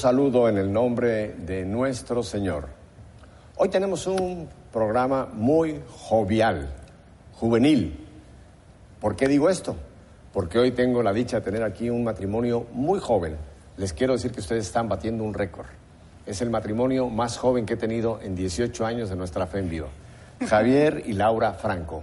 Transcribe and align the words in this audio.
Saludo 0.00 0.48
en 0.48 0.56
el 0.56 0.72
nombre 0.72 1.34
de 1.34 1.62
nuestro 1.66 2.22
Señor. 2.22 2.68
Hoy 3.56 3.68
tenemos 3.68 4.06
un 4.06 4.48
programa 4.72 5.28
muy 5.30 5.78
jovial, 5.90 6.72
juvenil. 7.34 8.08
¿Por 8.98 9.14
qué 9.14 9.28
digo 9.28 9.50
esto? 9.50 9.76
Porque 10.32 10.58
hoy 10.58 10.70
tengo 10.70 11.02
la 11.02 11.12
dicha 11.12 11.40
de 11.40 11.42
tener 11.42 11.62
aquí 11.62 11.90
un 11.90 12.02
matrimonio 12.02 12.66
muy 12.72 12.98
joven. 12.98 13.36
Les 13.76 13.92
quiero 13.92 14.14
decir 14.14 14.32
que 14.32 14.40
ustedes 14.40 14.64
están 14.64 14.88
batiendo 14.88 15.22
un 15.22 15.34
récord. 15.34 15.66
Es 16.24 16.40
el 16.40 16.48
matrimonio 16.48 17.10
más 17.10 17.36
joven 17.36 17.66
que 17.66 17.74
he 17.74 17.76
tenido 17.76 18.22
en 18.22 18.34
18 18.34 18.86
años 18.86 19.10
de 19.10 19.16
nuestra 19.16 19.46
fe 19.48 19.58
en 19.58 19.68
vivo. 19.68 19.88
Javier 20.48 21.02
y 21.04 21.12
Laura 21.12 21.52
Franco. 21.52 22.02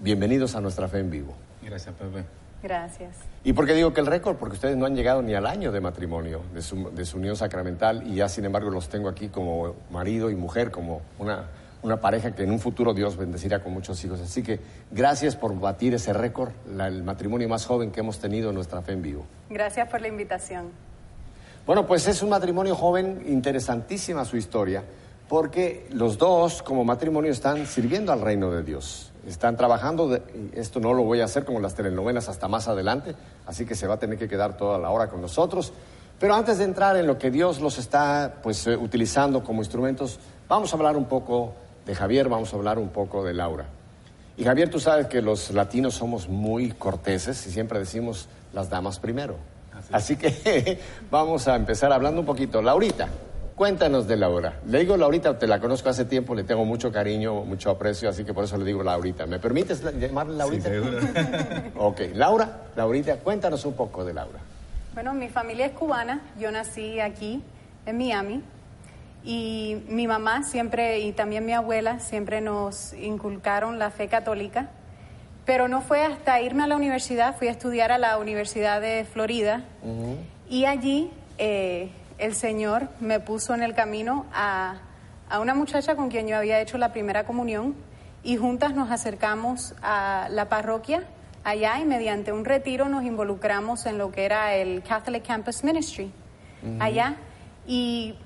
Bienvenidos 0.00 0.56
a 0.56 0.60
nuestra 0.60 0.88
fe 0.88 0.98
en 0.98 1.12
vivo. 1.12 1.32
Gracias, 1.62 1.94
Pepe. 1.94 2.24
Gracias. 2.62 3.16
¿Y 3.44 3.52
por 3.52 3.66
qué 3.66 3.74
digo 3.74 3.92
que 3.92 4.00
el 4.00 4.06
récord? 4.06 4.36
Porque 4.36 4.54
ustedes 4.54 4.76
no 4.76 4.86
han 4.86 4.96
llegado 4.96 5.22
ni 5.22 5.34
al 5.34 5.46
año 5.46 5.70
de 5.70 5.80
matrimonio, 5.80 6.40
de 6.52 6.62
su, 6.62 6.90
de 6.90 7.04
su 7.04 7.18
unión 7.18 7.36
sacramental, 7.36 8.02
y 8.06 8.16
ya 8.16 8.28
sin 8.28 8.44
embargo 8.44 8.70
los 8.70 8.88
tengo 8.88 9.08
aquí 9.08 9.28
como 9.28 9.74
marido 9.90 10.30
y 10.30 10.34
mujer, 10.34 10.70
como 10.70 11.02
una, 11.18 11.44
una 11.82 12.00
pareja 12.00 12.34
que 12.34 12.42
en 12.42 12.50
un 12.50 12.58
futuro 12.58 12.92
Dios 12.94 13.16
bendecirá 13.16 13.62
con 13.62 13.72
muchos 13.72 14.02
hijos. 14.04 14.20
Así 14.20 14.42
que 14.42 14.58
gracias 14.90 15.36
por 15.36 15.58
batir 15.60 15.94
ese 15.94 16.12
récord, 16.12 16.50
la- 16.74 16.88
el 16.88 17.02
matrimonio 17.04 17.48
más 17.48 17.66
joven 17.66 17.92
que 17.92 18.00
hemos 18.00 18.18
tenido 18.18 18.48
en 18.48 18.54
nuestra 18.56 18.82
fe 18.82 18.92
en 18.92 19.02
vivo. 19.02 19.24
Gracias 19.50 19.88
por 19.88 20.00
la 20.00 20.08
invitación. 20.08 20.70
Bueno, 21.66 21.86
pues 21.86 22.08
es 22.08 22.22
un 22.22 22.30
matrimonio 22.30 22.74
joven, 22.74 23.22
interesantísima 23.28 24.24
su 24.24 24.36
historia, 24.36 24.82
porque 25.28 25.86
los 25.92 26.16
dos 26.18 26.62
como 26.62 26.84
matrimonio 26.84 27.30
están 27.32 27.66
sirviendo 27.66 28.12
al 28.12 28.20
reino 28.22 28.50
de 28.52 28.62
Dios. 28.62 29.12
Están 29.26 29.56
trabajando, 29.56 30.08
de- 30.08 30.22
y 30.54 30.58
esto 30.58 30.78
no 30.80 30.94
lo 30.94 31.02
voy 31.02 31.20
a 31.20 31.24
hacer 31.24 31.44
como 31.44 31.60
las 31.60 31.74
telenovelas 31.74 32.28
hasta 32.28 32.46
más 32.48 32.68
adelante, 32.68 33.14
así 33.46 33.66
que 33.66 33.74
se 33.74 33.86
va 33.86 33.94
a 33.94 33.98
tener 33.98 34.18
que 34.18 34.28
quedar 34.28 34.56
toda 34.56 34.78
la 34.78 34.90
hora 34.90 35.08
con 35.08 35.20
nosotros. 35.20 35.72
Pero 36.18 36.34
antes 36.34 36.58
de 36.58 36.64
entrar 36.64 36.96
en 36.96 37.06
lo 37.06 37.18
que 37.18 37.30
Dios 37.30 37.60
los 37.60 37.78
está 37.78 38.36
pues, 38.42 38.66
eh, 38.66 38.76
utilizando 38.76 39.42
como 39.44 39.60
instrumentos, 39.62 40.18
vamos 40.48 40.72
a 40.72 40.76
hablar 40.76 40.96
un 40.96 41.06
poco 41.06 41.52
de 41.84 41.94
Javier, 41.94 42.28
vamos 42.28 42.52
a 42.52 42.56
hablar 42.56 42.78
un 42.78 42.88
poco 42.88 43.24
de 43.24 43.34
Laura. 43.34 43.66
Y 44.36 44.44
Javier, 44.44 44.70
tú 44.70 44.78
sabes 44.80 45.06
que 45.06 45.20
los 45.22 45.50
latinos 45.50 45.94
somos 45.94 46.28
muy 46.28 46.70
corteses 46.72 47.46
y 47.46 47.50
siempre 47.50 47.78
decimos 47.78 48.28
las 48.52 48.70
damas 48.70 48.98
primero. 48.98 49.36
Así, 49.92 50.16
que 50.16 50.80
vamos 51.10 51.48
a 51.48 51.56
empezar 51.56 51.92
hablando 51.92 52.20
un 52.20 52.26
poquito. 52.26 52.62
Laurita, 52.62 53.08
cuéntanos 53.56 54.06
de 54.06 54.16
Laura. 54.16 54.60
Le 54.66 54.80
digo 54.80 54.96
Laurita, 54.96 55.38
te 55.38 55.46
la 55.46 55.58
conozco 55.58 55.88
hace 55.88 56.04
tiempo, 56.04 56.34
le 56.34 56.44
tengo 56.44 56.64
mucho 56.64 56.92
cariño, 56.92 57.42
mucho 57.44 57.70
aprecio, 57.70 58.08
así 58.08 58.24
que 58.24 58.32
por 58.34 58.44
eso 58.44 58.56
le 58.58 58.64
digo 58.64 58.82
Laurita. 58.82 59.26
¿Me 59.26 59.38
permites 59.38 59.82
la- 59.82 59.92
llamarle 59.92 60.36
Laurita? 60.36 60.68
seguro. 60.68 60.98
ok, 61.76 62.00
Laura, 62.14 62.64
Laurita, 62.76 63.16
cuéntanos 63.16 63.64
un 63.64 63.72
poco 63.74 64.04
de 64.04 64.12
Laura. 64.14 64.38
Bueno, 64.94 65.12
mi 65.14 65.28
familia 65.28 65.66
es 65.66 65.72
cubana. 65.72 66.20
Yo 66.38 66.50
nací 66.50 67.00
aquí, 67.00 67.42
en 67.86 67.98
Miami. 67.98 68.42
Y 69.24 69.82
mi 69.88 70.06
mamá 70.06 70.42
siempre, 70.44 71.00
y 71.00 71.12
también 71.12 71.44
mi 71.44 71.52
abuela, 71.52 71.98
siempre 71.98 72.40
nos 72.40 72.92
inculcaron 72.94 73.78
la 73.78 73.90
fe 73.90 74.06
católica. 74.08 74.70
Pero 75.44 75.66
no 75.68 75.80
fue 75.80 76.02
hasta 76.02 76.40
irme 76.40 76.62
a 76.64 76.66
la 76.66 76.76
universidad, 76.76 77.36
fui 77.36 77.48
a 77.48 77.50
estudiar 77.50 77.90
a 77.92 77.98
la 77.98 78.18
Universidad 78.18 78.80
de 78.80 79.04
Florida. 79.04 79.64
Y 80.48 80.64
allí 80.64 81.10
eh, 81.38 81.90
el 82.18 82.34
Señor 82.34 82.88
me 83.00 83.20
puso 83.20 83.54
en 83.54 83.62
el 83.62 83.74
camino 83.74 84.26
a, 84.32 84.76
a 85.28 85.40
una 85.40 85.54
muchacha 85.54 85.96
con 85.96 86.08
quien 86.08 86.26
yo 86.28 86.36
había 86.36 86.60
hecho 86.60 86.78
la 86.78 86.92
primera 86.92 87.24
comunión 87.24 87.74
y 88.22 88.36
juntas 88.36 88.74
nos 88.74 88.90
acercamos 88.90 89.74
a 89.82 90.28
la 90.30 90.48
parroquia 90.48 91.04
allá 91.44 91.78
y 91.80 91.84
mediante 91.84 92.32
un 92.32 92.44
retiro 92.44 92.88
nos 92.88 93.04
involucramos 93.04 93.86
en 93.86 93.98
lo 93.98 94.10
que 94.10 94.24
era 94.24 94.54
el 94.54 94.82
Catholic 94.82 95.24
Campus 95.26 95.62
Ministry 95.62 96.10
allá. 96.80 97.16
Y 97.68 98.16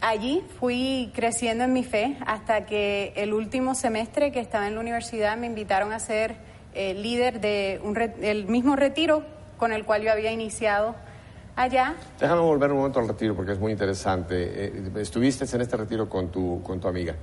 allí 0.00 0.44
fui 0.60 1.10
creciendo 1.14 1.64
en 1.64 1.72
mi 1.72 1.82
fe 1.82 2.16
hasta 2.26 2.66
que 2.66 3.12
el 3.16 3.32
último 3.32 3.74
semestre 3.74 4.30
que 4.30 4.38
estaba 4.40 4.68
en 4.68 4.74
la 4.74 4.80
universidad 4.80 5.36
me 5.36 5.46
invitaron 5.46 5.92
a 5.92 5.98
ser 5.98 6.36
eh, 6.74 6.94
líder 6.94 7.40
de 7.40 7.80
un 7.82 7.94
re- 7.96 8.14
el 8.22 8.46
mismo 8.46 8.76
retiro 8.76 9.24
con 9.56 9.72
el 9.72 9.84
cual 9.84 10.02
yo 10.02 10.12
había 10.12 10.30
iniciado 10.30 10.94
allá 11.58 11.94
Déjame 12.20 12.40
volver 12.40 12.70
un 12.70 12.78
momento 12.78 13.00
al 13.00 13.08
retiro 13.08 13.34
porque 13.34 13.52
es 13.52 13.58
muy 13.58 13.72
interesante. 13.72 14.66
Eh, 14.66 14.90
estuviste 14.96 15.44
en 15.54 15.60
este 15.60 15.76
retiro 15.76 16.08
con 16.08 16.28
tu, 16.30 16.62
con 16.62 16.80
tu 16.80 16.88
amiga. 16.88 17.14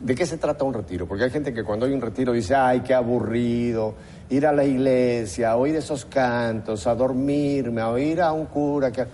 ¿De 0.00 0.14
qué 0.14 0.26
se 0.26 0.36
trata 0.36 0.64
un 0.64 0.74
retiro? 0.74 1.06
Porque 1.06 1.24
hay 1.24 1.30
gente 1.30 1.54
que 1.54 1.62
cuando 1.62 1.86
hay 1.86 1.92
un 1.92 2.00
retiro 2.00 2.32
dice, 2.32 2.54
ay, 2.56 2.80
qué 2.80 2.92
aburrido, 2.92 3.94
ir 4.30 4.46
a 4.46 4.52
la 4.52 4.64
iglesia, 4.64 5.52
a 5.52 5.56
oír 5.56 5.76
esos 5.76 6.04
cantos, 6.06 6.86
a 6.86 6.94
dormirme, 6.94 7.80
a 7.80 7.88
oír 7.90 8.20
a 8.20 8.32
un 8.32 8.46
cura. 8.46 8.90
Que... 8.90 9.06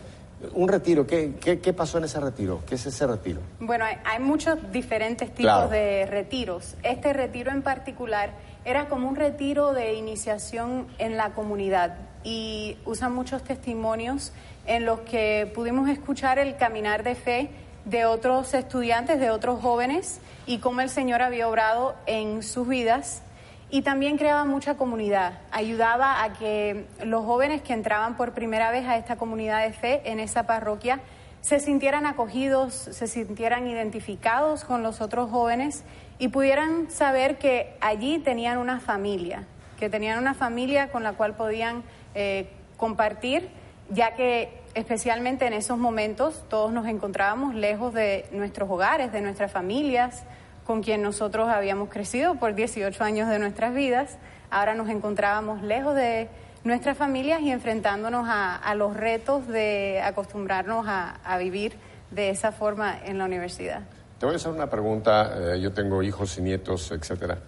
Un 0.54 0.68
retiro, 0.68 1.06
¿qué, 1.06 1.34
qué, 1.40 1.58
qué 1.58 1.72
pasó 1.72 1.98
en 1.98 2.04
ese 2.04 2.18
retiro? 2.20 2.60
¿Qué 2.66 2.76
es 2.76 2.86
ese 2.86 3.06
retiro? 3.06 3.40
Bueno, 3.60 3.84
hay, 3.84 3.96
hay 4.04 4.22
muchos 4.22 4.56
diferentes 4.72 5.28
tipos 5.30 5.42
Claro. 5.42 5.68
de 5.68 6.06
retiros. 6.06 6.74
Este 6.82 7.12
retiro 7.12 7.50
en 7.50 7.62
particular 7.62 8.30
era 8.64 8.88
como 8.88 9.08
un 9.08 9.16
retiro 9.16 9.72
de 9.74 9.94
iniciación 9.94 10.86
en 10.98 11.16
la 11.16 11.34
comunidad 11.34 11.96
y 12.24 12.78
usan 12.86 13.14
muchos 13.14 13.42
testimonios 13.42 14.32
en 14.68 14.84
los 14.84 15.00
que 15.00 15.50
pudimos 15.54 15.88
escuchar 15.88 16.38
el 16.38 16.56
caminar 16.56 17.02
de 17.02 17.14
fe 17.14 17.50
de 17.86 18.04
otros 18.04 18.52
estudiantes, 18.52 19.18
de 19.18 19.30
otros 19.30 19.60
jóvenes 19.60 20.20
y 20.46 20.58
cómo 20.58 20.82
el 20.82 20.90
Señor 20.90 21.22
había 21.22 21.48
obrado 21.48 21.96
en 22.06 22.42
sus 22.42 22.68
vidas. 22.68 23.22
Y 23.70 23.82
también 23.82 24.16
creaba 24.16 24.44
mucha 24.44 24.76
comunidad, 24.76 25.40
ayudaba 25.50 26.22
a 26.22 26.34
que 26.34 26.86
los 27.04 27.24
jóvenes 27.24 27.60
que 27.62 27.72
entraban 27.72 28.16
por 28.16 28.32
primera 28.32 28.70
vez 28.70 28.86
a 28.86 28.96
esta 28.96 29.16
comunidad 29.16 29.62
de 29.62 29.72
fe 29.72 30.02
en 30.04 30.20
esa 30.20 30.44
parroquia 30.44 31.00
se 31.40 31.60
sintieran 31.60 32.06
acogidos, 32.06 32.74
se 32.74 33.06
sintieran 33.06 33.66
identificados 33.66 34.64
con 34.64 34.82
los 34.82 35.00
otros 35.00 35.30
jóvenes 35.30 35.84
y 36.18 36.28
pudieran 36.28 36.90
saber 36.90 37.38
que 37.38 37.74
allí 37.80 38.18
tenían 38.18 38.58
una 38.58 38.80
familia, 38.80 39.44
que 39.78 39.88
tenían 39.88 40.18
una 40.18 40.34
familia 40.34 40.90
con 40.90 41.02
la 41.02 41.12
cual 41.12 41.36
podían 41.36 41.84
eh, 42.14 42.50
compartir, 42.76 43.48
ya 43.90 44.14
que 44.14 44.57
especialmente 44.74 45.46
en 45.46 45.52
esos 45.52 45.78
momentos 45.78 46.44
todos 46.48 46.72
nos 46.72 46.86
encontrábamos 46.86 47.54
lejos 47.54 47.94
de 47.94 48.26
nuestros 48.32 48.70
hogares, 48.70 49.12
de 49.12 49.20
nuestras 49.20 49.50
familias, 49.50 50.24
con 50.64 50.82
quien 50.82 51.02
nosotros 51.02 51.48
habíamos 51.48 51.88
crecido 51.88 52.34
por 52.36 52.54
18 52.54 53.02
años 53.02 53.28
de 53.28 53.38
nuestras 53.38 53.74
vidas. 53.74 54.18
Ahora 54.50 54.74
nos 54.74 54.88
encontrábamos 54.88 55.62
lejos 55.62 55.94
de 55.94 56.28
nuestras 56.64 56.96
familias 56.98 57.40
y 57.40 57.50
enfrentándonos 57.50 58.26
a, 58.28 58.74
los 58.74 58.96
retos 58.96 59.46
de 59.46 60.00
acostumbrarnos 60.02 60.86
a, 60.86 61.16
a 61.24 61.38
vivir 61.38 61.74
de 62.10 62.30
esa 62.30 62.52
forma 62.52 62.98
en 63.04 63.18
la 63.18 63.24
universidad. 63.24 63.82
Te 64.18 64.26
voy 64.26 64.34
a 64.34 64.36
hacer 64.36 64.50
una 64.50 64.68
pregunta. 64.68 65.54
eh, 65.54 65.60
yo 65.60 65.72
tengo 65.72 66.02
hijos 66.02 66.36
y 66.38 66.42
nietos, 66.42 66.90
etcétera. 66.90 67.38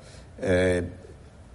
Eh, 0.41 0.89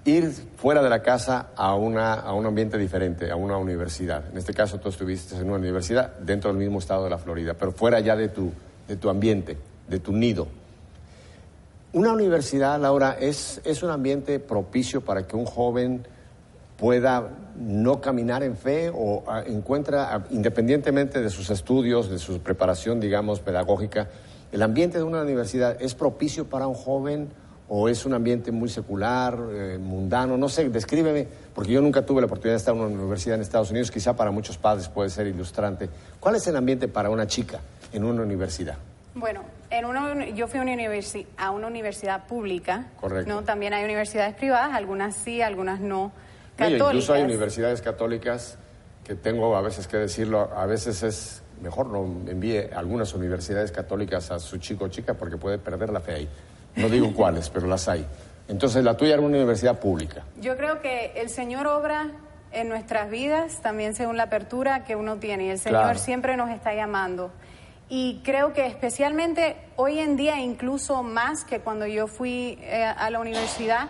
ir 0.06 0.32
fuera 0.56 0.84
de 0.84 0.90
la 0.90 1.02
casa 1.02 1.48
a, 1.56 1.76
una, 1.76 2.14
a 2.14 2.34
un 2.34 2.46
ambiente 2.46 2.78
diferente, 2.78 3.32
a 3.32 3.36
una 3.36 3.58
universidad. 3.58 4.30
En 4.32 4.38
este 4.38 4.54
caso, 4.54 4.80
tú 4.80 4.90
estuviste 4.90 5.36
en 5.36 5.48
una 5.48 5.58
universidad 5.58 6.18
dentro 6.20 6.52
del 6.52 6.60
mismo 6.60 6.80
estado 6.80 7.04
de 7.04 7.10
la 7.10 7.18
Florida, 7.18 7.56
pero 7.56 7.72
fuera 7.72 8.00
ya 8.00 8.16
de 8.16 8.30
tu, 8.30 8.52
de 8.88 8.96
tu 8.96 9.10
ambiente, 9.10 9.58
de 9.88 10.00
tu 10.00 10.14
nido. 10.14 10.48
Una 11.94 12.14
universidad, 12.14 12.80
Laura, 12.80 13.18
es, 13.20 13.62
es 13.64 13.82
un 13.82 13.90
ambiente 13.90 14.40
propicio 14.40 15.02
para 15.02 15.26
que 15.26 15.36
un 15.36 15.46
joven 15.46 16.06
pueda 16.78 17.30
no 17.58 18.02
caminar 18.02 18.44
en 18.44 18.58
fe 18.58 18.92
o 18.94 19.24
encuentra, 19.48 20.26
independientemente 20.30 21.22
de 21.22 21.30
sus 21.30 21.50
estudios, 21.50 22.10
de 22.10 22.20
su 22.20 22.42
preparación, 22.42 23.00
digamos, 23.00 23.40
pedagógica, 23.40 24.10
el 24.52 24.62
ambiente 24.62 24.98
de 24.98 25.04
una 25.04 25.22
universidad 25.22 25.82
es 25.82 25.96
propicio 25.96 26.46
para 26.46 26.68
un 26.68 26.76
joven 26.76 27.30
o 27.68 27.90
es 27.90 28.06
un 28.06 28.14
ambiente 28.14 28.52
muy 28.52 28.70
secular, 28.70 29.38
eh, 29.52 29.78
mundano, 29.80 30.38
no 30.38 30.50
sé, 30.50 30.70
descríbeme, 30.70 31.28
porque 31.54 31.72
yo 31.72 31.82
nunca 31.82 32.06
tuve 32.06 32.22
la 32.22 32.28
oportunidad 32.28 32.54
de 32.54 32.58
estar 32.60 32.76
en 32.76 32.82
una 32.82 32.94
universidad 32.94 33.36
en 33.36 33.42
Estados 33.42 33.72
Unidos, 33.72 33.90
quizá 33.90 34.16
para 34.16 34.32
muchos 34.32 34.58
padres 34.58 34.88
puede 34.88 35.10
ser 35.10 35.28
ilustrante. 35.28 35.90
¿Cuál 36.20 36.36
es 36.36 36.46
el 36.48 36.56
ambiente 36.56 36.88
para 36.88 37.10
una 37.10 37.26
chica 37.28 37.60
en 37.92 38.04
una 38.04 38.22
universidad? 38.22 38.78
Bueno, 39.16 39.44
en 39.70 39.86
una, 39.86 40.28
yo 40.30 40.48
fui 40.48 40.60
a 40.60 40.64
una, 40.64 40.74
universi- 40.74 41.26
a 41.38 41.52
una 41.52 41.68
universidad 41.68 42.28
pública. 42.28 42.88
Correcto. 43.00 43.34
¿no? 43.34 43.44
También 43.44 43.74
hay 43.74 43.84
universidades 43.84 44.36
privadas, 44.36 44.74
algunas 44.74 45.16
sí, 45.16 45.42
algunas 45.42 45.80
no. 45.80 46.12
Oye, 46.60 46.78
incluso 46.78 47.14
hay 47.14 47.24
universidades 47.24 47.82
católicas 47.82 48.58
que 49.04 49.16
tengo 49.16 49.56
a 49.56 49.62
veces 49.62 49.88
que 49.88 49.98
decirlo, 49.98 50.52
a 50.56 50.66
veces 50.66 51.04
es 51.04 51.42
mejor 51.62 51.88
no 51.88 52.30
envíe 52.30 52.70
a 52.74 52.80
algunas 52.80 53.14
universidades 53.14 53.72
católicas 53.72 54.30
a 54.32 54.40
su 54.40 54.58
chico 54.58 54.86
o 54.86 54.88
chica 54.90 55.14
porque 55.14 55.38
puede 55.38 55.58
perder 55.58 55.90
la 55.90 56.02
fe 56.02 56.14
ahí. 56.14 56.30
No 56.76 56.90
digo 56.90 57.14
cuáles, 57.14 57.50
pero 57.50 57.68
las 57.68 57.88
hay. 57.88 58.06
Entonces 58.48 58.84
la 58.84 58.96
tuya 58.96 59.14
era 59.14 59.22
una 59.22 59.38
universidad 59.38 59.80
pública. 59.80 60.24
Yo 60.40 60.56
creo 60.58 60.82
que 60.82 61.14
el 61.16 61.30
Señor 61.30 61.68
obra 61.68 62.12
en 62.52 62.70
nuestras 62.70 63.10
vidas 63.10 63.62
también 63.62 63.96
según 63.96 64.18
la 64.18 64.24
apertura 64.24 64.84
que 64.84 64.96
uno 64.96 65.18
tiene 65.18 65.46
y 65.46 65.50
el 65.50 65.60
Señor 65.60 65.82
Claro. 65.84 66.00
siempre 66.00 66.38
nos 66.38 66.50
está 66.50 66.74
llamando. 66.74 67.32
Y 67.90 68.22
creo 68.24 68.54
que 68.54 68.66
especialmente 68.66 69.56
hoy 69.76 70.00
en 70.00 70.16
día, 70.16 70.40
incluso 70.40 71.04
más 71.04 71.44
que 71.44 71.60
cuando 71.60 71.86
yo 71.86 72.08
fui 72.08 72.58
eh, 72.62 72.84
a 72.84 73.10
la 73.10 73.20
universidad, 73.20 73.90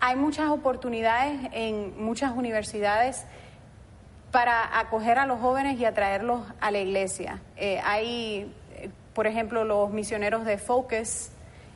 hay 0.00 0.16
muchas 0.16 0.50
oportunidades 0.50 1.38
en 1.52 2.02
muchas 2.02 2.32
universidades 2.36 3.24
para 4.30 4.78
acoger 4.78 5.18
a 5.18 5.26
los 5.26 5.40
jóvenes 5.40 5.78
y 5.78 5.84
atraerlos 5.84 6.42
a 6.60 6.70
la 6.70 6.78
iglesia. 6.78 7.40
Eh, 7.56 7.80
hay, 7.84 8.52
eh, 8.76 8.90
por 9.14 9.26
ejemplo, 9.26 9.64
los 9.64 9.90
misioneros 9.90 10.44
de 10.44 10.56
Focus 10.58 11.28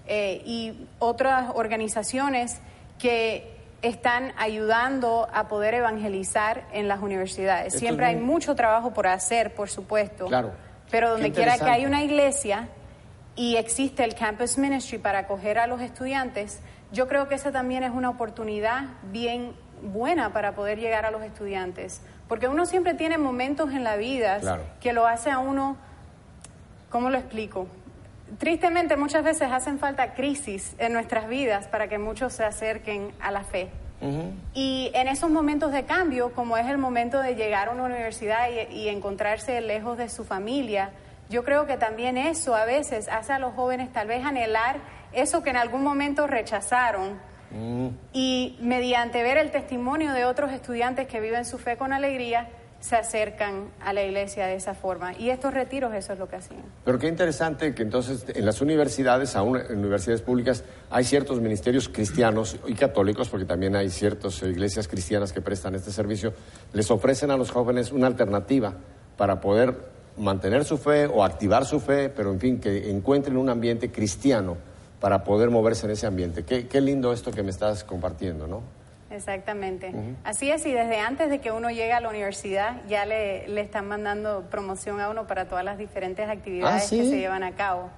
eh, 0.06 0.42
y 0.44 0.86
otras 0.98 1.50
organizaciones 1.54 2.60
que 2.98 3.54
están 3.82 4.32
ayudando 4.38 5.28
a 5.32 5.48
poder 5.48 5.74
evangelizar 5.74 6.64
en 6.72 6.88
las 6.88 7.02
universidades. 7.02 7.74
Siempre 7.74 8.06
hay 8.06 8.16
mucho 8.16 8.54
trabajo 8.54 8.92
por 8.92 9.06
hacer, 9.06 9.54
por 9.54 9.68
supuesto. 9.68 10.26
Claro. 10.26 10.52
Pero 10.90 11.10
donde 11.10 11.32
quiera 11.32 11.58
que 11.58 11.68
hay 11.68 11.86
una 11.86 12.02
iglesia 12.02 12.68
y 13.36 13.56
existe 13.56 14.04
el 14.04 14.14
campus 14.14 14.58
ministry 14.58 14.98
para 14.98 15.20
acoger 15.20 15.58
a 15.58 15.66
los 15.66 15.80
estudiantes, 15.80 16.60
yo 16.92 17.08
creo 17.08 17.28
que 17.28 17.34
esa 17.34 17.52
también 17.52 17.82
es 17.82 17.90
una 17.90 18.10
oportunidad 18.10 18.84
bien 19.10 19.54
buena 19.82 20.32
para 20.32 20.54
poder 20.54 20.78
llegar 20.78 21.04
a 21.04 21.10
los 21.10 21.22
estudiantes. 21.22 22.00
Porque 22.28 22.48
uno 22.48 22.64
siempre 22.66 22.94
tiene 22.94 23.18
momentos 23.18 23.70
en 23.72 23.84
la 23.84 23.96
vida 23.96 24.40
que 24.80 24.92
lo 24.92 25.06
hace 25.06 25.30
a 25.30 25.38
uno, 25.38 25.76
¿cómo 26.90 27.10
lo 27.10 27.18
explico? 27.18 27.66
Tristemente 28.38 28.96
muchas 28.96 29.24
veces 29.24 29.50
hacen 29.50 29.78
falta 29.78 30.14
crisis 30.14 30.74
en 30.78 30.92
nuestras 30.92 31.28
vidas 31.28 31.66
para 31.68 31.88
que 31.88 31.98
muchos 31.98 32.32
se 32.32 32.44
acerquen 32.44 33.12
a 33.20 33.30
la 33.30 33.44
fe. 33.44 33.68
Y 34.52 34.90
en 34.92 35.08
esos 35.08 35.30
momentos 35.30 35.72
de 35.72 35.84
cambio, 35.84 36.34
como 36.34 36.58
es 36.58 36.66
el 36.66 36.76
momento 36.76 37.22
de 37.22 37.36
llegar 37.36 37.68
a 37.68 37.70
una 37.70 37.84
universidad 37.84 38.48
y, 38.70 38.88
encontrarse 38.88 39.58
lejos 39.62 39.96
de 39.96 40.10
su 40.10 40.24
familia, 40.24 40.90
yo 41.30 41.42
creo 41.42 41.66
que 41.66 41.78
también 41.78 42.18
eso 42.18 42.54
a 42.54 42.66
veces 42.66 43.08
hace 43.08 43.32
a 43.32 43.38
los 43.38 43.54
jóvenes 43.54 43.90
tal 43.94 44.08
vez 44.08 44.22
anhelar 44.26 44.76
eso 45.14 45.42
que 45.42 45.48
en 45.48 45.56
algún 45.56 45.82
momento 45.82 46.26
rechazaron 46.26 47.18
Mm. 47.54 47.88
Y 48.12 48.56
mediante 48.60 49.22
ver 49.22 49.38
el 49.38 49.50
testimonio 49.50 50.12
de 50.12 50.24
otros 50.24 50.52
estudiantes 50.52 51.06
que 51.06 51.20
viven 51.20 51.44
su 51.44 51.58
fe 51.58 51.76
con 51.76 51.92
alegría, 51.92 52.48
se 52.84 52.96
acercan 52.96 53.70
a 53.80 53.94
la 53.94 54.02
iglesia 54.02 54.46
de 54.46 54.56
esa 54.56 54.74
forma. 54.74 55.16
Y 55.18 55.30
estos 55.30 55.54
retiros 55.54 55.94
eso 55.94 56.12
es 56.12 56.18
lo 56.18 56.28
que 56.28 56.36
hacían. 56.36 56.64
Pero 56.84 56.98
qué 56.98 57.08
interesante 57.08 57.74
que 57.74 57.82
entonces 57.82 58.26
en 58.28 58.44
las 58.44 58.60
universidades, 58.60 59.36
aún 59.36 59.56
en 59.56 59.78
universidades 59.78 60.20
públicas, 60.20 60.64
hay 60.90 61.04
ciertos 61.04 61.40
ministerios 61.40 61.88
cristianos 61.88 62.58
y 62.66 62.74
católicos, 62.74 63.30
porque 63.30 63.46
también 63.46 63.74
hay 63.74 63.88
ciertas 63.88 64.42
iglesias 64.42 64.86
cristianas 64.86 65.32
que 65.32 65.40
prestan 65.40 65.74
este 65.74 65.92
servicio, 65.92 66.34
les 66.74 66.90
ofrecen 66.90 67.30
a 67.30 67.38
los 67.38 67.50
jóvenes 67.50 67.90
una 67.90 68.06
alternativa 68.06 68.74
para 69.16 69.40
poder 69.40 69.74
mantener 70.18 70.66
su 70.66 70.76
fe 70.76 71.06
o 71.06 71.24
activar 71.24 71.64
su 71.64 71.80
fe, 71.80 72.10
pero 72.10 72.32
en 72.32 72.38
fin, 72.38 72.60
que 72.60 72.90
encuentren 72.90 73.38
un 73.38 73.48
ambiente 73.48 73.90
cristiano 73.90 74.58
para 75.00 75.24
poder 75.24 75.48
moverse 75.48 75.86
en 75.86 75.92
ese 75.92 76.06
ambiente. 76.06 76.44
Qué, 76.44 76.80
lindo 76.82 77.14
esto 77.14 77.30
que 77.30 77.42
me 77.42 77.50
estás 77.50 77.82
compartiendo, 77.82 78.46
¿no? 78.46 78.83
Exactamente. 79.14 79.92
Así 80.24 80.50
es, 80.50 80.66
y 80.66 80.72
desde 80.72 80.98
antes 80.98 81.30
de 81.30 81.40
que 81.40 81.50
uno 81.50 81.70
llegue 81.70 81.92
a 81.92 82.00
la 82.00 82.08
universidad 82.08 82.82
ya 82.88 83.06
le, 83.06 83.46
le 83.48 83.60
están 83.60 83.86
mandando 83.86 84.44
promoción 84.50 85.00
a 85.00 85.08
uno 85.08 85.26
para 85.26 85.46
todas 85.48 85.64
las 85.64 85.78
diferentes 85.78 86.28
actividades 86.28 86.84
ah, 86.84 86.90
que 86.90 87.04
se 87.04 87.18
llevan 87.18 87.42
a 87.42 87.52
cabo. 87.52 87.90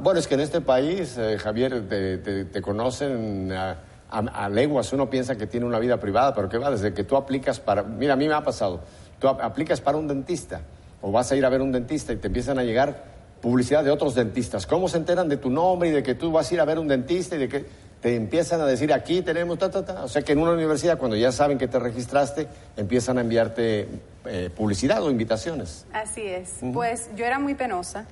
Bueno, 0.00 0.20
es 0.20 0.28
que 0.28 0.34
en 0.34 0.40
este 0.40 0.60
país, 0.60 1.16
eh, 1.18 1.36
Javier, 1.38 1.88
te, 1.88 2.62
conocen 2.62 3.50
a, 3.52 3.78
a, 4.08 4.48
leguas, 4.48 4.92
uno 4.92 5.10
piensa 5.10 5.36
que 5.36 5.46
tiene 5.46 5.66
una 5.66 5.78
vida 5.78 5.98
privada, 5.98 6.32
pero 6.34 6.48
¿qué 6.48 6.58
va? 6.58 6.70
Desde 6.70 6.94
que 6.94 7.02
tú 7.02 7.16
aplicas 7.16 7.58
para... 7.58 7.82
Mira, 7.82 8.12
a 8.12 8.16
mí 8.16 8.28
me 8.28 8.34
ha 8.34 8.44
pasado, 8.44 8.80
tú 9.18 9.26
aplicas 9.28 9.80
para 9.80 9.98
un 9.98 10.06
dentista 10.06 10.60
o 11.00 11.10
vas 11.10 11.32
a 11.32 11.36
ir 11.36 11.44
a 11.44 11.48
ver 11.48 11.60
un 11.60 11.72
dentista 11.72 12.12
y 12.12 12.16
te 12.16 12.28
empiezan 12.28 12.58
a 12.58 12.62
llegar 12.62 13.04
publicidad 13.40 13.84
de 13.84 13.90
otros 13.90 14.14
dentistas. 14.14 14.66
¿Cómo 14.66 14.88
se 14.88 14.96
enteran 14.96 15.28
de 15.28 15.36
tu 15.36 15.50
nombre 15.50 15.88
y 15.88 15.92
de 15.92 16.02
que 16.02 16.14
tú 16.14 16.30
vas 16.30 16.50
a 16.50 16.54
ir 16.54 16.60
a 16.60 16.64
ver 16.64 16.78
un 16.78 16.88
dentista 16.88 17.36
y 17.36 17.40
de 17.40 17.48
que 17.48 17.66
te 18.04 18.16
empiezan 18.16 18.60
a 18.60 18.66
decir 18.66 18.92
aquí 18.92 19.22
tenemos 19.22 19.58
ta, 19.58 19.70
ta, 19.70 19.82
ta? 19.82 20.04
O 20.04 20.08
sea 20.08 20.20
que 20.20 20.32
en 20.32 20.38
una 20.38 20.50
universidad, 20.50 20.98
cuando 20.98 21.16
ya 21.16 21.32
saben 21.32 21.56
que 21.56 21.68
te 21.68 21.78
registraste, 21.78 22.46
empiezan 22.76 23.16
a 23.16 23.22
enviarte 23.22 23.88
eh, 24.26 24.50
publicidad 24.54 25.02
o 25.02 25.10
invitaciones. 25.10 25.86
Así 25.90 26.20
es. 26.20 26.58
Pues 26.74 27.08
yo 27.16 27.24
era 27.24 27.38
muy 27.38 27.54
penosa. 27.54 28.04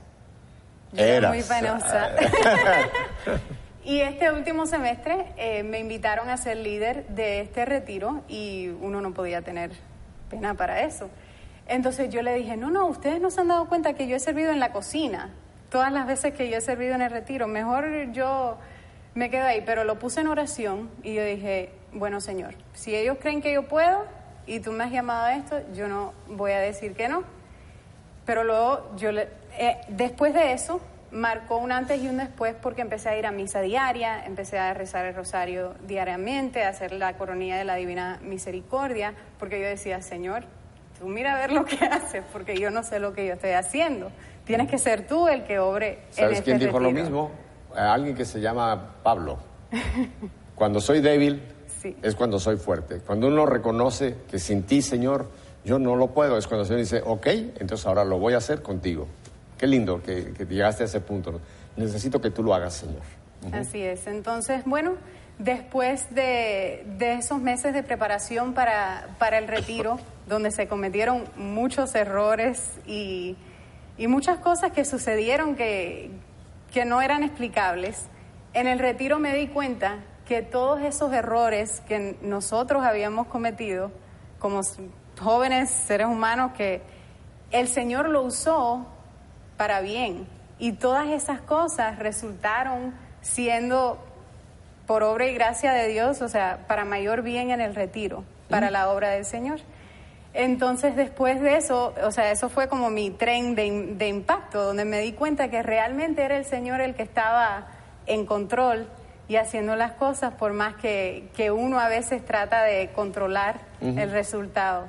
era 0.96 1.28
muy 1.28 1.42
penosa. 1.42 2.10
y 3.84 4.00
este 4.00 4.32
último 4.32 4.64
semestre 4.64 5.26
eh, 5.36 5.62
me 5.62 5.80
invitaron 5.80 6.30
a 6.30 6.38
ser 6.38 6.56
líder 6.56 7.06
de 7.08 7.42
este 7.42 7.66
retiro 7.66 8.22
y 8.28 8.68
uno 8.68 9.02
no 9.02 9.12
podía 9.12 9.42
tener 9.42 9.72
pena 10.30 10.54
para 10.54 10.84
eso. 10.84 11.10
Entonces 11.68 12.08
yo 12.08 12.22
le 12.22 12.34
dije, 12.34 12.56
no, 12.56 12.70
no, 12.70 12.86
ustedes 12.86 13.20
no 13.20 13.30
se 13.30 13.42
han 13.42 13.48
dado 13.48 13.68
cuenta 13.68 13.92
que 13.92 14.06
yo 14.06 14.16
he 14.16 14.20
servido 14.20 14.52
en 14.52 14.58
la 14.58 14.72
cocina, 14.72 15.34
todas 15.68 15.92
las 15.92 16.06
veces 16.06 16.32
que 16.32 16.48
yo 16.48 16.56
he 16.56 16.62
servido 16.62 16.94
en 16.94 17.02
el 17.02 17.10
retiro, 17.10 17.46
mejor 17.46 18.10
yo 18.12 18.56
me 19.14 19.30
quedo 19.30 19.44
ahí, 19.44 19.62
pero 19.64 19.84
lo 19.84 19.98
puse 19.98 20.20
en 20.20 20.28
oración 20.28 20.90
y 21.02 21.14
yo 21.14 21.24
dije, 21.24 21.70
bueno 21.92 22.20
Señor, 22.20 22.54
si 22.72 22.94
ellos 22.94 23.18
creen 23.20 23.42
que 23.42 23.52
yo 23.52 23.68
puedo 23.68 24.04
y 24.46 24.60
tú 24.60 24.72
me 24.72 24.84
has 24.84 24.92
llamado 24.92 25.26
a 25.26 25.36
esto, 25.36 25.60
yo 25.74 25.88
no 25.88 26.12
voy 26.28 26.52
a 26.52 26.60
decir 26.60 26.94
que 26.94 27.08
no. 27.08 27.24
Pero 28.24 28.44
luego, 28.44 28.94
yo 28.96 29.12
le, 29.12 29.28
eh, 29.58 29.78
después 29.88 30.32
de 30.32 30.52
eso, 30.52 30.80
marcó 31.10 31.58
un 31.58 31.72
antes 31.72 32.00
y 32.02 32.08
un 32.08 32.16
después 32.16 32.54
porque 32.60 32.80
empecé 32.80 33.10
a 33.10 33.18
ir 33.18 33.26
a 33.26 33.32
misa 33.32 33.60
diaria, 33.60 34.24
empecé 34.24 34.58
a 34.58 34.72
rezar 34.74 35.06
el 35.06 35.14
rosario 35.14 35.74
diariamente, 35.86 36.64
a 36.64 36.68
hacer 36.68 36.92
la 36.92 37.16
coronilla 37.16 37.56
de 37.56 37.64
la 37.64 37.74
Divina 37.74 38.18
Misericordia, 38.22 39.14
porque 39.38 39.60
yo 39.60 39.66
decía, 39.66 40.00
Señor, 40.02 40.44
tú 40.98 41.06
mira 41.06 41.34
a 41.34 41.38
ver 41.38 41.52
lo 41.52 41.64
que 41.64 41.76
haces, 41.84 42.24
porque 42.32 42.58
yo 42.58 42.70
no 42.70 42.82
sé 42.82 42.98
lo 42.98 43.12
que 43.12 43.26
yo 43.26 43.34
estoy 43.34 43.50
haciendo. 43.50 44.10
Tienes 44.44 44.68
que 44.68 44.78
ser 44.78 45.06
tú 45.06 45.28
el 45.28 45.44
que 45.44 45.58
obre 45.58 46.00
¿Sabes 46.10 46.38
en 46.38 46.44
quién 46.44 46.56
este 46.56 46.66
dijo 46.66 46.80
lo 46.80 46.90
mismo? 46.90 47.30
Alguien 47.76 48.14
que 48.14 48.24
se 48.24 48.40
llama 48.40 48.96
Pablo. 49.02 49.38
Cuando 50.54 50.80
soy 50.80 51.00
débil 51.00 51.42
es 52.02 52.14
cuando 52.14 52.38
soy 52.38 52.56
fuerte. 52.56 53.00
Cuando 53.00 53.26
uno 53.28 53.46
reconoce 53.46 54.16
que 54.30 54.38
sin 54.38 54.62
ti, 54.64 54.82
Señor, 54.82 55.28
yo 55.64 55.78
no 55.78 55.96
lo 55.96 56.08
puedo, 56.08 56.38
es 56.38 56.46
cuando 56.46 56.62
el 56.62 56.66
Señor 56.68 56.80
dice, 56.80 57.02
ok, 57.04 57.26
entonces 57.58 57.86
ahora 57.86 58.04
lo 58.04 58.18
voy 58.18 58.34
a 58.34 58.38
hacer 58.38 58.62
contigo. 58.62 59.08
Qué 59.58 59.66
lindo 59.66 60.02
que, 60.02 60.32
que 60.32 60.44
llegaste 60.46 60.84
a 60.84 60.86
ese 60.86 61.00
punto. 61.00 61.40
Necesito 61.76 62.20
que 62.20 62.30
tú 62.30 62.42
lo 62.42 62.54
hagas, 62.54 62.74
Señor. 62.74 63.02
Así 63.52 63.82
es. 63.82 64.06
Entonces, 64.06 64.62
bueno, 64.64 64.94
después 65.38 66.14
de, 66.14 66.84
esos 67.00 67.40
meses 67.40 67.74
de 67.74 67.82
preparación 67.82 68.54
para, 68.54 69.08
el 69.32 69.48
retiro, 69.48 69.98
donde 70.28 70.50
se 70.50 70.68
cometieron 70.68 71.24
muchos 71.36 71.94
errores 71.94 72.72
y, 72.86 73.36
muchas 73.98 74.38
cosas 74.38 74.72
que 74.72 74.84
sucedieron 74.84 75.54
que, 75.54 76.10
que 76.72 76.84
no 76.84 77.02
eran 77.02 77.22
explicables, 77.22 78.06
en 78.54 78.66
el 78.66 78.78
retiro 78.78 79.18
me 79.18 79.34
di 79.34 79.48
cuenta 79.48 79.98
que 80.26 80.42
todos 80.42 80.80
esos 80.80 81.12
errores 81.12 81.82
que 81.86 82.16
nosotros 82.22 82.84
habíamos 82.84 83.26
cometido 83.26 83.90
como 84.38 84.60
jóvenes 85.20 85.70
seres 85.70 86.06
humanos, 86.06 86.52
que 86.56 86.82
el 87.50 87.68
Señor 87.68 88.08
lo 88.08 88.22
usó 88.22 88.86
para 89.56 89.80
bien 89.80 90.26
y 90.58 90.72
todas 90.72 91.08
esas 91.08 91.40
cosas 91.40 91.98
resultaron 91.98 92.94
siendo 93.20 93.98
por 94.86 95.02
obra 95.02 95.26
y 95.26 95.34
gracia 95.34 95.72
de 95.72 95.88
Dios, 95.88 96.22
o 96.22 96.28
sea, 96.28 96.66
para 96.66 96.84
mayor 96.84 97.22
bien 97.22 97.50
en 97.50 97.60
el 97.60 97.74
retiro, 97.74 98.24
para 98.48 98.70
la 98.70 98.90
obra 98.90 99.10
del 99.10 99.24
Señor. 99.24 99.60
Entonces, 100.34 100.96
después 100.96 101.40
de 101.40 101.56
eso, 101.56 101.94
o 102.02 102.10
sea, 102.10 102.30
eso 102.30 102.48
fue 102.48 102.68
como 102.68 102.88
mi 102.88 103.10
tren 103.10 103.54
de, 103.54 104.08
impacto, 104.08 104.62
donde 104.64 104.84
me 104.84 105.00
di 105.00 105.12
cuenta 105.12 105.48
que 105.48 105.62
realmente 105.62 106.22
era 106.22 106.36
el 106.36 106.46
Señor 106.46 106.80
el 106.80 106.94
que 106.94 107.02
estaba 107.02 107.66
en 108.06 108.24
control 108.24 108.88
y 109.28 109.36
haciendo 109.36 109.76
las 109.76 109.92
cosas, 109.92 110.34
por 110.34 110.52
más 110.54 110.74
que, 110.76 111.50
uno 111.54 111.78
a 111.78 111.88
veces 111.88 112.24
trata 112.24 112.62
de 112.64 112.90
controlar 112.94 113.60
el 113.80 114.10
resultado. 114.10 114.86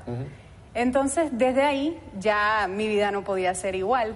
Entonces, 0.73 1.29
desde 1.33 1.63
ahí 1.63 1.99
ya 2.19 2.67
mi 2.69 2.87
vida 2.87 3.11
no 3.11 3.23
podía 3.23 3.53
ser 3.53 3.75
igual. 3.75 4.15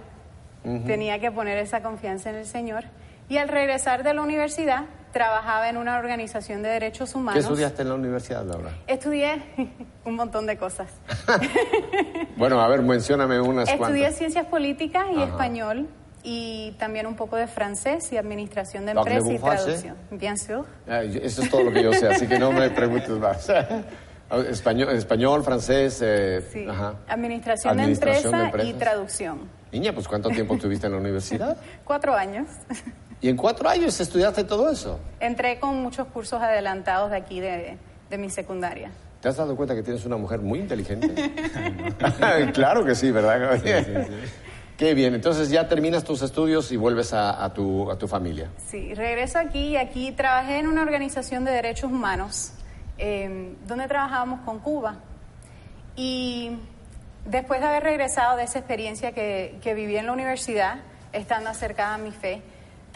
Tenía 0.86 1.20
que 1.20 1.32
poner 1.32 1.58
esa 1.58 1.82
confianza 1.82 2.30
en 2.30 2.38
el 2.38 2.46
Señor. 2.46 2.86
Y 3.30 3.38
al 3.38 3.50
regresar 3.50 4.04
de 4.04 4.14
la 4.14 4.22
universidad, 4.22 4.86
trabajaba 5.18 5.68
en 5.68 5.78
una 5.78 5.98
organización 5.98 6.62
de 6.62 6.70
derechos 6.70 7.16
humanos. 7.16 7.34
¿Qué 7.34 7.40
estudiaste 7.40 7.82
en 7.82 7.90
la 7.90 7.96
universidad, 7.96 8.46
Laura? 8.46 8.70
Estudié 8.86 9.42
un 10.06 10.16
montón 10.16 10.46
de 10.46 10.58
cosas. 10.58 10.90
bueno, 12.38 12.62
a 12.62 12.68
ver, 12.68 12.84
mencióname 12.84 13.42
unas 13.42 13.68
Estudié 13.68 14.12
ciencias 14.12 14.46
políticas 14.46 15.08
y 15.16 15.24
español 15.24 15.88
y 16.22 16.76
también 16.78 17.08
un 17.08 17.16
poco 17.16 17.36
de 17.36 17.48
francés 17.48 18.12
y 18.12 18.18
administración 18.18 18.86
de 18.86 18.92
empresas 18.92 19.32
y 19.32 19.40
traducción. 19.40 19.96
Bien 20.12 20.38
sûr. 20.38 20.66
Eso 20.86 21.42
es 21.42 21.50
todo 21.50 21.64
lo 21.64 21.72
que 21.72 21.82
yo 21.82 21.94
sé, 21.94 22.08
así 22.10 22.28
que 22.28 22.38
no 22.38 22.52
me 22.52 22.70
preguntes 22.82 23.10
más. 23.10 23.52
Español, 24.50 24.90
español 24.90 25.44
francés. 25.44 26.00
Eh, 26.04 26.44
sí. 26.54 26.68
Administración, 27.08 27.78
de, 27.78 27.84
empresa 27.86 28.52
y 28.64 28.74
traducción. 28.74 29.50
Niña, 29.72 29.94
pues 29.94 30.08
¿cuánto 30.08 30.30
tiempo 30.30 30.54
estuviste 30.54 30.86
en 30.86 30.94
la 30.94 31.00
universidad? 31.00 31.58
Cuatro 31.84 32.14
años. 32.14 32.48
¿Y 33.20 33.30
en 33.30 33.38
cuatro 33.38 33.68
años 33.68 34.00
estudiaste 34.00 34.44
todo 34.44 34.70
eso? 34.70 35.00
Entré 35.20 35.60
con 35.60 35.82
muchos 35.82 36.08
cursos 36.08 36.42
adelantados 36.42 37.10
de 37.12 37.18
aquí, 37.18 37.40
de, 37.40 37.78
mi 38.18 38.30
secundaria. 38.30 38.92
¿Te 39.22 39.30
has 39.30 39.38
dado 39.38 39.56
cuenta 39.56 39.74
que 39.74 39.82
tienes 39.82 40.06
una 40.06 40.18
mujer 40.18 40.40
muy 40.40 40.60
inteligente? 40.60 41.10
claro 42.54 42.86
que 42.86 42.94
sí, 42.94 43.12
¿verdad? 43.12 43.60
Sí, 43.62 43.70
sí, 43.86 43.92
sí. 44.08 44.14
Qué 44.78 44.94
bien, 44.94 45.16
entonces 45.16 45.50
ya 45.50 45.68
terminas 45.68 46.04
tus 46.04 46.22
estudios 46.22 46.72
y 46.72 46.78
vuelves 46.78 47.12
a, 47.12 47.52
tu, 47.52 47.90
a 47.90 47.98
tu 47.98 48.08
familia. 48.08 48.52
Sí, 48.58 48.94
regreso 48.94 49.40
aquí 49.40 49.70
y 49.70 49.78
aquí 49.78 50.12
trabajé 50.12 50.60
en 50.60 50.68
una 50.68 50.84
organización 50.84 51.46
de 51.46 51.52
derechos 51.52 51.92
humanos 51.92 52.52
em, 53.00 53.56
donde 53.66 53.88
trabajábamos 53.88 54.42
con 54.42 54.60
Cuba. 54.60 54.98
Y 55.96 56.60
después 57.26 57.60
de 57.60 57.66
haber 57.66 57.82
regresado 57.82 58.38
de 58.38 58.44
esa 58.44 58.60
experiencia 58.60 59.14
que, 59.14 59.58
que 59.64 59.74
viví 59.74 59.98
en 59.98 60.06
la 60.06 60.12
universidad, 60.12 60.76
estando 61.12 61.50
acercada 61.50 61.96
a 61.96 61.98
mi 61.98 62.12
fe, 62.12 62.44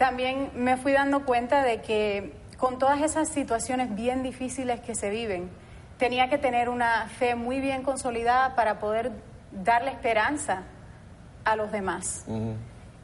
también 0.02 0.50
me 0.56 0.76
fui 0.76 0.90
dando 0.90 1.24
cuenta 1.24 1.62
de 1.62 1.80
que 1.80 2.32
con 2.56 2.80
todas 2.80 3.02
esas 3.02 3.28
situaciones 3.28 3.94
bien 3.94 4.24
difíciles 4.24 4.80
que 4.80 4.96
se 4.96 5.10
viven, 5.10 5.48
tenía 5.96 6.28
que 6.28 6.38
tener 6.38 6.68
una 6.68 7.06
fe 7.06 7.36
muy 7.36 7.60
bien 7.60 7.84
consolidada 7.84 8.56
para 8.56 8.80
poder 8.80 9.12
darle 9.52 9.92
esperanza 9.92 10.64
a 11.44 11.54
los 11.54 11.70
demás 11.70 12.24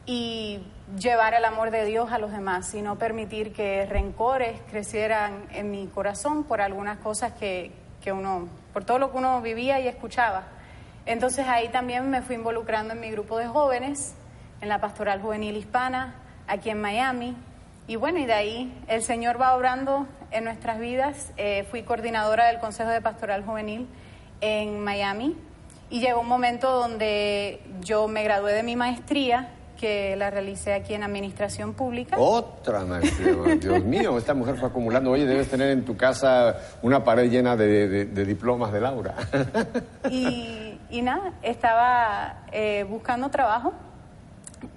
y 0.07 0.59
llevar 0.99 1.35
el 1.35 1.45
amor 1.45 1.71
de 1.71 1.85
Dios 1.85 2.11
a 2.11 2.19
los 2.19 2.33
demás 2.33 2.75
y 2.75 2.83
no 2.83 2.99
permitir 2.99 3.53
que 3.53 3.87
rencores 3.87 4.61
crecieran 4.69 5.45
en 5.53 5.71
mi 5.71 5.87
corazón 5.87 6.43
por 6.43 6.61
algunas 6.61 6.99
cosas 6.99 7.31
que, 7.31 7.71
que 8.03 8.11
uno, 8.11 8.49
por 8.73 8.85
todo 8.85 8.99
lo 8.99 9.13
que 9.13 9.19
uno 9.19 9.41
vivía 9.41 9.79
y 9.79 9.87
escuchaba. 9.87 10.49
Entonces 11.07 11.47
ahí 11.47 11.69
también 11.69 12.11
me 12.11 12.23
fui 12.23 12.35
involucrando 12.35 12.95
en 12.95 12.99
mi 12.99 13.13
grupo 13.13 13.39
de 13.39 13.47
jóvenes, 13.47 14.17
en 14.61 14.69
la 14.69 14.81
pastoral 14.81 15.23
juvenil 15.23 15.57
hispana, 15.57 16.25
aquí 16.49 16.71
en 16.71 16.81
Miami. 16.81 17.37
Y 17.87 17.97
bueno, 17.97 18.19
y 18.19 18.27
de 18.27 18.35
ahí 18.35 18.75
el 18.89 19.03
Señor 19.03 19.41
va 19.41 19.55
obrando 19.57 20.07
en 20.31 20.45
nuestras 20.45 20.79
vidas. 20.79 21.33
Eh, 21.37 21.67
fui 21.71 21.83
coordinadora 21.83 22.47
del 22.49 22.59
Consejo 22.59 22.91
de 22.91 23.01
Pastoral 23.01 23.45
Juvenil 23.45 23.87
en 24.41 24.81
Miami 24.81 25.37
y 25.91 26.01
llegó 26.01 26.21
un 26.21 26.29
momento 26.29 26.71
donde 26.71 27.61
yo 27.81 28.09
me 28.09 28.23
gradué 28.25 28.53
de 28.53 28.63
mi 28.63 28.77
maestría 28.77 29.55
que 29.79 30.17
la 30.17 30.29
realicé 30.29 30.75
aquí 30.75 30.93
en 30.93 31.05
Administración 31.05 31.73
Pública. 31.73 32.17
Otra 32.19 32.85
maestría, 32.85 33.33
Dios 33.61 33.85
mío, 33.85 34.19
esta 34.19 34.35
mujer 34.35 34.57
fue 34.57 34.69
acumulando. 34.69 35.13
Oye, 35.13 35.25
debes 35.25 35.49
tener 35.49 35.71
en 35.71 35.85
tu 35.85 35.97
casa 35.97 36.57
una 36.83 37.05
pared 37.05 37.31
llena 37.31 37.57
de, 37.57 38.05
diplomas 38.07 38.73
de 38.73 38.81
Laura. 38.81 39.15
Y, 40.11 40.79
y 40.91 41.03
nada, 41.03 41.33
estaba 41.43 42.45
eh, 42.51 42.85
buscando 42.89 43.31
trabajo 43.31 43.73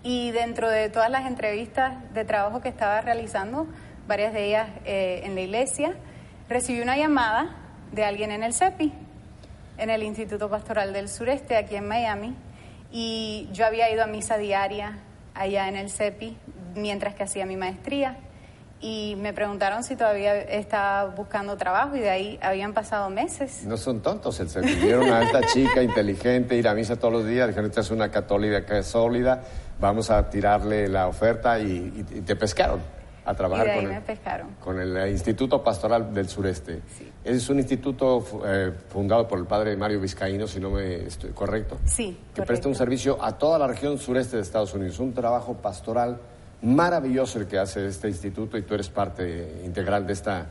y 0.03 0.31
dentro 0.31 0.69
de 0.69 0.89
todas 0.89 1.09
las 1.09 1.25
entrevistas 1.25 1.93
de 2.13 2.25
trabajo 2.25 2.61
que 2.61 2.69
estaba 2.69 3.01
realizando, 3.01 3.67
varias 4.07 4.33
de 4.33 4.45
ellas 4.45 4.69
eh, 4.85 5.21
en 5.23 5.35
la 5.35 5.41
iglesia, 5.41 5.95
recibí 6.49 6.81
una 6.81 6.97
llamada 6.97 7.55
de 7.91 8.05
alguien 8.05 8.31
en 8.31 8.43
el 8.43 8.53
CEPI, 8.53 8.93
en 9.77 9.89
el 9.89 10.03
Instituto 10.03 10.49
Pastoral 10.49 10.93
del 10.93 11.09
Sureste, 11.09 11.55
aquí 11.55 11.75
en 11.75 11.87
Miami, 11.87 12.35
y 12.91 13.49
yo 13.53 13.65
había 13.65 13.91
ido 13.91 14.03
a 14.03 14.07
misa 14.07 14.37
diaria 14.37 14.99
allá 15.33 15.69
en 15.69 15.75
el 15.75 15.89
CEPI 15.89 16.37
mientras 16.75 17.15
que 17.15 17.23
hacía 17.23 17.45
mi 17.45 17.57
maestría 17.57 18.17
y 18.81 19.15
me 19.15 19.31
preguntaron 19.31 19.83
si 19.83 19.95
todavía 19.95 20.41
estaba 20.41 21.05
buscando 21.05 21.55
trabajo 21.55 21.95
y 21.95 21.99
de 21.99 22.09
ahí 22.09 22.39
habían 22.41 22.73
pasado 22.73 23.09
meses. 23.11 23.63
No 23.63 23.77
son 23.77 24.01
tontos, 24.01 24.35
se 24.35 24.61
vieron 24.61 25.11
a 25.13 25.23
esta 25.23 25.41
chica 25.43 25.83
inteligente 25.83 26.57
ir 26.57 26.67
a 26.67 26.73
misa 26.73 26.95
todos 26.95 27.13
los 27.13 27.27
días, 27.27 27.47
dijeron, 27.47 27.69
esta 27.69 27.81
es 27.81 27.91
una 27.91 28.09
católica 28.09 28.65
que 28.65 28.79
es 28.79 28.87
sólida, 28.87 29.43
vamos 29.79 30.09
a 30.09 30.27
tirarle 30.29 30.87
la 30.87 31.07
oferta 31.07 31.59
y, 31.59 32.03
te 32.25 32.35
pescaron 32.35 32.79
a 33.23 33.35
trabajar 33.35 33.75
con, 33.75 33.91
el, 33.91 34.01
pescaron. 34.01 34.47
con 34.59 34.79
el 34.79 35.11
Instituto 35.11 35.63
Pastoral 35.63 36.11
del 36.11 36.27
Sureste. 36.27 36.81
Es 37.23 37.47
un 37.51 37.59
instituto 37.59 38.25
eh, 38.43 38.71
fundado 38.89 39.27
por 39.27 39.37
el 39.37 39.45
padre 39.45 39.77
Mario 39.77 39.99
Vizcaíno, 39.99 40.47
si 40.47 40.59
no 40.59 40.71
me 40.71 41.05
estoy 41.05 41.29
correcto. 41.29 41.77
Sí. 41.85 42.17
Que 42.33 42.41
presta 42.41 42.67
un 42.67 42.73
servicio 42.73 43.23
a 43.23 43.37
toda 43.37 43.59
la 43.59 43.67
región 43.67 43.99
sureste 43.99 44.37
de 44.37 44.41
Estados 44.41 44.73
Unidos, 44.73 44.97
un 44.97 45.13
trabajo 45.13 45.53
pastoral 45.53 46.19
maravilloso 46.61 47.39
el 47.39 47.47
que 47.47 47.57
hace 47.57 47.87
este 47.87 48.07
instituto 48.07 48.57
y 48.57 48.61
tú 48.61 48.73
eres 48.73 48.89
parte 48.89 49.61
integral 49.65 50.05
de 50.05 50.13
esta 50.13 50.47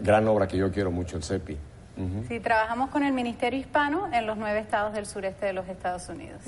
gran 0.00 0.26
obra 0.28 0.46
que 0.46 0.56
yo 0.56 0.70
quiero 0.70 0.90
mucho, 0.90 1.16
el 1.16 1.22
CEPI. 1.22 1.58
Sí, 2.28 2.40
trabajamos 2.40 2.90
con 2.90 3.02
el 3.02 3.12
Ministerio 3.12 3.60
Hispano 3.60 4.08
en 4.12 4.26
los 4.26 4.36
nueve 4.36 4.60
estados 4.60 4.94
del 4.94 5.06
sureste 5.06 5.46
de 5.46 5.52
los 5.52 5.68
Estados 5.68 6.08
Unidos. 6.08 6.40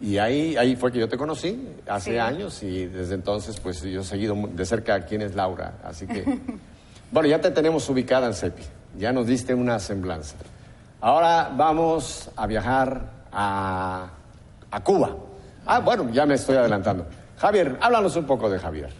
Y 0.00 0.18
ahí, 0.18 0.56
ahí 0.56 0.76
fue 0.76 0.90
que 0.92 0.98
yo 0.98 1.08
te 1.08 1.18
conocí, 1.18 1.76
hace 1.88 2.20
años, 2.20 2.62
y 2.62 2.86
desde 2.86 3.14
entonces 3.14 3.58
pues 3.60 3.82
yo 3.82 4.00
he 4.00 4.04
seguido 4.04 4.34
de 4.52 4.64
cerca 4.64 5.00
quién 5.04 5.22
es 5.22 5.34
Laura. 5.34 5.74
Así 5.84 6.06
que, 6.06 6.24
bueno, 7.12 7.28
ya 7.28 7.40
te 7.40 7.50
tenemos 7.50 7.88
ubicada 7.88 8.26
en 8.26 8.34
CEPI, 8.34 8.62
ya 8.96 9.12
nos 9.12 9.26
diste 9.26 9.54
una 9.54 9.78
semblanza. 9.78 10.36
Ahora 11.00 11.50
vamos 11.54 12.30
a 12.34 12.46
viajar 12.46 13.10
a, 13.32 14.08
a 14.70 14.80
Cuba. 14.82 15.14
Ah, 15.66 15.80
bueno, 15.80 16.08
ya 16.10 16.24
me 16.24 16.34
estoy 16.34 16.56
adelantando. 16.56 17.06
Javier, 17.38 17.78
háblanos 17.80 18.16
un 18.16 18.24
poco 18.24 18.50
de 18.50 18.58
Javier. 18.58 18.90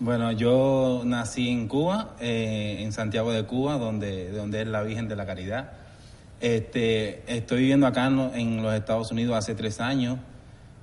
Bueno, 0.00 0.32
yo 0.32 1.02
nací 1.04 1.48
en 1.48 1.68
Cuba, 1.68 2.16
eh, 2.20 2.78
en 2.80 2.92
Santiago 2.92 3.32
de 3.32 3.44
Cuba, 3.44 3.78
donde, 3.78 4.32
donde 4.32 4.62
es 4.62 4.66
la 4.66 4.82
Virgen 4.82 5.06
de 5.06 5.14
la 5.14 5.24
Caridad. 5.26 5.70
Este, 6.40 7.22
estoy 7.26 7.60
viviendo 7.60 7.86
acá 7.86 8.06
en, 8.06 8.62
los 8.62 8.74
Estados 8.74 9.12
Unidos 9.12 9.36
hace 9.36 9.54
tres 9.54 9.80
años. 9.80 10.18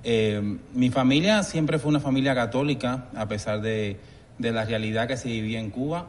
Eh, 0.04 0.58
mi 0.72 0.88
familia 0.88 1.42
siempre 1.42 1.78
fue 1.78 1.90
una 1.90 2.00
familia 2.00 2.34
católica, 2.34 3.08
a 3.14 3.28
pesar 3.28 3.60
de, 3.60 3.98
la 4.38 4.64
realidad 4.64 5.06
que 5.06 5.18
se 5.18 5.28
vivía 5.28 5.60
en 5.60 5.70
Cuba. 5.70 6.06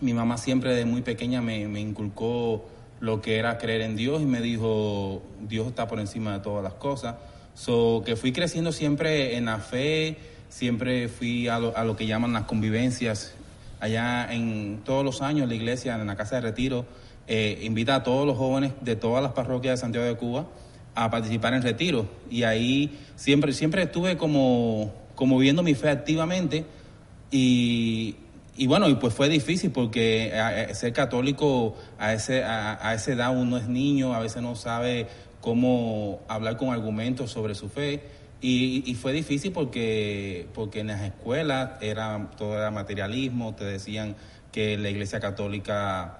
Mi 0.00 0.14
mamá 0.14 0.38
siempre 0.38 0.70
desde 0.70 0.84
muy 0.84 1.02
pequeña 1.02 1.42
me 1.42 1.80
inculcó 1.80 2.64
lo 3.02 3.20
que 3.20 3.36
era 3.36 3.58
creer 3.58 3.80
en 3.80 3.96
Dios 3.96 4.22
y 4.22 4.26
me 4.26 4.40
dijo, 4.40 5.20
Dios 5.40 5.66
está 5.66 5.88
por 5.88 5.98
encima 5.98 6.34
de 6.34 6.38
todas 6.38 6.62
las 6.62 6.74
cosas. 6.74 7.16
So, 7.54 8.02
que 8.04 8.16
fui 8.16 8.32
creciendo 8.32 8.72
siempre 8.72 9.36
en 9.36 9.44
la 9.44 9.58
fe, 9.58 10.16
siempre 10.48 11.08
fui 11.08 11.48
a 11.48 11.58
lo, 11.58 11.76
a 11.76 11.84
lo 11.84 11.96
que 11.96 12.06
llaman 12.06 12.32
las 12.32 12.44
convivencias. 12.44 13.34
Allá 13.80 14.32
en 14.32 14.80
todos 14.84 15.04
los 15.04 15.22
años 15.22 15.48
la 15.48 15.54
iglesia, 15.54 15.94
en 15.94 16.06
la 16.06 16.16
casa 16.16 16.36
de 16.36 16.42
retiro, 16.42 16.86
eh, 17.26 17.60
invita 17.62 17.96
a 17.96 18.02
todos 18.02 18.26
los 18.26 18.36
jóvenes 18.36 18.72
de 18.80 18.96
todas 18.96 19.22
las 19.22 19.32
parroquias 19.32 19.78
de 19.78 19.80
Santiago 19.80 20.06
de 20.06 20.16
Cuba 20.16 20.46
a 20.94 21.10
participar 21.10 21.54
en 21.54 21.62
retiro. 21.62 22.06
Y 22.30 22.42
ahí 22.44 22.98
siempre, 23.16 23.52
siempre 23.52 23.82
estuve 23.82 24.16
como, 24.16 24.92
como 25.14 25.38
viendo 25.38 25.62
mi 25.62 25.74
fe 25.74 25.88
activamente. 25.88 26.64
Y, 27.30 28.16
y 28.56 28.66
bueno, 28.66 28.88
y 28.88 28.94
pues 28.96 29.14
fue 29.14 29.28
difícil 29.28 29.70
porque 29.70 30.32
ser 30.74 30.92
católico 30.92 31.76
a, 31.98 32.12
ese, 32.12 32.44
a, 32.44 32.86
a 32.86 32.94
esa 32.94 33.12
edad 33.12 33.36
uno 33.36 33.56
es 33.56 33.68
niño, 33.68 34.14
a 34.14 34.20
veces 34.20 34.42
no 34.42 34.54
sabe 34.54 35.06
cómo 35.42 36.22
hablar 36.28 36.56
con 36.56 36.70
argumentos 36.70 37.30
sobre 37.30 37.54
su 37.54 37.68
fe. 37.68 38.02
Y, 38.40 38.96
fue 39.00 39.12
difícil 39.12 39.52
porque, 39.52 40.48
porque 40.54 40.80
en 40.80 40.88
las 40.88 41.02
escuelas 41.02 41.72
era, 41.80 42.30
todo 42.36 42.56
era 42.56 42.72
materialismo, 42.72 43.54
te 43.54 43.64
decían 43.64 44.16
que 44.50 44.76
la 44.78 44.90
Iglesia 44.90 45.20
Católica 45.20 46.18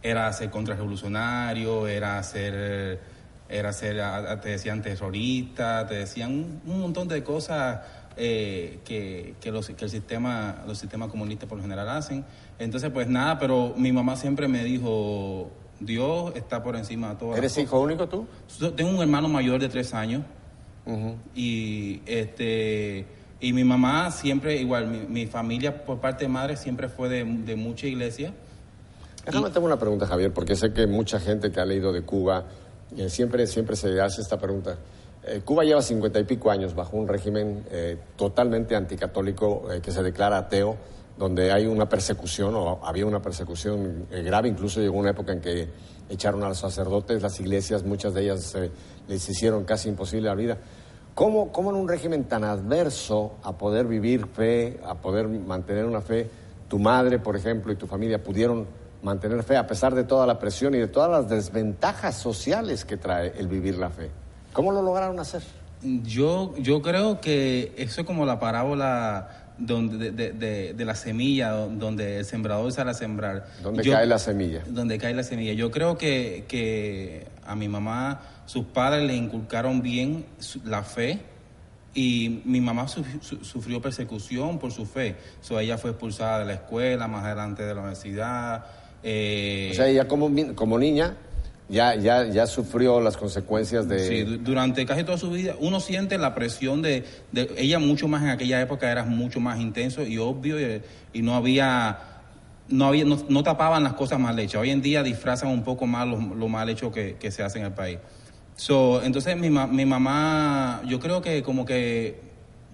era 0.00 0.32
ser 0.32 0.50
contrarrevolucionario, 0.50 1.88
era 1.88 2.22
ser, 2.22 3.00
era 3.48 3.72
ser, 3.72 4.00
te 4.42 4.50
decían 4.50 4.80
terrorista, 4.80 5.86
te 5.88 5.94
decían 5.94 6.60
un, 6.64 6.80
montón 6.80 7.08
de 7.08 7.24
cosas 7.24 7.80
eh, 8.16 8.78
que, 8.84 9.34
que, 9.40 9.50
los, 9.50 9.68
que 9.70 9.84
el 9.84 9.90
sistema, 9.90 10.62
los 10.68 10.78
sistemas 10.78 11.08
comunistas 11.08 11.48
por 11.48 11.58
lo 11.58 11.62
general 11.62 11.88
hacen. 11.88 12.24
Entonces, 12.60 12.90
pues 12.90 13.08
nada, 13.08 13.40
pero 13.40 13.74
mi 13.76 13.90
mamá 13.90 14.14
siempre 14.14 14.46
me 14.46 14.62
dijo, 14.62 15.50
Dios 15.80 16.32
está 16.36 16.62
por 16.62 16.76
encima 16.76 17.10
de 17.10 17.16
todo. 17.16 17.36
¿Eres 17.36 17.56
hijo 17.58 17.80
único 17.80 18.08
tú? 18.08 18.26
Tengo 18.76 18.90
un 18.90 19.02
hermano 19.02 19.28
mayor 19.28 19.60
de 19.60 19.68
tres 19.68 19.94
años. 19.94 20.22
Y 21.34 22.02
este 22.06 23.06
y 23.44 23.52
mi 23.52 23.62
mamá 23.62 24.10
siempre, 24.10 24.56
igual, 24.56 24.86
mi, 24.86 25.26
familia 25.26 25.84
por 25.84 26.00
parte 26.00 26.24
de 26.24 26.28
madre 26.28 26.56
siempre 26.56 26.88
fue 26.88 27.08
de, 27.10 27.56
mucha 27.56 27.86
iglesia. 27.86 28.32
Déjame 29.26 29.50
tengo 29.50 29.66
una 29.66 29.78
pregunta, 29.78 30.06
Javier, 30.06 30.32
porque 30.32 30.56
sé 30.56 30.72
que 30.72 30.86
mucha 30.86 31.20
gente 31.20 31.50
que 31.52 31.60
ha 31.60 31.64
leído 31.66 31.92
de 31.92 32.02
Cuba 32.02 32.44
eh, 32.96 33.10
siempre, 33.10 33.46
siempre 33.46 33.76
se 33.76 34.00
hace 34.00 34.22
esta 34.22 34.38
pregunta. 34.38 34.78
Eh, 35.26 35.42
Cuba 35.44 35.64
lleva 35.64 35.82
cincuenta 35.82 36.18
y 36.20 36.24
pico 36.24 36.50
años 36.50 36.74
bajo 36.74 36.96
un 36.96 37.06
régimen 37.06 37.64
eh, 37.70 37.98
totalmente 38.16 38.76
anticatólico 38.76 39.68
que 39.82 39.90
se 39.90 40.02
declara 40.02 40.38
ateo 40.38 40.76
donde 41.16 41.52
hay 41.52 41.66
una 41.66 41.88
persecución 41.88 42.54
o 42.54 42.80
había 42.84 43.06
una 43.06 43.22
persecución 43.22 44.06
eh, 44.10 44.22
grave, 44.22 44.48
incluso 44.48 44.80
llegó 44.80 44.98
una 44.98 45.10
época 45.10 45.32
en 45.32 45.40
que 45.40 45.68
echaron 46.08 46.42
a 46.42 46.48
los 46.48 46.58
sacerdotes, 46.58 47.22
las 47.22 47.38
iglesias, 47.40 47.84
muchas 47.84 48.14
de 48.14 48.22
ellas 48.22 48.54
eh, 48.56 48.70
les 49.08 49.28
hicieron 49.28 49.64
casi 49.64 49.88
imposible 49.88 50.28
la 50.28 50.34
vida. 50.34 50.58
¿Cómo, 51.14 51.52
¿Cómo, 51.52 51.70
en 51.70 51.76
un 51.76 51.88
régimen 51.88 52.24
tan 52.24 52.42
adverso 52.42 53.36
a 53.44 53.52
poder 53.52 53.86
vivir 53.86 54.26
fe, 54.26 54.80
a 54.84 54.96
poder 54.96 55.28
mantener 55.28 55.84
una 55.84 56.00
fe, 56.00 56.28
tu 56.68 56.80
madre, 56.80 57.20
por 57.20 57.36
ejemplo, 57.36 57.72
y 57.72 57.76
tu 57.76 57.86
familia 57.86 58.22
pudieron 58.22 58.66
mantener 59.02 59.42
fe 59.44 59.56
a 59.56 59.66
pesar 59.66 59.94
de 59.94 60.02
toda 60.02 60.26
la 60.26 60.40
presión 60.40 60.74
y 60.74 60.78
de 60.78 60.88
todas 60.88 61.10
las 61.10 61.28
desventajas 61.28 62.16
sociales 62.16 62.84
que 62.84 62.96
trae 62.96 63.34
el 63.38 63.46
vivir 63.46 63.78
la 63.78 63.90
fe? 63.90 64.10
¿Cómo 64.52 64.72
lo 64.72 64.82
lograron 64.82 65.20
hacer? 65.20 65.42
Yo, 65.82 66.54
yo 66.56 66.82
creo 66.82 67.20
que 67.20 67.74
eso 67.76 68.00
es 68.00 68.06
como 68.06 68.26
la 68.26 68.40
parábola 68.40 69.43
donde, 69.58 70.10
de, 70.10 70.84
la 70.84 70.94
semilla, 70.94 71.50
donde 71.50 72.18
el 72.18 72.24
sembrador 72.24 72.72
sale 72.72 72.90
a 72.90 72.94
sembrar. 72.94 73.46
¿Dónde 73.62 73.82
cae 73.82 74.06
la 74.06 74.18
semilla? 74.18 74.62
Donde 74.66 74.98
cae 74.98 75.14
la 75.14 75.22
semilla. 75.22 75.52
Yo 75.52 75.70
creo 75.70 75.96
que, 75.96 76.44
que 76.48 77.26
a 77.44 77.54
mi 77.54 77.68
mamá, 77.68 78.20
sus 78.46 78.64
padres 78.66 79.06
le 79.06 79.14
inculcaron 79.14 79.82
bien 79.82 80.26
la 80.64 80.82
fe 80.82 81.20
y 81.94 82.42
mi 82.44 82.60
mamá 82.60 82.86
sufrió 82.88 83.80
persecución 83.80 84.58
por 84.58 84.72
su 84.72 84.84
fe. 84.84 85.16
So, 85.40 85.58
ella 85.60 85.78
fue 85.78 85.90
expulsada 85.90 86.40
de 86.40 86.46
la 86.46 86.54
escuela, 86.54 87.06
más 87.06 87.24
adelante 87.24 87.62
de 87.62 87.74
la 87.74 87.80
universidad. 87.80 88.64
Eh, 89.02 89.68
o 89.72 89.74
sea, 89.74 89.86
ella 89.86 90.08
como, 90.08 90.30
como 90.54 90.78
niña 90.78 91.16
Ya, 91.74 91.96
ya, 91.96 92.28
ya 92.28 92.46
sufrió 92.46 93.00
las 93.00 93.16
consecuencias 93.16 93.88
de... 93.88 93.98
Sí, 94.06 94.22
durante 94.22 94.86
casi 94.86 95.02
toda 95.02 95.18
su 95.18 95.28
vida 95.32 95.56
uno 95.58 95.80
siente 95.80 96.16
la 96.18 96.32
presión 96.32 96.82
de, 96.82 97.04
de 97.32 97.52
ella 97.56 97.80
mucho 97.80 98.06
más 98.06 98.22
en 98.22 98.28
aquella 98.28 98.60
época 98.60 98.88
era 98.92 99.04
mucho 99.04 99.40
más 99.40 99.58
intenso 99.58 100.04
y 100.04 100.18
obvio 100.18 100.56
y, 101.12 101.22
no 101.22 101.34
había 101.34 101.98
no 102.68 102.86
había 102.86 103.04
no, 103.04 103.42
tapaban 103.42 103.82
las 103.82 103.94
cosas 103.94 104.20
mal 104.20 104.38
hechas. 104.38 104.60
Hoy 104.60 104.70
en 104.70 104.82
día 104.82 105.02
disfrazan 105.02 105.48
un 105.50 105.64
poco 105.64 105.86
más 105.88 106.06
lo, 106.06 106.48
mal 106.48 106.68
hecho 106.68 106.92
que, 106.92 107.16
que, 107.16 107.32
se 107.32 107.42
hace 107.42 107.58
en 107.58 107.64
el 107.64 107.72
país. 107.72 107.98
So, 108.54 109.02
entonces 109.02 109.36
mi, 109.36 109.50
mi 109.50 109.84
mamá, 109.84 110.80
yo 110.86 111.00
creo 111.00 111.22
que 111.22 111.42
como 111.42 111.64
que 111.64 112.20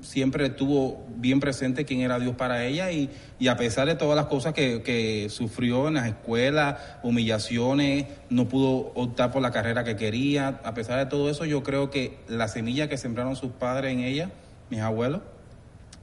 siempre 0.02 0.50
tuvo 0.50 1.04
bien 1.16 1.40
presente 1.40 1.84
quién 1.84 2.00
era 2.00 2.18
Dios 2.18 2.34
para 2.36 2.64
ella 2.64 2.90
y, 2.90 3.10
y 3.38 3.48
a 3.48 3.56
pesar 3.56 3.86
de 3.86 3.94
todas 3.94 4.16
las 4.16 4.26
cosas 4.26 4.52
que, 4.52 4.82
que, 4.82 5.28
sufrió 5.30 5.88
en 5.88 5.94
las 5.94 6.06
escuelas, 6.06 6.78
humillaciones, 7.02 8.06
no 8.28 8.48
pudo 8.48 8.92
optar 8.94 9.30
por 9.30 9.42
la 9.42 9.50
carrera 9.50 9.84
que 9.84 9.96
quería, 9.96 10.60
a 10.64 10.74
pesar 10.74 10.98
de 10.98 11.06
todo 11.06 11.30
eso 11.30 11.44
yo 11.44 11.62
creo 11.62 11.90
que 11.90 12.18
la 12.28 12.48
semilla 12.48 12.88
que 12.88 12.96
sembraron 12.96 13.36
sus 13.36 13.52
padres 13.52 13.92
en 13.92 14.00
ella, 14.00 14.30
mis 14.70 14.80
abuelos, 14.80 15.20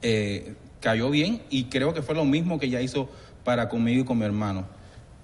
eh, 0.02 0.54
cayó 0.80 1.10
bien 1.10 1.42
y 1.50 1.64
creo 1.64 1.92
que 1.92 2.02
fue 2.02 2.14
lo 2.14 2.24
mismo 2.24 2.58
que 2.58 2.66
ella 2.66 2.80
hizo 2.80 3.08
para 3.44 3.68
conmigo 3.68 4.02
y 4.02 4.04
con 4.04 4.18
mi 4.18 4.24
hermano. 4.24 4.66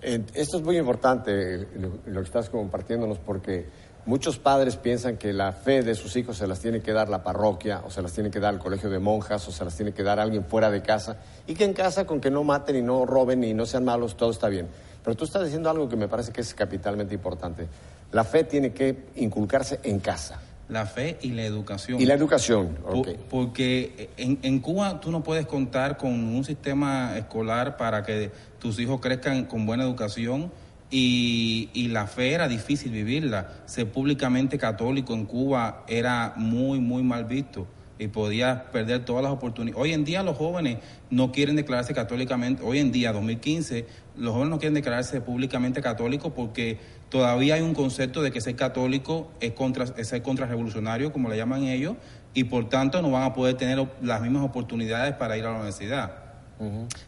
Esto 0.02 0.58
es 0.58 0.62
muy 0.62 0.76
importante 0.76 1.66
lo 2.06 2.20
que 2.20 2.26
estás 2.26 2.50
compartiéndonos 2.50 3.18
porque 3.18 3.66
Muchos 4.06 4.38
padres 4.38 4.76
piensan 4.76 5.16
que 5.16 5.32
la 5.32 5.52
fe 5.52 5.82
de 5.82 5.94
sus 5.94 6.14
hijos 6.16 6.36
se 6.36 6.46
las 6.46 6.60
tiene 6.60 6.82
que 6.82 6.92
dar 6.92 7.08
la 7.08 7.22
parroquia, 7.22 7.80
o 7.86 7.90
se 7.90 8.02
las 8.02 8.12
tiene 8.12 8.30
que 8.30 8.38
dar 8.38 8.52
el 8.52 8.60
colegio 8.60 8.90
de 8.90 8.98
monjas, 8.98 9.48
o 9.48 9.50
se 9.50 9.64
las 9.64 9.74
tiene 9.74 9.92
que 9.92 10.02
dar 10.02 10.20
alguien 10.20 10.44
fuera 10.44 10.70
de 10.70 10.82
casa, 10.82 11.16
y 11.46 11.54
que 11.54 11.64
en 11.64 11.72
casa 11.72 12.06
con 12.06 12.20
que 12.20 12.30
no 12.30 12.44
maten 12.44 12.76
y 12.76 12.82
no 12.82 13.06
roben 13.06 13.42
y 13.44 13.54
no 13.54 13.64
sean 13.64 13.86
malos, 13.86 14.18
todo 14.18 14.30
está 14.30 14.48
bien. 14.48 14.68
Pero 15.02 15.16
tú 15.16 15.24
estás 15.24 15.44
diciendo 15.44 15.70
algo 15.70 15.88
que 15.88 15.96
me 15.96 16.06
parece 16.06 16.32
que 16.32 16.42
es 16.42 16.52
capitalmente 16.52 17.14
importante. 17.14 17.66
La 18.12 18.24
fe 18.24 18.44
tiene 18.44 18.74
que 18.74 19.06
inculcarse 19.16 19.80
en 19.82 20.00
casa. 20.00 20.38
La 20.68 20.84
fe 20.84 21.18
y 21.22 21.30
la 21.30 21.44
educación. 21.44 21.98
Y 22.00 22.04
la 22.04 22.14
educación, 22.14 22.78
ok. 22.86 23.08
porque 23.30 24.10
en, 24.18 24.38
en 24.42 24.60
Cuba 24.60 25.00
tú 25.00 25.10
no 25.10 25.22
puedes 25.22 25.46
contar 25.46 25.96
con 25.96 26.10
un 26.10 26.44
sistema 26.44 27.16
escolar 27.16 27.78
para 27.78 28.02
que 28.02 28.30
tus 28.58 28.78
hijos 28.78 29.00
crezcan 29.00 29.44
con 29.44 29.64
buena 29.64 29.84
educación 29.84 30.50
y, 30.96 31.88
la 31.88 32.06
fe 32.06 32.32
era 32.32 32.46
difícil 32.46 32.92
vivirla. 32.92 33.48
Ser 33.66 33.90
públicamente 33.90 34.58
católico 34.58 35.12
en 35.12 35.26
Cuba 35.26 35.84
era 35.88 36.34
muy, 36.36 36.78
muy 36.78 37.02
mal 37.02 37.24
visto 37.24 37.66
y 37.98 38.08
podía 38.08 38.70
perder 38.70 39.04
todas 39.04 39.24
las 39.24 39.32
oportunidades. 39.32 39.80
Hoy 39.80 39.92
en 39.92 40.04
día 40.04 40.22
los 40.22 40.36
jóvenes 40.36 40.78
no 41.10 41.32
quieren 41.32 41.56
declararse 41.56 41.94
católicamente, 41.94 42.62
hoy 42.64 42.78
en 42.78 42.92
día, 42.92 43.12
2015, 43.12 43.86
los 44.16 44.32
jóvenes 44.32 44.50
no 44.50 44.58
quieren 44.58 44.74
declararse 44.74 45.20
públicamente 45.20 45.80
católicos 45.80 46.32
porque 46.34 46.78
todavía 47.08 47.54
hay 47.54 47.62
un 47.62 47.74
concepto 47.74 48.22
de 48.22 48.30
que 48.30 48.40
ser 48.40 48.54
católico 48.54 49.32
es, 49.40 49.52
contra, 49.52 49.86
es 49.96 50.08
ser 50.08 50.22
contrarrevolucionario, 50.22 51.12
como 51.12 51.28
le 51.28 51.36
llaman 51.36 51.64
ellos, 51.64 51.96
y 52.34 52.44
por 52.44 52.68
tanto 52.68 53.02
no 53.02 53.10
van 53.10 53.24
a 53.24 53.32
poder 53.32 53.56
tener 53.56 53.84
las 54.00 54.20
mismas 54.22 54.44
oportunidades 54.44 55.14
para 55.14 55.36
ir 55.36 55.44
a 55.44 55.50
la 55.50 55.56
universidad. 55.56 56.20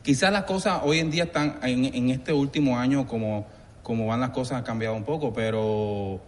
Quizás 0.02 0.33
las 0.33 0.42
cosas 0.42 0.81
hoy 0.83 0.99
en 0.99 1.11
día 1.11 1.25
están 1.25 1.61
en, 1.62 1.85
en 1.85 2.11
este 2.11 2.33
último 2.33 2.79
año 2.79 3.07
como 3.07 3.46
como 3.87 4.09
van 4.09 4.18
las 4.18 4.31
cosas 4.31 4.62
ha 4.62 4.64
cambiado 4.64 4.96
un 4.96 5.05
poco, 5.05 5.33
pero, 5.33 6.18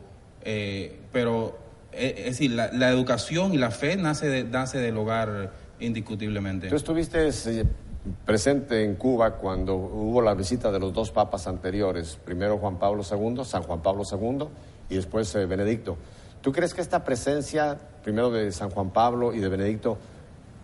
eh, 0.45 0.97
pero 1.11 1.59
eh, 1.91 2.15
es, 2.19 2.25
decir, 2.27 2.53
la, 2.53 2.89
educación 2.89 3.53
y 3.53 3.59
la 3.59 3.73
fe 3.73 3.97
nace, 3.97 4.29
de, 4.29 4.45
nace 4.45 4.79
del 4.79 4.97
hogar 4.97 5.51
indiscutiblemente. 5.81 6.69
Tú 6.69 6.77
estuviste 6.77 7.27
eh, 7.27 7.65
presente 8.25 8.85
en 8.85 8.95
Cuba 8.95 9.33
cuando 9.33 9.75
hubo 9.75 10.23
la 10.23 10.35
visita 10.35 10.71
de 10.71 10.79
los 10.79 10.93
dos 10.93 11.11
papas 11.11 11.49
anteriores, 11.49 12.17
primero 12.25 12.59
Juan 12.59 12.79
Pablo 12.79 13.03
II, 13.03 13.45
San 13.45 13.65
Juan 13.65 13.83
Pablo 13.83 14.05
II 14.09 14.47
y 14.89 14.95
después 14.95 15.35
Benedicto. 15.35 15.97
¿Tú 16.41 16.53
crees 16.53 16.73
que 16.75 16.81
esta 16.81 17.03
presencia, 17.03 17.77
primero 18.05 18.31
de 18.31 18.53
San 18.53 18.71
Juan 18.71 18.91
Pablo 18.91 19.35
y 19.35 19.41
de 19.41 19.49
Benedicto, 19.49 19.99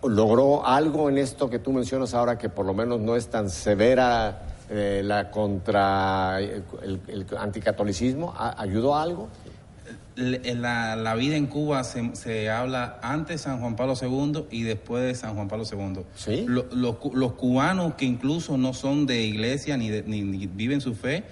logró 0.05 0.65
algo 0.65 1.09
en 1.09 1.19
esto 1.19 1.51
que 1.51 1.59
tú 1.59 1.73
mencionas 1.73 2.15
ahora 2.15 2.39
que 2.39 2.51
por 2.51 2.65
lo 2.65 2.73
menos 2.73 3.01
no 3.01 3.17
es 3.17 3.27
tan 3.27 3.51
severa 3.51 4.54
eh, 4.71 5.03
la 5.05 5.31
contra 5.31 6.41
el, 6.41 7.27
anticatolicismo 7.39 8.35
ayudó 8.37 8.95
a 8.95 9.03
algo? 9.03 9.29
La, 10.17 10.95
la, 10.95 11.15
vida 11.17 11.37
en 11.37 11.47
Cuba 11.47 11.83
se, 11.83 12.15
se, 12.15 12.49
habla 12.49 12.99
antes 13.03 13.35
de 13.35 13.39
San 13.39 13.61
Juan 13.61 13.75
Pablo 13.75 13.95
II 14.01 14.45
y 14.51 14.63
después 14.63 15.03
de 15.03 15.15
San 15.17 15.35
Juan 15.35 15.49
Pablo 15.49 15.65
II. 15.71 16.03
¿Sí? 16.15 16.47
Los, 16.49 16.67
los, 16.73 17.33
cubanos 17.33 17.95
que 17.95 18.05
incluso 18.05 18.57
no 18.57 18.75
son 18.75 19.07
de 19.07 19.23
iglesia 19.23 19.77
ni, 19.77 19.91
ni, 19.91 20.47
viven 20.47 20.81
su 20.81 20.95
fe, 20.95 21.25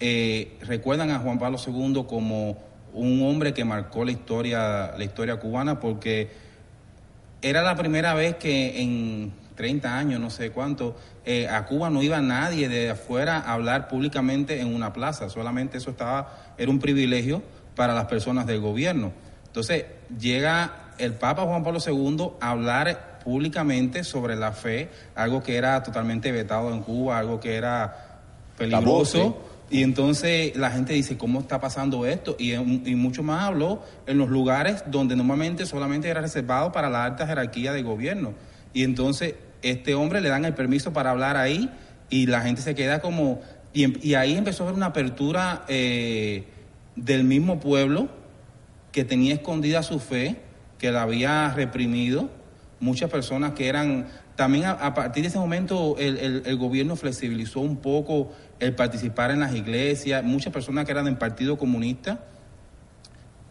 eh, 0.00 0.56
recuerdan 0.62 1.10
a 1.10 1.18
Juan 1.18 1.38
Pablo 1.38 1.58
II 1.64 2.04
como 2.08 2.56
un 2.94 3.22
hombre 3.22 3.52
que 3.52 3.64
marcó 3.64 4.04
la 4.04 4.12
historia, 4.12 4.94
la 4.96 5.04
historia 5.04 5.38
cubana 5.38 5.78
porque 5.78 6.30
era 7.42 7.62
la 7.62 7.76
primera 7.76 8.14
vez 8.14 8.36
que 8.36 8.82
en 8.82 9.32
30 9.54 9.98
años, 9.98 10.20
no 10.20 10.30
sé 10.30 10.50
cuánto, 10.50 10.96
eh, 11.24 11.48
a 11.48 11.66
Cuba 11.66 11.90
no 11.90 12.02
iba 12.02 12.20
nadie 12.20 12.68
de 12.68 12.90
afuera 12.90 13.38
a 13.38 13.52
hablar 13.52 13.88
públicamente 13.88 14.60
en 14.60 14.74
una 14.74 14.92
plaza, 14.92 15.28
solamente 15.28 15.78
eso 15.78 15.90
estaba, 15.90 16.54
era 16.56 16.70
un 16.70 16.78
privilegio 16.78 17.42
para 17.74 17.94
las 17.94 18.06
personas 18.06 18.46
del 18.46 18.60
gobierno. 18.60 19.12
Entonces 19.46 19.84
llega 20.18 20.92
el 20.98 21.14
Papa 21.14 21.42
Juan 21.42 21.64
Pablo 21.64 21.80
II 21.84 22.32
a 22.40 22.50
hablar 22.50 23.18
públicamente 23.24 24.04
sobre 24.04 24.36
la 24.36 24.52
fe, 24.52 24.88
algo 25.14 25.42
que 25.42 25.56
era 25.56 25.82
totalmente 25.82 26.32
vetado 26.32 26.72
en 26.72 26.82
Cuba, 26.82 27.18
algo 27.18 27.40
que 27.40 27.56
era 27.56 28.20
peligroso. 28.56 29.46
Y 29.70 29.84
entonces 29.84 30.56
la 30.56 30.70
gente 30.70 30.94
dice, 30.94 31.16
¿cómo 31.16 31.40
está 31.40 31.60
pasando 31.60 32.04
esto? 32.04 32.34
Y, 32.38 32.54
y, 32.54 32.94
mucho 32.96 33.22
más 33.22 33.44
habló 33.44 33.82
en 34.06 34.18
los 34.18 34.28
lugares 34.28 34.82
donde 34.86 35.14
normalmente 35.14 35.64
solamente 35.64 36.08
era 36.08 36.20
reservado 36.20 36.72
para 36.72 36.90
la 36.90 37.04
alta 37.04 37.24
jerarquía 37.24 37.72
de 37.72 37.82
gobierno. 37.82 38.34
Y 38.72 38.84
entonces 38.84 39.34
este 39.62 39.94
hombre 39.94 40.20
le 40.20 40.28
dan 40.28 40.44
el 40.44 40.54
permiso 40.54 40.92
para 40.92 41.10
hablar 41.10 41.36
ahí 41.36 41.70
y 42.08 42.26
la 42.26 42.42
gente 42.42 42.62
se 42.62 42.74
queda 42.74 43.00
como... 43.00 43.40
Y, 43.72 43.84
em, 43.84 43.94
ahí 44.16 44.36
empezó 44.36 44.64
a 44.64 44.66
haber 44.66 44.76
una 44.76 44.86
apertura 44.86 45.64
eh, 45.68 46.44
del 46.96 47.24
mismo 47.24 47.60
pueblo 47.60 48.08
que 48.92 49.04
tenía 49.04 49.34
escondida 49.34 49.82
su 49.82 50.00
fe, 50.00 50.40
que 50.78 50.90
la 50.90 51.02
había 51.02 51.52
reprimido, 51.54 52.30
muchas 52.80 53.10
personas 53.10 53.52
que 53.52 53.68
eran... 53.68 54.06
También 54.36 54.64
a, 54.64 54.94
partir 54.94 55.22
de 55.22 55.28
ese 55.28 55.38
momento 55.38 55.96
el, 55.98 56.42
el, 56.46 56.56
gobierno 56.56 56.96
flexibilizó 56.96 57.60
un 57.60 57.76
poco 57.76 58.32
el 58.58 58.74
participar 58.74 59.30
en 59.30 59.40
las 59.40 59.54
iglesias, 59.54 60.24
muchas 60.24 60.50
personas 60.50 60.86
que 60.86 60.92
eran 60.92 61.04
del 61.04 61.18
Partido 61.18 61.58
Comunista 61.58 62.24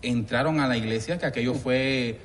entraron 0.01 0.59
a 0.59 0.67
la 0.67 0.77
iglesia, 0.77 1.17
que 1.17 1.25
aquello 1.25 1.53
fue 1.53 2.19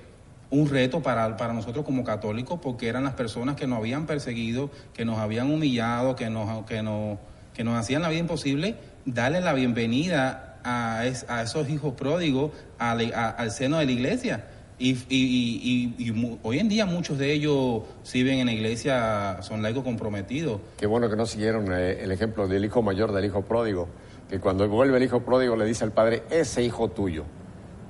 un 0.54 0.68
reto 0.68 1.02
para, 1.02 1.36
para 1.36 1.52
nosotros 1.52 1.84
como 1.84 2.04
católicos 2.04 2.60
porque 2.62 2.88
eran 2.88 3.04
las 3.04 3.14
personas 3.14 3.56
que 3.56 3.66
nos 3.66 3.78
habían 3.78 4.06
perseguido, 4.06 4.70
que 4.92 5.04
nos 5.04 5.18
habían 5.18 5.50
humillado, 5.50 6.14
que 6.14 6.30
nos, 6.30 6.64
que 6.64 6.82
nos, 6.82 7.18
que 7.52 7.64
nos 7.64 7.76
hacían 7.76 8.02
la 8.02 8.08
vida 8.08 8.20
imposible, 8.20 8.76
darle 9.04 9.40
la 9.40 9.52
bienvenida 9.52 10.60
a, 10.62 11.06
esos 11.06 11.68
hijos 11.68 11.94
pródigos 11.94 12.52
al 12.78 13.50
seno 13.50 13.78
de 13.78 13.86
la 13.86 13.92
iglesia. 13.92 14.44
Y, 14.78 14.92
y, 15.08 15.94
y, 15.98 16.38
hoy 16.42 16.58
en 16.58 16.68
día 16.68 16.84
muchos 16.84 17.18
de 17.18 17.32
ellos 17.32 17.82
sirven 18.02 18.38
en 18.38 18.46
la 18.46 18.52
iglesia, 18.52 19.38
son 19.42 19.62
laicos 19.62 19.84
comprometidos. 19.84 20.60
Qué 20.76 20.86
bueno 20.86 21.08
que 21.08 21.16
no 21.16 21.26
siguieron 21.26 21.72
eh, 21.72 21.98
el 22.02 22.10
ejemplo 22.10 22.48
del 22.48 22.64
hijo 22.64 22.82
mayor 22.82 23.12
del 23.12 23.24
hijo 23.24 23.42
pródigo, 23.42 23.88
que 24.28 24.40
cuando 24.40 24.68
vuelve 24.68 24.96
el 24.96 25.02
hijo 25.04 25.20
pródigo 25.20 25.56
le 25.56 25.64
dice 25.64 25.84
al 25.84 25.92
padre, 25.92 26.24
ese 26.30 26.62
hijo 26.62 26.90
tuyo 26.90 27.24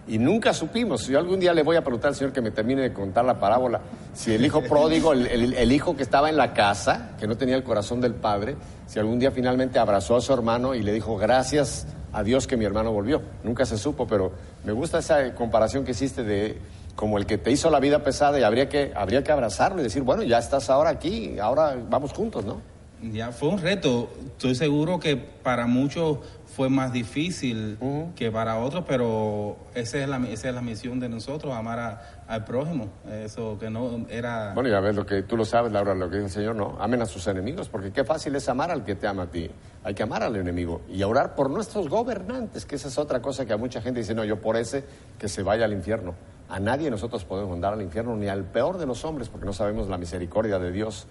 y 0.06 0.18
nunca 0.18 0.52
supimos. 0.52 1.06
Yo 1.06 1.18
algún 1.18 1.40
día 1.40 1.54
le 1.54 1.62
voy 1.62 1.76
a 1.76 1.82
preguntar 1.82 2.08
al 2.08 2.14
Señor 2.14 2.32
que 2.32 2.40
me 2.40 2.50
termine 2.50 2.82
de 2.82 2.92
contar 2.92 3.24
la 3.24 3.38
parábola. 3.38 3.80
Si 4.12 4.32
el 4.32 4.44
hijo 4.44 4.62
pródigo, 4.62 5.12
el, 5.12 5.72
hijo 5.72 5.96
que 5.96 6.02
estaba 6.02 6.28
en 6.28 6.36
la 6.36 6.52
casa, 6.52 7.12
que 7.18 7.26
no 7.26 7.36
tenía 7.36 7.56
el 7.56 7.64
corazón 7.64 8.00
del 8.00 8.14
padre, 8.14 8.56
si 8.86 8.98
algún 8.98 9.18
día 9.18 9.30
finalmente 9.30 9.78
abrazó 9.78 10.16
a 10.16 10.20
su 10.20 10.32
hermano 10.32 10.74
y 10.74 10.82
le 10.82 10.92
dijo 10.92 11.16
gracias 11.16 11.86
a 12.12 12.22
Dios 12.22 12.46
que 12.46 12.56
mi 12.56 12.64
hermano 12.64 12.92
volvió. 12.92 13.22
Nunca 13.42 13.64
se 13.64 13.78
supo, 13.78 14.06
pero 14.06 14.32
me 14.64 14.72
gusta 14.72 14.98
esa 14.98 15.34
comparación 15.34 15.84
que 15.84 15.92
hiciste 15.92 16.22
de 16.22 16.58
como 16.94 17.18
el 17.18 17.26
que 17.26 17.38
te 17.38 17.50
hizo 17.50 17.70
la 17.70 17.80
vida 17.80 18.04
pesada 18.04 18.38
y 18.38 18.42
habría 18.42 18.68
que, 18.68 18.92
habría 18.94 19.24
que 19.24 19.32
abrazarlo 19.32 19.80
y 19.80 19.84
decir, 19.84 20.02
bueno, 20.02 20.22
ya 20.22 20.38
estás 20.38 20.70
ahora 20.70 20.90
aquí, 20.90 21.38
ahora 21.38 21.76
vamos 21.88 22.12
juntos, 22.12 22.44
¿no? 22.44 22.73
Ya 23.12 23.32
fue 23.32 23.50
un 23.50 23.58
reto. 23.58 24.10
Estoy 24.26 24.54
seguro 24.54 24.98
que 24.98 25.16
para 25.16 25.66
muchos 25.66 26.18
fue 26.54 26.68
más 26.68 26.92
difícil 26.92 27.76
que 28.14 28.30
para 28.30 28.58
otros, 28.58 28.84
pero 28.86 29.56
esa 29.74 29.98
es 29.98 30.08
la, 30.08 30.16
esa 30.28 30.48
es 30.48 30.54
la 30.54 30.62
misión 30.62 31.00
de 31.00 31.08
nosotros, 31.08 31.52
amar 31.52 32.00
al 32.28 32.44
prójimo. 32.44 32.88
Eso 33.10 33.58
que 33.58 33.68
no 33.70 34.06
era... 34.08 34.54
Bueno, 34.54 34.70
ya 34.70 34.80
ves 34.80 34.94
lo 34.94 35.04
que 35.04 35.22
tú 35.22 35.36
lo 35.36 35.44
sabes, 35.44 35.72
Laura, 35.72 35.94
lo 35.94 36.08
que 36.08 36.16
dice 36.16 36.26
el 36.26 36.32
Señor, 36.32 36.54
no, 36.54 36.76
amen 36.78 37.02
a 37.02 37.06
sus 37.06 37.26
enemigos, 37.26 37.68
porque 37.68 37.90
qué 37.90 38.04
fácil 38.04 38.36
es 38.36 38.48
amar 38.48 38.70
al 38.70 38.84
que 38.84 38.94
te 38.94 39.06
ama 39.06 39.24
a 39.24 39.26
ti. 39.26 39.50
Hay 39.82 39.94
que 39.94 40.04
amar 40.04 40.22
al 40.22 40.36
enemigo 40.36 40.82
y 40.88 41.02
orar 41.02 41.34
por 41.34 41.50
nuestros 41.50 41.88
gobernantes, 41.88 42.64
que 42.64 42.76
esa 42.76 42.88
es 42.88 42.98
otra 42.98 43.20
cosa 43.20 43.44
que 43.44 43.52
a 43.52 43.56
mucha 43.56 43.82
gente 43.82 44.00
dice, 44.00 44.14
no, 44.14 44.24
yo 44.24 44.40
por 44.40 44.56
ese 44.56 44.84
que 45.18 45.28
se 45.28 45.42
vaya 45.42 45.64
al 45.64 45.72
infierno. 45.72 46.14
A 46.48 46.60
nadie 46.60 46.90
nosotros 46.90 47.24
podemos 47.24 47.50
mandar 47.50 47.72
al 47.72 47.82
infierno, 47.82 48.16
ni 48.16 48.28
al 48.28 48.44
peor 48.44 48.78
de 48.78 48.86
los 48.86 49.04
hombres, 49.04 49.28
porque 49.28 49.44
no 49.44 49.52
sabemos 49.52 49.88
la 49.88 49.98
misericordia 49.98 50.58
de 50.58 50.70
Dios. 50.70 51.08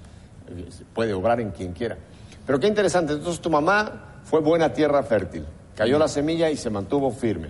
Puede 0.94 1.14
obrar 1.14 1.40
en 1.40 1.52
quien 1.52 1.74
quiera. 1.74 1.98
Pero 2.46 2.60
qué 2.60 2.68
interesante, 2.68 3.14
entonces 3.14 3.42
tu 3.42 3.50
mamá 3.50 4.20
fue 4.26 4.42
buena 4.42 4.74
tierra 4.74 5.04
fértil. 5.04 5.46
Cayó 5.76 5.98
la 5.98 6.08
semilla 6.08 6.50
y 6.50 6.58
se 6.58 6.70
mantuvo 6.70 7.12
firme. 7.12 7.50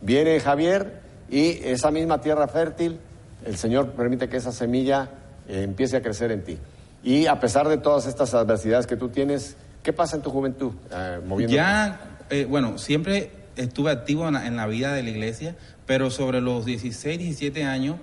Viene 0.00 0.38
Javier 0.38 1.00
y 1.30 1.60
esa 1.64 1.90
misma 1.90 2.20
tierra 2.20 2.46
fértil, 2.46 2.98
el 3.44 3.56
Señor 3.56 3.90
permite 3.92 4.28
que 4.28 4.36
esa 4.36 4.52
semilla 4.52 5.08
eh, 5.48 5.62
empiece 5.62 5.96
a 5.96 6.02
crecer 6.02 6.30
en 6.30 6.44
ti. 6.44 6.58
Y 7.02 7.26
a 7.26 7.40
pesar 7.40 7.68
de 7.68 7.78
todas 7.78 8.06
estas 8.06 8.34
adversidades 8.34 8.86
que 8.86 8.96
tú 8.96 9.08
tienes, 9.08 9.56
¿qué 9.82 9.92
pasa 9.92 10.16
en 10.16 10.22
tu 10.22 10.30
juventud? 10.30 10.72
Eh, 10.90 11.46
ya, 11.48 12.18
eh, 12.30 12.46
bueno, 12.48 12.78
siempre 12.78 13.30
estuve 13.56 13.90
activo 13.90 14.26
en 14.28 14.56
la, 14.56 14.66
vida 14.66 14.92
de 14.92 15.02
la 15.02 15.10
iglesia, 15.10 15.54
pero 15.86 16.10
sobre 16.10 16.40
los 16.40 16.64
16, 16.64 17.18
17 17.18 17.64
años 17.64 17.96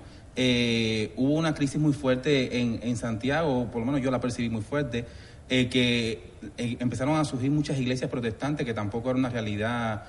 hubo 1.16 1.34
una 1.34 1.54
crisis 1.54 1.80
muy 1.80 1.94
fuerte 1.94 2.60
en, 2.60 2.80
en, 2.84 2.98
Santiago, 2.98 3.70
por 3.72 3.82
lo 3.82 3.86
menos 3.86 4.02
yo 4.02 4.12
la 4.12 4.20
percibí 4.20 4.50
muy 4.50 4.62
fuerte, 4.62 5.06
que 5.48 6.32
empezaron 6.58 7.18
a 7.18 7.26
surgir 7.26 7.52
muchas 7.52 7.78
iglesias 7.78 8.10
protestantes, 8.10 8.66
que 8.66 8.74
tampoco 8.74 9.10
era 9.10 9.20
una 9.20 9.30
realidad. 9.30 10.04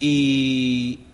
Y, 0.00 1.04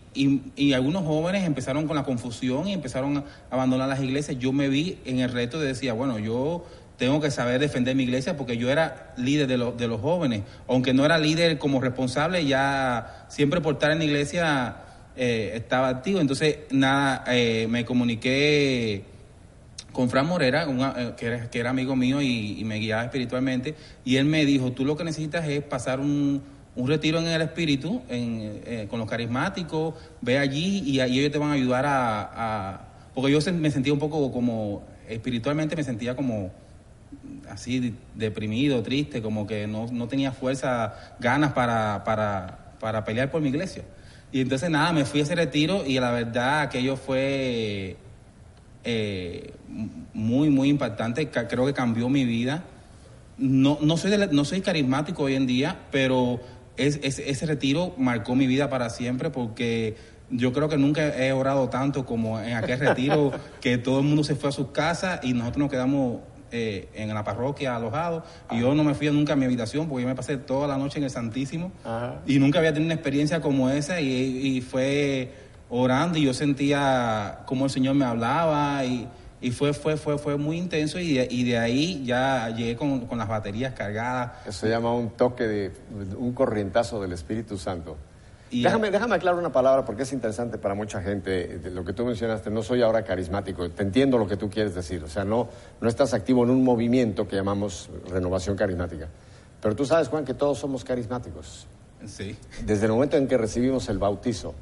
algunos 0.74 1.04
jóvenes 1.04 1.44
empezaron 1.44 1.86
con 1.86 1.96
la 1.96 2.04
confusión 2.04 2.68
y 2.68 2.72
empezaron 2.72 3.18
a 3.18 3.24
abandonar 3.50 3.88
las 3.88 4.00
iglesias. 4.00 4.38
Yo 4.38 4.52
me 4.52 4.68
vi 4.68 4.98
en 5.04 5.20
el 5.20 5.30
reto 5.30 5.60
de 5.60 5.68
decir, 5.68 5.92
bueno, 5.92 6.18
yo 6.18 6.64
tengo 6.96 7.20
que 7.20 7.30
saber 7.30 7.60
defender 7.60 7.96
mi 7.96 8.04
iglesia 8.04 8.36
porque 8.36 8.56
yo 8.56 8.70
era 8.70 9.12
líder 9.16 9.46
de, 9.48 9.72
de 9.76 9.88
los 9.88 10.00
jóvenes. 10.00 10.42
Aunque 10.68 10.94
no 10.94 11.04
era 11.04 11.18
líder 11.18 11.58
como 11.58 11.80
responsable, 11.80 12.46
ya 12.46 13.26
siempre 13.28 13.60
por 13.60 13.74
estar 13.74 13.90
en 13.90 13.98
la 13.98 14.04
iglesia 14.04 14.76
eh, 15.16 15.52
estaba 15.54 15.88
activo. 15.88 16.20
Entonces, 16.20 16.58
nada, 16.70 17.24
eh, 17.28 17.66
me 17.68 17.84
comuniqué 17.84 19.04
con 19.92 20.10
Fran 20.10 20.26
Morera, 20.26 20.66
eh, 20.96 21.12
que, 21.50 21.58
era, 21.58 21.70
amigo 21.70 21.94
mío 21.96 22.20
y, 22.20 22.62
me 22.64 22.76
guiaba 22.76 23.04
espiritualmente, 23.04 23.74
y 24.04 24.16
él 24.16 24.24
me 24.24 24.44
dijo, 24.44 24.72
tú 24.72 24.84
lo 24.84 24.96
que 24.96 25.04
necesitas 25.04 25.46
es 25.48 25.62
pasar 25.62 26.00
un 26.00 26.42
un 26.76 26.88
retiro 26.88 27.18
en 27.18 27.26
el 27.26 27.42
espíritu 27.42 28.02
eh, 28.08 28.86
con 28.90 28.98
los 28.98 29.08
carismáticos, 29.08 29.94
ve 30.20 30.38
allí 30.38 30.82
y, 30.84 31.00
ellos 31.00 31.30
te 31.30 31.38
van 31.38 31.50
a 31.50 31.54
ayudar 31.54 31.84
a... 31.86 32.80
porque 33.14 33.30
yo 33.30 33.38
me 33.52 33.70
sentía 33.70 33.92
un 33.92 33.98
poco 33.98 34.32
como, 34.32 34.82
espiritualmente 35.08 35.76
me 35.76 35.84
sentía 35.84 36.16
como 36.16 36.50
así 37.48 37.94
deprimido, 38.14 38.82
triste, 38.82 39.22
como 39.22 39.46
que 39.46 39.66
no, 39.66 40.08
tenía 40.08 40.32
fuerza, 40.32 41.14
ganas 41.20 41.52
para, 41.52 42.02
para, 42.04 42.74
para 42.80 43.04
pelear 43.04 43.30
por 43.30 43.40
mi 43.40 43.50
iglesia. 43.50 43.84
Y 44.34 44.40
entonces 44.40 44.68
nada, 44.68 44.92
me 44.92 45.04
fui 45.04 45.20
a 45.20 45.22
ese 45.22 45.36
retiro 45.36 45.84
y 45.86 46.00
la 46.00 46.10
verdad 46.10 46.62
aquello 46.62 46.96
fue 46.96 47.96
eh, 48.82 49.52
muy, 50.12 50.50
muy 50.50 50.70
impactante, 50.70 51.28
creo 51.28 51.64
que 51.66 51.72
cambió 51.72 52.08
mi 52.08 52.24
vida. 52.24 52.64
No, 53.38 53.78
no, 53.80 53.96
soy 53.96 54.10
no 54.32 54.44
soy 54.44 54.60
carismático 54.60 55.22
hoy 55.22 55.36
en 55.36 55.46
día, 55.46 55.82
pero 55.92 56.40
es, 56.76 56.98
ese 57.00 57.46
retiro 57.46 57.94
marcó 57.96 58.34
mi 58.34 58.48
vida 58.48 58.68
para 58.68 58.90
siempre 58.90 59.30
porque 59.30 59.94
yo 60.30 60.52
creo 60.52 60.68
que 60.68 60.78
nunca 60.78 61.16
he 61.16 61.30
orado 61.30 61.68
tanto 61.68 62.04
como 62.04 62.40
en 62.40 62.54
aquel 62.54 62.80
retiro 62.80 63.30
que 63.60 63.78
todo 63.78 64.00
el 64.00 64.04
mundo 64.04 64.24
se 64.24 64.34
fue 64.34 64.48
a 64.48 64.52
sus 64.52 64.72
casas 64.72 65.20
y 65.22 65.32
nosotros 65.32 65.58
nos 65.58 65.70
quedamos 65.70 66.22
eh, 66.54 66.88
en 66.94 67.12
la 67.12 67.24
parroquia 67.24 67.74
alojados 67.74 68.22
y 68.50 68.60
yo 68.60 68.74
no 68.74 68.84
me 68.84 68.94
fui 68.94 69.10
nunca 69.10 69.32
a 69.32 69.36
mi 69.36 69.44
habitación 69.44 69.88
porque 69.88 70.02
yo 70.02 70.08
me 70.08 70.14
pasé 70.14 70.36
toda 70.36 70.68
la 70.68 70.76
noche 70.76 70.98
en 70.98 71.04
el 71.04 71.10
Santísimo 71.10 71.72
y 72.26 72.38
nunca 72.38 72.60
había 72.60 72.72
tenido 72.72 72.86
una 72.86 72.94
experiencia 72.94 73.40
como 73.40 73.70
esa 73.70 74.00
y, 74.00 74.08
y 74.08 74.60
fue 74.60 75.32
orando 75.68 76.18
y 76.18 76.22
yo 76.22 76.32
sentía 76.32 77.40
como 77.46 77.64
el 77.64 77.70
Señor 77.70 77.94
me 77.96 78.04
hablaba 78.04 78.84
y 78.84 79.08
y 79.44 79.50
fue, 79.50 79.74
fue, 79.74 79.98
fue, 79.98 80.16
fue 80.16 80.38
muy 80.38 80.56
intenso 80.56 80.98
y 80.98 81.12
de, 81.12 81.28
y 81.30 81.44
de 81.44 81.58
ahí 81.58 82.02
ya 82.02 82.48
llegué 82.48 82.76
con, 82.76 83.06
con, 83.06 83.18
las 83.18 83.28
baterías 83.28 83.74
cargadas. 83.74 84.32
Eso 84.46 84.60
se 84.60 84.70
llama 84.70 84.94
un 84.94 85.10
toque 85.10 85.44
de, 85.44 85.72
un 86.16 86.32
corrientazo 86.32 87.02
del 87.02 87.12
Espíritu 87.12 87.58
Santo. 87.58 87.98
Déjame, 88.62 88.90
déjame 88.90 89.16
aclarar 89.16 89.38
una 89.38 89.52
palabra 89.52 89.84
porque 89.84 90.02
es 90.02 90.12
interesante 90.12 90.58
para 90.58 90.74
mucha 90.74 91.02
gente. 91.02 91.60
Lo 91.70 91.84
que 91.84 91.92
tú 91.92 92.04
mencionaste, 92.04 92.50
no 92.50 92.62
soy 92.62 92.82
ahora 92.82 93.04
carismático. 93.04 93.70
Te 93.70 93.82
entiendo 93.82 94.18
lo 94.18 94.26
que 94.26 94.36
tú 94.36 94.50
quieres 94.50 94.74
decir. 94.74 95.02
O 95.02 95.08
sea, 95.08 95.24
no, 95.24 95.48
no 95.80 95.88
estás 95.88 96.14
activo 96.14 96.44
en 96.44 96.50
un 96.50 96.62
movimiento 96.62 97.26
que 97.26 97.36
llamamos 97.36 97.90
renovación 98.10 98.56
carismática. 98.56 99.08
Pero 99.60 99.74
tú 99.74 99.86
sabes, 99.86 100.08
Juan, 100.08 100.24
que 100.24 100.34
todos 100.34 100.58
somos 100.58 100.84
carismáticos. 100.84 101.66
Sí. 102.06 102.36
Desde 102.64 102.86
el 102.86 102.92
momento 102.92 103.16
en 103.16 103.26
que 103.26 103.38
recibimos 103.38 103.88
el 103.88 103.98
bautizo, 103.98 104.54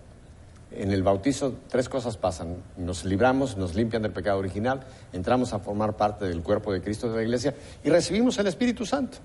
en 0.70 0.92
el 0.92 1.02
bautizo 1.02 1.54
tres 1.68 1.88
cosas 1.88 2.16
pasan. 2.16 2.56
Nos 2.76 3.04
libramos, 3.04 3.56
nos 3.56 3.74
limpian 3.74 4.02
del 4.02 4.12
pecado 4.12 4.38
original, 4.38 4.80
entramos 5.12 5.52
a 5.52 5.58
formar 5.58 5.96
parte 5.96 6.26
del 6.26 6.42
cuerpo 6.42 6.72
de 6.72 6.80
Cristo 6.80 7.10
de 7.10 7.16
la 7.16 7.22
iglesia 7.22 7.54
y 7.84 7.90
recibimos 7.90 8.38
el 8.38 8.46
Espíritu 8.46 8.86
Santo. 8.86 9.18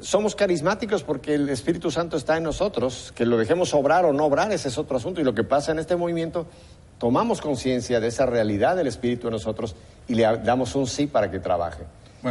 Somos 0.00 0.34
carismáticos 0.34 1.02
porque 1.02 1.34
el 1.34 1.48
Espíritu 1.48 1.90
Santo 1.90 2.16
está 2.16 2.36
en 2.36 2.44
nosotros, 2.44 3.12
que 3.14 3.26
lo 3.26 3.36
dejemos 3.36 3.74
obrar 3.74 4.04
o 4.04 4.12
no 4.12 4.26
obrar, 4.26 4.52
ese 4.52 4.68
es 4.68 4.78
otro 4.78 4.96
asunto. 4.96 5.20
Y 5.20 5.24
lo 5.24 5.34
que 5.34 5.44
pasa 5.44 5.72
en 5.72 5.78
este 5.78 5.96
movimiento, 5.96 6.46
tomamos 6.98 7.40
conciencia 7.40 7.98
de 8.00 8.08
esa 8.08 8.26
realidad 8.26 8.76
del 8.76 8.86
Espíritu 8.86 9.26
en 9.26 9.32
nosotros 9.32 9.74
y 10.06 10.14
le 10.14 10.22
damos 10.22 10.74
un 10.74 10.86
sí 10.86 11.06
para 11.06 11.30
que 11.30 11.40
trabaje. 11.40 11.84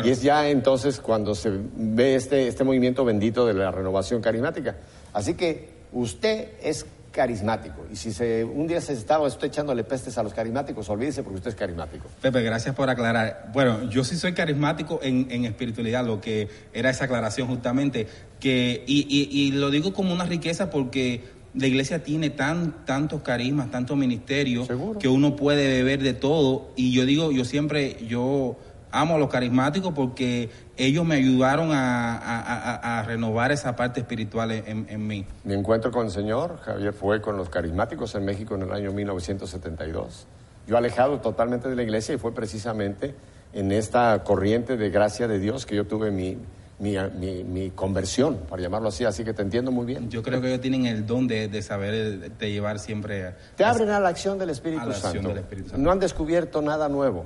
Y 0.04 0.10
es 0.10 0.22
ya 0.22 0.50
entonces 0.50 1.00
cuando 1.00 1.34
se 1.34 1.52
ve 1.52 2.16
este, 2.16 2.48
este 2.48 2.64
movimiento 2.64 3.06
bendito 3.06 3.46
de 3.46 3.54
la 3.54 3.72
renovación 3.72 4.22
carismática. 4.22 4.76
Así 5.14 5.36
que 5.36 5.70
usted 5.94 6.50
es 6.62 6.86
carismático. 7.18 7.88
Y 7.92 7.96
si 7.96 8.14
se, 8.14 8.44
un 8.44 8.68
día 8.68 8.80
se 8.80 8.94
estaba 8.94 9.26
usted 9.26 9.48
echándole 9.48 9.84
pestes 9.84 10.20
a 10.20 10.24
los 10.24 10.36
carismáticos, 10.36 10.88
olvídese 10.88 11.24
porque 11.24 11.38
usted 11.38 11.50
es 11.50 11.56
carismático. 11.56 12.08
Pepe, 12.22 12.44
gracias 12.44 12.76
por 12.76 12.92
aclarar. 12.92 13.50
Bueno, 13.54 13.90
yo 13.90 14.04
sí 14.04 14.16
soy 14.16 14.34
carismático 14.34 15.00
en, 15.02 15.26
en 15.32 15.46
espiritualidad, 15.46 16.06
lo 16.06 16.22
que 16.22 16.48
era 16.74 16.92
esa 16.92 17.06
aclaración 17.06 17.48
justamente. 17.48 18.06
Que, 18.40 18.84
y, 18.86 19.08
y, 19.10 19.52
lo 19.52 19.72
digo 19.72 19.94
como 19.94 20.14
una 20.14 20.26
riqueza 20.26 20.70
porque 20.70 21.24
la 21.56 21.66
iglesia 21.66 22.04
tiene 22.04 22.30
tan, 22.30 22.86
tantos 22.86 23.24
carismas, 23.24 23.72
tantos 23.72 23.98
ministerios, 23.98 24.68
que 25.00 25.08
uno 25.08 25.36
puede 25.36 25.68
beber 25.68 26.04
de 26.04 26.14
todo. 26.14 26.70
Y 26.76 26.92
yo 26.94 27.08
digo, 27.08 27.32
yo 27.32 27.46
siempre, 27.46 27.98
yo 28.08 28.58
amo 28.92 29.16
a 29.16 29.18
los 29.18 29.30
carismáticos 29.30 29.94
porque 29.94 30.50
ellos 30.76 31.06
me 31.06 31.16
ayudaron 31.16 31.70
a, 31.72 33.04
renovar 33.06 33.52
esa 33.52 33.76
parte 33.76 34.02
espiritual 34.02 34.52
en, 34.52 35.08
mí. 35.08 35.26
Mi 35.44 35.54
encuentro 35.54 35.92
con 35.92 36.06
el 36.06 36.12
Señor, 36.12 36.60
Javier, 36.62 36.94
fue 36.94 37.22
con 37.22 37.38
los 37.38 37.50
carismáticos 37.50 38.16
en 38.16 38.26
México 38.26 38.56
en 38.56 38.64
el 38.64 38.72
año 38.72 38.92
1972. 38.92 40.28
Yo 40.68 40.78
alejado 40.78 41.20
totalmente 41.22 41.70
de 41.70 41.76
la 41.76 41.84
iglesia 41.84 42.16
y 42.16 42.18
fue 42.18 42.34
precisamente 42.34 43.16
en 43.54 43.72
esta 43.72 44.24
corriente 44.24 44.76
de 44.76 44.90
gracia 44.90 45.28
de 45.28 45.40
Dios 45.40 45.66
que 45.66 45.76
yo 45.76 45.86
tuve 45.86 46.12
mi, 46.12 46.38
mi, 46.80 47.72
conversión, 47.72 48.38
para 48.50 48.62
llamarlo 48.62 48.90
así, 48.90 49.06
así 49.06 49.24
que 49.24 49.34
te 49.34 49.42
entiendo 49.42 49.72
muy 49.72 49.86
bien. 49.86 50.10
Yo 50.10 50.22
creo 50.22 50.42
que 50.42 50.50
ellos 50.50 50.62
tienen 50.62 50.86
el 50.86 51.06
don 51.06 51.28
de, 51.28 51.62
saber, 51.62 52.32
de 52.38 52.52
llevar 52.52 52.80
siempre... 52.80 53.34
Te 53.56 53.64
abren 53.64 53.90
a 53.90 54.00
la 54.00 54.10
acción 54.10 54.38
del 54.38 54.50
Espíritu 54.50 54.92
Santo. 54.94 55.34
No 55.78 55.92
han 55.92 56.00
descubierto 56.00 56.62
nada 56.62 56.90
nuevo. 56.90 57.26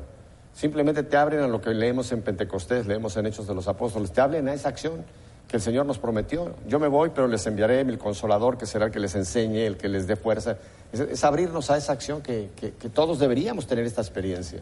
Simplemente 0.54 1.04
te 1.04 1.18
abren 1.18 1.42
a 1.42 1.48
lo 1.48 1.62
que 1.62 1.74
leemos 1.74 2.12
en 2.12 2.22
Pentecostés, 2.22 2.86
leemos 2.86 3.16
en 3.18 3.26
Hechos 3.26 3.48
de 3.48 3.56
los 3.56 3.68
Apóstoles, 3.68 4.12
te 4.12 4.22
abren 4.22 4.48
a 4.48 4.54
esa 4.54 4.70
acción 4.70 5.04
que 5.48 5.58
el 5.58 5.62
Señor 5.62 5.86
nos 5.86 5.98
prometió. 5.98 6.56
Yo 6.68 6.80
me 6.80 6.88
voy, 6.88 7.12
pero 7.14 7.28
les 7.28 7.46
enviaré 7.48 7.84
mi 7.84 7.98
consolador, 7.98 8.58
que 8.58 8.66
será 8.66 8.86
el 8.86 8.92
que 8.92 9.00
les 9.00 9.16
enseñe, 9.16 9.66
el 9.66 9.78
que 9.78 9.90
les 9.90 10.08
dé 10.08 10.16
fuerza. 10.16 10.58
Es, 10.94 11.24
abrirnos 11.24 11.70
a 11.70 11.78
esa 11.78 11.94
acción 11.94 12.22
que 12.22 12.50
todos 12.94 13.20
deberíamos 13.20 13.68
tener 13.68 13.86
esta 13.86 14.02
experiencia. 14.02 14.62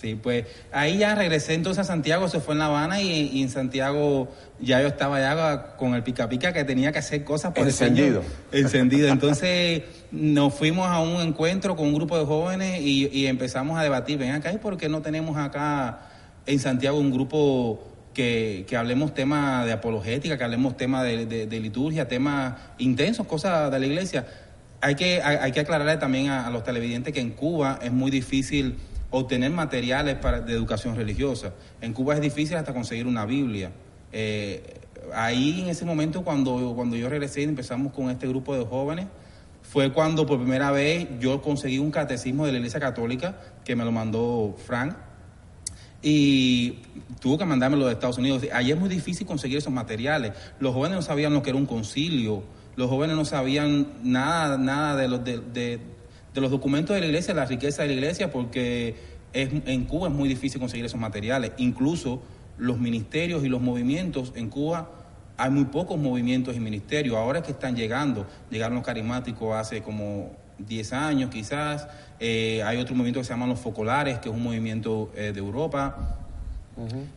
Sí, 0.00 0.14
pues 0.14 0.46
ahí 0.70 0.98
ya 0.98 1.16
regresé 1.16 1.54
entonces 1.54 1.80
a 1.80 1.84
Santiago, 1.84 2.28
se 2.28 2.38
fue 2.38 2.54
en 2.54 2.60
La 2.60 2.66
Habana 2.66 3.02
y, 3.02 3.42
en 3.42 3.50
Santiago 3.50 4.28
ya 4.60 4.80
yo 4.80 4.86
estaba 4.86 5.18
ya 5.18 5.76
con 5.76 5.94
el 5.94 6.04
pica 6.04 6.28
pica 6.28 6.52
que 6.52 6.62
tenía 6.62 6.92
que 6.92 7.00
hacer 7.00 7.24
cosas 7.24 7.52
por 7.52 7.66
encendido. 7.66 8.22
encendido. 8.52 9.08
Entonces 9.08 9.82
nos 10.12 10.54
fuimos 10.54 10.86
a 10.88 11.00
un 11.00 11.20
encuentro 11.20 11.74
con 11.74 11.88
un 11.88 11.94
grupo 11.94 12.16
de 12.16 12.24
jóvenes 12.24 12.80
y, 12.80 13.26
empezamos 13.26 13.76
a 13.76 13.82
debatir, 13.82 14.18
ven 14.18 14.30
acá, 14.30 14.52
¿y 14.52 14.58
por 14.58 14.76
qué 14.76 14.88
no 14.88 15.02
tenemos 15.02 15.36
acá 15.36 16.00
en 16.46 16.60
Santiago 16.60 16.98
un 16.98 17.10
grupo 17.10 17.84
que, 18.14 18.64
hablemos 18.78 19.14
temas 19.14 19.66
de 19.66 19.72
apologética, 19.72 20.38
que 20.38 20.44
hablemos 20.44 20.76
temas 20.76 21.02
de, 21.02 21.60
liturgia, 21.60 22.06
temas 22.06 22.54
intensos, 22.78 23.26
cosas 23.26 23.72
de 23.72 23.80
la 23.80 23.86
iglesia? 23.86 24.26
Hay 24.80 24.94
que, 24.94 25.20
hay, 25.20 25.50
que 25.50 25.58
aclararle 25.58 25.96
también 25.96 26.28
a 26.28 26.48
los 26.50 26.62
televidentes 26.62 27.12
que 27.12 27.18
en 27.18 27.30
Cuba 27.30 27.80
es 27.82 27.90
muy 27.90 28.12
difícil 28.12 28.76
obtener 29.10 29.50
materiales 29.50 30.16
para, 30.16 30.40
de 30.40 30.52
educación 30.52 30.96
religiosa. 30.96 31.52
En 31.80 31.92
Cuba 31.92 32.14
es 32.14 32.20
difícil 32.20 32.56
hasta 32.56 32.74
conseguir 32.74 33.06
una 33.06 33.24
Biblia. 33.24 33.70
Eh, 34.12 34.80
ahí 35.14 35.60
en 35.62 35.68
ese 35.68 35.84
momento 35.84 36.22
cuando, 36.22 36.74
cuando 36.74 36.96
yo 36.96 37.08
regresé 37.08 37.42
y 37.42 37.44
empezamos 37.44 37.92
con 37.92 38.10
este 38.10 38.26
grupo 38.26 38.56
de 38.56 38.64
jóvenes, 38.64 39.06
fue 39.62 39.92
cuando 39.92 40.26
por 40.26 40.38
primera 40.38 40.70
vez 40.70 41.08
yo 41.20 41.42
conseguí 41.42 41.78
un 41.78 41.90
catecismo 41.90 42.46
de 42.46 42.52
la 42.52 42.58
Iglesia 42.58 42.80
Católica 42.80 43.38
que 43.64 43.76
me 43.76 43.84
lo 43.84 43.92
mandó 43.92 44.56
Frank 44.66 44.94
y 46.00 46.78
tuvo 47.20 47.36
que 47.36 47.44
mandármelo 47.44 47.86
de 47.86 47.92
Estados 47.92 48.18
Unidos. 48.18 48.44
Ahí 48.52 48.70
es 48.70 48.78
muy 48.78 48.88
difícil 48.88 49.26
conseguir 49.26 49.58
esos 49.58 49.72
materiales. 49.72 50.32
Los 50.60 50.72
jóvenes 50.74 50.96
no 50.96 51.02
sabían 51.02 51.34
lo 51.34 51.42
que 51.42 51.50
era 51.50 51.58
un 51.58 51.66
concilio, 51.66 52.44
los 52.76 52.88
jóvenes 52.88 53.16
no 53.16 53.24
sabían 53.24 53.88
nada, 54.02 54.56
nada 54.56 54.96
de, 54.96 55.08
los 55.08 55.24
de 55.24 55.80
los 56.40 56.50
documentos 56.50 56.94
de 56.94 57.00
la 57.00 57.06
iglesia, 57.06 57.34
la 57.34 57.44
riqueza 57.44 57.82
de 57.82 57.88
la 57.88 57.94
iglesia, 57.94 58.30
porque 58.30 58.96
es, 59.32 59.50
en 59.66 59.84
Cuba 59.84 60.08
es 60.08 60.14
muy 60.14 60.28
difícil 60.28 60.60
conseguir 60.60 60.84
esos 60.86 61.00
materiales. 61.00 61.52
Incluso 61.58 62.22
los 62.58 62.78
ministerios 62.78 63.44
y 63.44 63.48
los 63.48 63.60
movimientos 63.60 64.32
en 64.34 64.48
Cuba 64.48 64.90
hay 65.36 65.50
muy 65.50 65.66
pocos 65.66 65.98
movimientos 65.98 66.56
y 66.56 66.60
ministerios. 66.60 67.16
Ahora 67.16 67.38
es 67.38 67.44
que 67.44 67.52
están 67.52 67.76
llegando. 67.76 68.26
Llegaron 68.50 68.74
los 68.74 68.84
carismáticos 68.84 69.54
hace 69.54 69.82
como 69.82 70.32
10 70.58 70.92
años 70.92 71.30
quizás. 71.30 71.88
Eh, 72.18 72.62
hay 72.64 72.78
otro 72.78 72.94
movimiento 72.94 73.20
que 73.20 73.24
se 73.24 73.32
llama 73.32 73.46
los 73.46 73.60
focolares, 73.60 74.18
que 74.18 74.28
es 74.28 74.34
un 74.34 74.42
movimiento 74.42 75.12
eh, 75.14 75.32
de 75.32 75.38
Europa. 75.38 76.16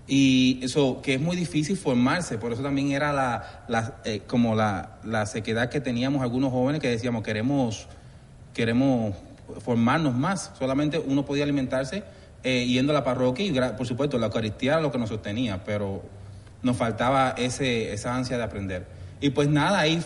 Y 0.08 0.60
eso, 0.64 1.02
que 1.04 1.16
es 1.16 1.22
muy 1.22 1.36
difícil 1.36 1.78
formarse, 1.78 2.40
por 2.40 2.52
eso 2.52 2.64
también 2.64 2.92
era 2.92 3.14
la, 3.14 3.64
la 3.68 4.02
eh, 4.06 4.22
como 4.26 4.56
la, 4.56 4.98
la, 5.04 5.28
sequedad 5.28 5.70
que 5.70 5.80
teníamos 5.80 6.24
algunos 6.24 6.52
jóvenes 6.52 6.82
que 6.82 6.90
decíamos, 6.90 7.22
queremos, 7.22 7.88
queremos 8.54 9.16
formarnos 9.60 10.16
más. 10.16 10.52
Solamente 10.58 11.00
uno 11.00 11.26
podía 11.26 11.44
alimentarse 11.44 12.04
yendo 12.44 12.92
a 12.92 12.96
la 12.96 13.04
parroquia 13.04 13.46
y, 13.46 13.52
por 13.78 13.86
supuesto, 13.86 14.18
la 14.18 14.28
Eucaristía 14.28 14.74
era 14.74 14.82
lo 14.82 14.92
que 14.92 14.98
nos 14.98 15.10
sostenía, 15.10 15.64
pero 15.64 16.02
nos 16.64 16.78
faltaba 16.78 17.36
ese, 17.38 17.94
esa 17.94 18.16
ansia 18.16 18.38
de 18.38 18.44
aprender. 18.44 18.88
Y 19.20 19.30
pues 19.30 19.50
nada, 19.50 19.80
ahí 19.80 20.02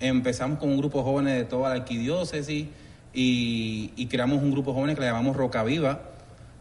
empezamos 0.00 0.58
con 0.58 0.70
un 0.70 0.78
grupo 0.78 0.98
de 0.98 1.04
jóvenes 1.04 1.34
de 1.36 1.44
toda 1.44 1.68
la 1.68 1.76
arquidiócesis 1.76 2.66
y, 3.14 4.06
creamos 4.10 4.42
un 4.42 4.50
grupo 4.50 4.70
de 4.70 4.74
jóvenes 4.74 4.96
que 4.96 5.02
le 5.02 5.08
llamamos 5.08 5.36
Roca 5.36 5.62
Viva, 5.64 6.00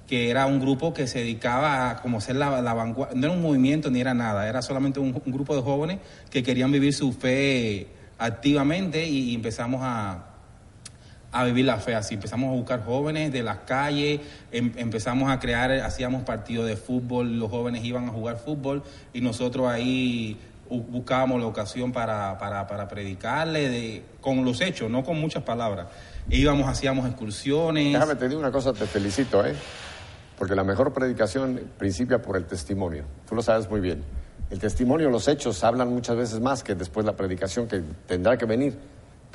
que 0.08 0.30
era 0.30 0.46
un 0.46 0.60
grupo 0.60 0.94
que 0.94 1.08
se 1.08 1.20
dedicaba 1.20 1.90
a 1.90 2.02
como 2.02 2.22
ser 2.22 2.36
la, 2.36 2.50
vanguardia, 2.62 3.16
no 3.16 3.28
era 3.28 3.36
un 3.36 3.42
movimiento 3.42 3.90
ni 3.90 4.00
era 4.00 4.14
nada, 4.14 4.48
era 4.48 4.62
solamente 4.62 5.00
un, 5.00 5.14
grupo 5.26 5.56
de 5.56 5.62
jóvenes 5.62 6.00
que 6.30 6.44
querían 6.44 6.72
vivir 6.72 6.94
su 6.94 7.12
fe 7.12 7.88
activamente 8.18 9.06
y, 9.06 9.34
empezamos 9.36 9.82
a, 9.84 10.35
a 11.36 11.44
vivir 11.44 11.66
la 11.66 11.78
fe 11.78 11.94
así. 11.96 12.16
Empezamos 12.16 12.50
a 12.50 12.54
buscar 12.54 12.86
jóvenes 12.86 13.32
de 13.34 13.44
las 13.44 13.60
calles, 13.60 14.22
em, 14.54 14.72
empezamos 14.78 15.30
a 15.30 15.38
crear, 15.38 15.70
hacíamos 15.72 16.24
partidos 16.24 16.66
de 16.66 16.78
fútbol, 16.78 17.38
los 17.38 17.50
jóvenes 17.52 17.84
iban 17.84 18.08
a 18.08 18.12
jugar 18.12 18.38
fútbol 18.38 18.84
y 19.14 19.20
nosotros 19.20 19.68
ahí 19.68 20.40
buscábamos 20.70 21.42
la 21.42 21.48
ocasión 21.48 21.92
para, 21.92 22.38
para, 22.38 22.66
para 22.68 22.88
predicarle 22.88 23.70
de, 23.70 24.04
con 24.22 24.46
los 24.46 24.62
hechos, 24.62 24.90
no 24.90 25.04
con 25.04 25.20
muchas 25.20 25.44
palabras. 25.44 25.88
Íbamos, 26.30 26.70
hacíamos 26.70 27.06
excursiones. 27.06 27.92
Déjame 27.92 28.16
te 28.16 28.30
digo 28.30 28.40
una 28.40 28.52
cosa, 28.52 28.72
te 28.72 28.86
felicito, 28.86 29.46
¿eh? 29.46 29.54
Porque 30.40 30.56
la 30.56 30.64
mejor 30.64 30.94
predicación 30.94 31.60
principia 31.78 32.22
por 32.22 32.38
el 32.38 32.46
testimonio. 32.46 33.04
Tú 33.28 33.36
lo 33.36 33.42
sabes 33.42 33.70
muy 33.70 33.82
bien. 33.82 34.04
El 34.50 34.60
testimonio, 34.60 35.10
los 35.10 35.28
hechos 35.28 35.64
hablan 35.66 35.90
muchas 35.90 36.16
veces 36.16 36.40
más 36.40 36.64
que 36.64 36.76
después 36.76 37.06
la 37.06 37.14
predicación 37.14 37.68
que 37.68 37.82
tendrá 38.08 38.38
que 38.38 38.46
venir. 38.46 38.78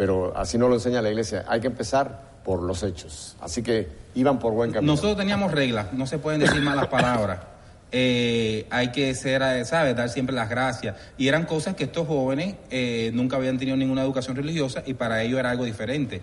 Pero 0.00 0.32
así 0.34 0.56
no 0.56 0.66
lo 0.66 0.76
enseña 0.76 1.02
la 1.02 1.10
iglesia. 1.10 1.44
Hay 1.46 1.60
que 1.60 1.66
empezar 1.66 2.22
por 2.42 2.62
los 2.62 2.82
hechos. 2.82 3.36
Así 3.38 3.62
que 3.62 3.86
iban 4.14 4.38
por 4.38 4.54
buen 4.54 4.72
camino. 4.72 4.94
Nosotros 4.94 5.18
teníamos 5.18 5.52
reglas, 5.52 5.92
no 5.92 6.06
se 6.06 6.16
pueden 6.16 6.40
decir 6.40 6.62
malas 6.62 6.86
palabras. 6.86 7.40
Eh, 7.92 8.68
hay 8.70 8.92
que 8.92 9.12
ser, 9.16 9.42
eh, 9.42 9.64
¿sabes? 9.64 9.96
Dar 9.96 10.08
siempre 10.08 10.32
las 10.32 10.48
gracias. 10.48 10.94
Y 11.18 11.26
eran 11.26 11.44
cosas 11.44 11.74
que 11.74 11.82
estos 11.82 12.06
jóvenes 12.06 12.54
eh, 12.70 13.10
nunca 13.12 13.34
habían 13.34 13.58
tenido 13.58 13.76
ninguna 13.76 14.02
educación 14.02 14.36
religiosa 14.36 14.84
y 14.86 14.94
para 14.94 15.24
ellos 15.24 15.40
era 15.40 15.50
algo 15.50 15.64
diferente. 15.64 16.22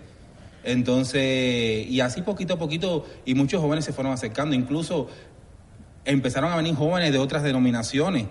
Entonces, 0.64 1.86
y 1.86 2.00
así 2.00 2.22
poquito 2.22 2.54
a 2.54 2.58
poquito, 2.58 3.04
y 3.26 3.34
muchos 3.34 3.60
jóvenes 3.60 3.84
se 3.84 3.92
fueron 3.92 4.14
acercando, 4.14 4.54
incluso 4.54 5.08
empezaron 6.06 6.50
a 6.50 6.56
venir 6.56 6.74
jóvenes 6.74 7.12
de 7.12 7.18
otras 7.18 7.42
denominaciones, 7.42 8.28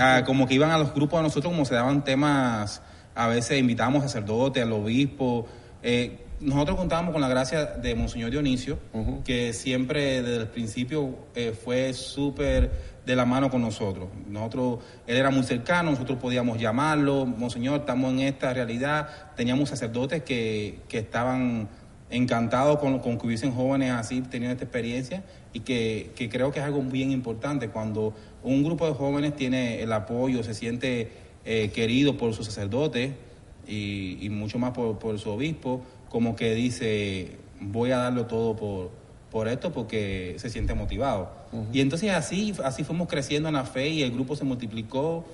ah, 0.00 0.22
como 0.24 0.48
que 0.48 0.54
iban 0.54 0.70
a 0.70 0.78
los 0.78 0.94
grupos 0.94 1.18
de 1.18 1.24
nosotros, 1.24 1.52
como 1.52 1.66
se 1.66 1.74
daban 1.74 2.02
temas, 2.04 2.80
a 3.14 3.28
veces 3.28 3.58
invitábamos 3.58 4.02
sacerdotes, 4.02 4.62
al 4.62 4.72
obispo. 4.72 5.46
Eh, 5.82 6.18
nosotros 6.40 6.76
contábamos 6.76 7.12
con 7.12 7.20
la 7.20 7.28
gracia 7.28 7.64
de 7.66 7.94
Monseñor 7.94 8.30
Dionisio, 8.30 8.78
que 9.24 9.52
siempre 9.52 10.22
desde 10.22 10.42
el 10.42 10.48
principio 10.48 11.16
eh, 11.34 11.52
fue 11.52 11.92
súper 11.92 12.92
de 13.06 13.16
la 13.16 13.24
mano 13.24 13.50
con 13.50 13.62
nosotros. 13.62 14.08
Nosotros, 14.28 14.80
él 15.06 15.16
era 15.16 15.30
muy 15.30 15.44
cercano, 15.44 15.90
nosotros 15.90 16.18
podíamos 16.18 16.58
llamarlo, 16.58 17.26
Monseñor, 17.26 17.80
estamos 17.80 18.12
en 18.12 18.20
esta 18.20 18.52
realidad. 18.52 19.08
Teníamos 19.36 19.68
sacerdotes 19.68 20.22
que, 20.22 20.80
que 20.88 20.98
estaban 20.98 21.68
encantados 22.10 22.78
con, 22.78 22.98
con, 22.98 23.18
que 23.18 23.26
hubiesen 23.26 23.52
jóvenes 23.52 23.92
así 23.92 24.20
teniendo 24.20 24.52
esta 24.52 24.64
experiencia 24.64 25.22
y 25.52 25.60
que, 25.60 26.12
que, 26.14 26.28
creo 26.28 26.52
que 26.52 26.58
es 26.58 26.64
algo 26.64 26.82
bien 26.82 27.10
importante 27.10 27.68
cuando 27.68 28.14
un 28.42 28.62
grupo 28.62 28.86
de 28.86 28.94
jóvenes 28.94 29.34
tiene 29.34 29.82
el 29.82 29.92
apoyo, 29.92 30.42
se 30.42 30.54
siente 30.54 31.21
eh, 31.44 31.70
querido 31.74 32.16
por 32.16 32.34
sus 32.34 32.46
sacerdotes 32.46 33.12
y, 33.66 34.18
y 34.20 34.30
mucho 34.30 34.58
más 34.58 34.72
por, 34.72 34.98
por 34.98 35.18
su 35.18 35.30
obispo 35.30 35.82
como 36.12 36.36
que 36.36 36.54
dice, 36.54 37.38
voy 37.58 37.90
a 37.90 37.96
darlo 37.96 38.26
todo 38.26 38.54
por, 38.54 38.90
por 39.30 39.48
esto 39.48 39.72
porque 39.72 40.34
se 40.36 40.50
siente 40.50 40.74
motivado. 40.74 41.32
Y 41.72 41.80
entonces 41.80 42.10
así, 42.10 42.52
así 42.62 42.84
fuimos 42.84 43.08
creciendo 43.08 43.48
en 43.48 43.54
la 43.54 43.64
fe 43.64 43.88
y 43.88 44.02
el 44.02 44.12
grupo 44.12 44.36
se 44.36 44.44
multiplicó. 44.44 45.24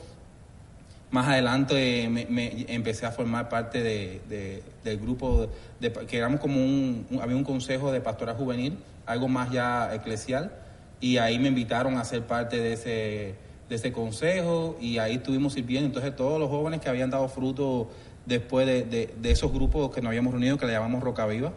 Más 1.11 1.27
adelante 1.27 2.09
me, 2.09 2.65
empecé 2.73 3.07
a 3.07 3.11
formar 3.11 3.49
parte 3.49 3.83
de, 3.83 4.63
del 4.85 4.99
grupo, 4.99 5.49
de, 5.81 5.93
que 5.93 6.17
éramos 6.17 6.39
como 6.39 6.63
un, 6.65 7.07
había 7.21 7.35
un 7.35 7.45
consejo 7.45 7.91
de 7.91 8.01
pastora 8.01 8.35
juvenil, 8.35 8.79
algo 9.05 9.27
más 9.27 9.51
ya 9.51 9.93
eclesial, 9.93 10.53
y 11.01 11.17
ahí 11.17 11.41
me 11.41 11.49
invitaron 11.49 11.97
a 11.97 12.05
ser 12.05 12.23
parte 12.23 12.59
de 12.59 12.73
ese, 12.75 13.35
de 13.69 13.77
ese 13.77 13.93
consejo 13.93 14.77
y 14.81 14.99
ahí 14.99 15.17
estuvimos 15.17 15.53
sirviendo. 15.53 15.87
Entonces 15.87 16.17
todos 16.17 16.41
los 16.41 16.49
jóvenes 16.49 16.81
que 16.81 16.89
habían 16.89 17.11
dado 17.11 17.29
fruto 17.29 17.91
después 18.27 18.67
de, 18.67 19.15
esos 19.25 19.53
grupos 19.53 19.95
que 19.95 20.01
nos 20.01 20.09
habíamos 20.09 20.33
reunido, 20.33 20.59
que 20.59 20.67
le 20.67 20.73
llamamos 20.73 21.03
Roca 21.03 21.27
Viva, 21.27 21.53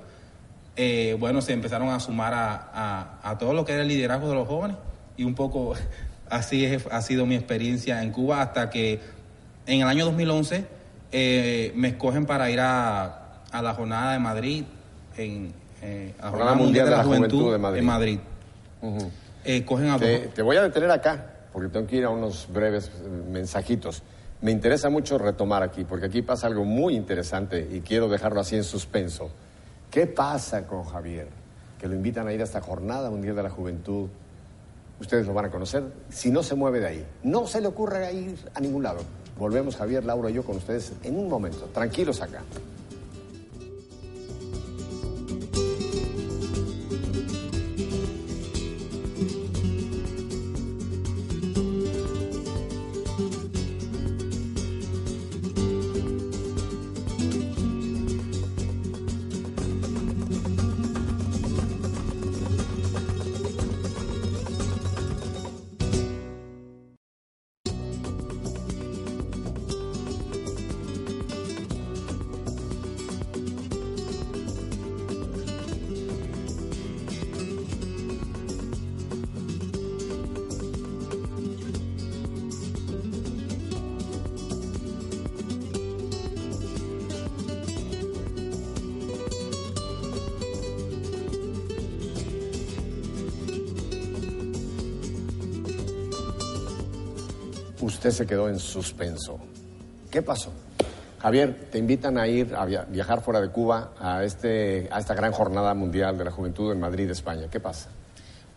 eh, 0.78 1.16
bueno, 1.20 1.42
se 1.42 1.54
empezaron 1.54 1.90
a 1.90 2.00
sumar 2.00 2.34
a, 2.34 3.38
todo 3.40 3.54
lo 3.54 3.66
que 3.66 3.74
era 3.74 3.82
el 3.82 3.90
liderazgo 3.90 4.30
de 4.30 4.36
los 4.36 4.48
jóvenes 4.48 4.78
y 5.18 5.24
un 5.24 5.36
poco 5.36 5.74
así 6.30 6.66
es, 6.66 6.88
ha 6.90 7.02
sido 7.02 7.26
mi 7.26 7.36
experiencia 7.36 8.02
en 8.02 8.12
Cuba 8.12 8.42
hasta 8.42 8.70
que 8.70 9.00
en 9.68 9.82
el 9.82 9.88
año 9.88 10.06
2011 10.06 10.66
eh, 11.12 11.72
me 11.76 11.90
escogen 11.90 12.26
para 12.26 12.50
ir 12.50 12.60
a, 12.62 13.18
la 13.52 13.74
jornada 13.74 14.14
de 14.14 14.20
Madrid, 14.20 14.64
en, 15.18 15.54
eh, 15.82 16.14
la 16.22 16.30
Jornada 16.30 16.56
Mundial 16.56 16.86
de 16.86 16.92
la, 16.92 17.04
Juventud, 17.04 17.52
de 17.52 17.58
Madrid. 17.58 17.80
En 17.80 17.86
Madrid. 17.86 18.20
cogen 19.66 19.90
a 19.90 20.00
te, 20.00 20.20
te 20.20 20.42
voy 20.42 20.56
a 20.56 20.62
detener 20.62 20.90
acá, 20.90 21.41
porque 21.52 21.70
tengo 21.70 21.88
que 21.88 21.98
ir 21.98 22.06
a 22.06 22.10
unos 22.10 22.48
breves 22.52 22.92
mensajitos 23.30 24.04
me 24.42 24.50
interesa 24.50 24.90
mucho 24.90 25.20
retomar 25.20 25.62
aquí, 25.62 25.84
porque 25.84 26.08
aquí 26.08 26.24
pasa 26.24 26.48
algo 26.48 26.66
muy 26.66 26.96
interesante 26.96 27.68
y 27.72 27.82
quiero 27.82 28.10
dejarlo 28.10 28.42
así 28.42 28.56
en 28.56 28.64
suspenso. 28.64 29.30
¿Qué 29.92 30.08
pasa 30.08 30.66
con 30.66 30.84
Javier? 30.84 31.28
Que 31.80 31.88
lo 31.88 31.94
invitan 31.94 32.28
a 32.28 32.34
ir 32.34 32.42
a 32.42 32.46
esta 32.46 32.60
jornada 32.60 33.12
mundial 33.12 33.36
de 33.36 33.44
la 33.44 33.52
juventud. 33.52 34.10
Ustedes 35.00 35.28
lo 35.28 35.34
van 35.34 35.46
a 35.46 35.52
conocer 35.52 35.84
si 36.10 36.32
no 36.32 36.42
se 36.42 36.56
mueve 36.56 36.80
de 36.80 36.88
ahí. 36.88 37.06
No 37.24 37.46
se 37.46 37.62
le 37.62 37.68
ocurre 37.68 38.12
ir 38.14 38.36
a 38.56 38.60
ningún 38.60 38.82
lado. 38.82 39.02
Volvemos 39.38 39.76
Javier, 39.76 40.04
Laura 40.06 40.32
y 40.32 40.34
yo 40.34 40.44
con 40.44 40.58
ustedes 40.58 40.94
en 41.04 41.18
un 41.18 41.30
momento. 41.30 41.70
Tranquilos 41.72 42.22
acá. 42.22 42.42
Usted 97.82 98.12
se 98.12 98.26
quedó 98.26 98.50
en 98.50 98.60
suspenso. 98.60 99.40
¿Qué 100.10 100.22
pasó? 100.22 100.52
Javier, 101.22 101.68
te 101.72 101.78
invitan 101.78 102.18
a 102.18 102.28
ir 102.28 102.56
a 102.56 102.66
viajar 102.66 103.22
fuera 103.22 103.40
de 103.40 103.50
Cuba 103.50 103.92
a, 104.00 104.24
este, 104.24 104.90
a 104.92 105.00
esta 105.00 105.14
gran 105.14 105.32
jornada 105.32 105.74
mundial 105.74 106.18
de 106.18 106.26
la 106.26 106.32
juventud 106.32 106.72
en 106.72 106.80
Madrid, 106.80 107.10
España. 107.12 107.48
¿Qué 107.52 107.60
pasa? 107.60 107.90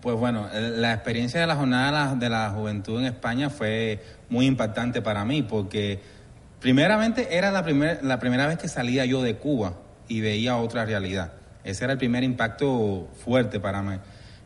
Pues 0.00 0.16
bueno, 0.16 0.48
la 0.52 0.94
experiencia 0.94 1.40
de 1.40 1.46
la 1.46 1.56
jornada 1.56 2.14
de 2.14 2.28
la 2.30 2.50
juventud 2.50 2.98
en 3.00 3.06
España 3.06 3.50
fue 3.50 4.02
muy 4.30 4.46
impactante 4.46 5.02
para 5.02 5.24
mí 5.24 5.42
porque 5.42 6.00
primeramente 6.60 7.36
era 7.36 7.50
la, 7.50 7.62
la 8.02 8.18
primera 8.18 8.46
vez 8.46 8.58
que 8.58 8.68
salía 8.68 9.04
yo 9.04 9.22
de 9.22 9.36
Cuba 9.36 9.74
y 10.08 10.20
veía 10.20 10.56
otra 10.56 10.84
realidad. 10.84 11.32
Ese 11.64 11.84
era 11.84 11.94
el 11.94 11.98
primer 11.98 12.24
impacto 12.24 13.08
fuerte 13.24 13.60
para 13.60 13.82
mí. 13.82 13.96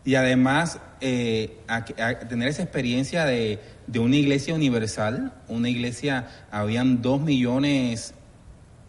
Y 0.09 0.15
además 0.15 0.81
eh, 1.03 1.59
a, 1.69 1.85
tener 1.85 2.49
esa 2.49 2.63
experiencia 2.63 3.27
de, 3.27 3.59
de, 3.87 3.99
una 3.99 4.17
iglesia 4.17 4.55
universal, 4.55 5.35
una 5.49 5.69
iglesia, 5.69 6.29
habían 6.51 7.03
dos 7.03 7.21
millones 7.21 8.15